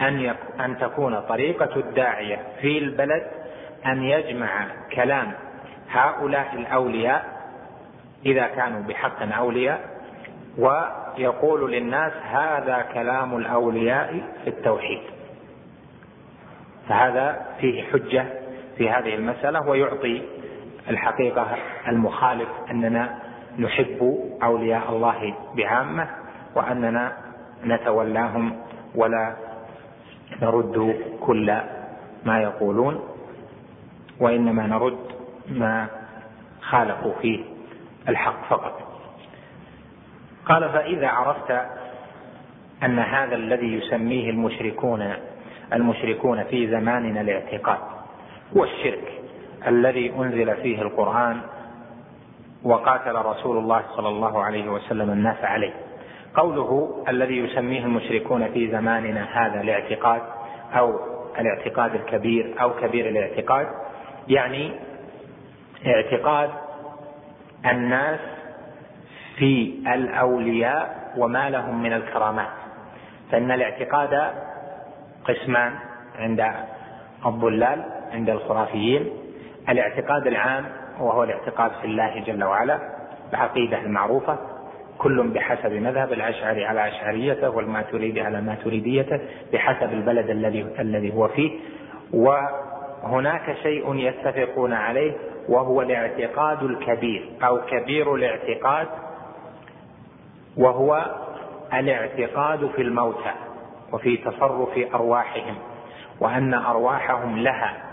[0.00, 3.26] أن أن تكون طريقة الداعية في البلد
[3.86, 5.32] أن يجمع كلام
[5.90, 7.24] هؤلاء الأولياء
[8.26, 9.80] إذا كانوا بحق أولياء
[10.58, 15.02] ويقول للناس هذا كلام الأولياء في التوحيد.
[16.88, 18.26] فهذا فيه حجة
[18.78, 20.22] في هذه المسألة ويعطي
[20.90, 21.56] الحقيقة
[21.88, 23.18] المخالف أننا
[23.60, 26.08] نحب أولياء الله بعامة
[26.54, 27.12] وأننا
[27.64, 28.56] نتولاهم
[28.94, 29.36] ولا
[30.42, 31.60] نرد كل
[32.24, 33.00] ما يقولون
[34.20, 34.98] وإنما نرد
[35.48, 35.86] ما
[36.60, 37.44] خالفوا فيه
[38.08, 38.90] الحق فقط.
[40.46, 41.50] قال فإذا عرفت
[42.82, 45.12] أن هذا الذي يسميه المشركون
[45.72, 47.78] المشركون في زماننا الاعتقاد
[48.56, 49.12] هو الشرك
[49.66, 51.40] الذي أنزل فيه القرآن
[52.64, 55.72] وقاتل رسول الله صلى الله عليه وسلم الناس عليه.
[56.34, 60.22] قوله الذي يسميه المشركون في زماننا هذا الاعتقاد
[60.72, 61.00] أو
[61.38, 63.66] الاعتقاد الكبير أو كبير الاعتقاد
[64.28, 64.72] يعني
[65.86, 66.50] اعتقاد
[67.66, 68.20] الناس
[69.36, 72.50] في الأولياء وما لهم من الكرامات.
[73.30, 74.32] فإن الاعتقاد
[75.24, 75.72] قسمان
[76.18, 76.46] عند
[77.26, 79.10] الضلال عند الخرافيين.
[79.68, 80.64] الاعتقاد العام
[81.00, 82.78] وهو الاعتقاد في الله جل وعلا
[83.32, 84.38] العقيده المعروفة
[84.98, 89.20] كل بحسب مذهب الأشعري على أشعريته والماتريدي على ماتريديته
[89.52, 91.58] بحسب البلد الذي الذي هو فيه.
[92.12, 95.12] وهناك شيء يتفقون عليه
[95.48, 98.88] وهو الاعتقاد الكبير أو كبير الاعتقاد
[100.56, 101.04] وهو
[101.74, 103.32] الاعتقاد في الموتى
[103.92, 105.54] وفي تصرف أرواحهم
[106.20, 107.89] وأن أرواحهم لها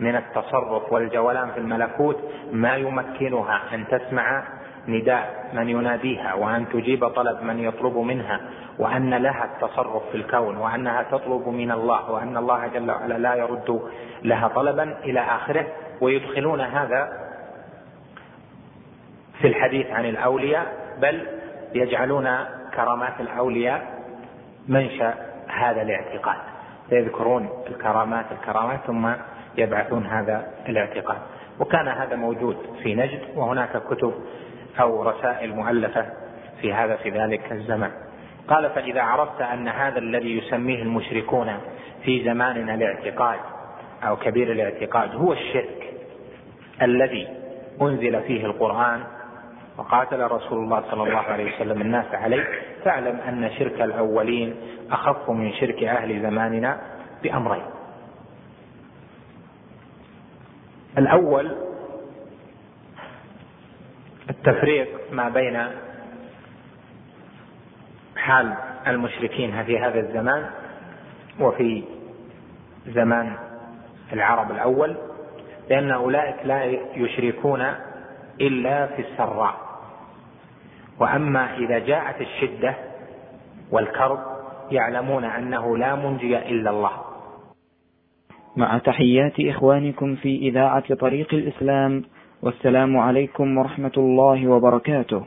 [0.00, 2.16] من التصرف والجولان في الملكوت
[2.52, 4.44] ما يمكنها أن تسمع
[4.88, 8.40] نداء من يناديها وأن تجيب طلب من يطلب منها
[8.78, 13.80] وأن لها التصرف في الكون وأنها تطلب من الله وأن الله جل وعلا لا يرد
[14.22, 15.66] لها طلبا إلى آخره
[16.00, 17.30] ويدخلون هذا
[19.40, 20.66] في الحديث عن الأولياء
[21.02, 21.26] بل
[21.74, 22.38] يجعلون
[22.76, 24.00] كرامات الأولياء
[24.68, 25.14] منشأ
[25.48, 26.36] هذا الاعتقاد.
[26.88, 29.12] فيذكرون الكرامات الكرامات ثم
[29.58, 31.18] يبعثون هذا الاعتقاد.
[31.60, 34.14] وكان هذا موجود في نجد وهناك كتب
[34.80, 36.06] أو رسائل مؤلفة
[36.60, 37.90] في هذا في ذلك الزمان
[38.48, 41.58] قال فإذا عرفت أن هذا الذي يسميه المشركون
[42.04, 43.38] في زماننا الاعتقاد
[44.02, 45.94] أو كبير الاعتقاد هو الشرك
[46.82, 47.28] الذي
[47.82, 49.00] أنزل فيه القرآن
[49.78, 52.44] وقاتل رسول الله صلى الله عليه وسلم الناس عليه
[52.84, 54.56] فاعلم أن شرك الأولين
[54.90, 56.80] أخف من شرك أهل زماننا
[57.22, 57.62] بأمرين
[60.98, 61.50] الأول
[64.30, 65.66] التفريق ما بين
[68.16, 68.54] حال
[68.86, 70.50] المشركين في هذا الزمان
[71.40, 71.84] وفي
[72.86, 73.32] زمان
[74.12, 74.96] العرب الأول
[75.70, 76.64] لأن أولئك لا
[76.94, 77.74] يشركون
[78.40, 79.54] إلا في السراء.
[80.98, 82.74] وأما إذا جاءت الشدة
[83.70, 84.20] والكرب
[84.70, 87.09] يعلمون أنه لا منجي إلا الله.
[88.56, 92.04] مع تحيات إخوانكم في إذاعة طريق الإسلام
[92.42, 95.24] والسلام عليكم ورحمة الله وبركاته.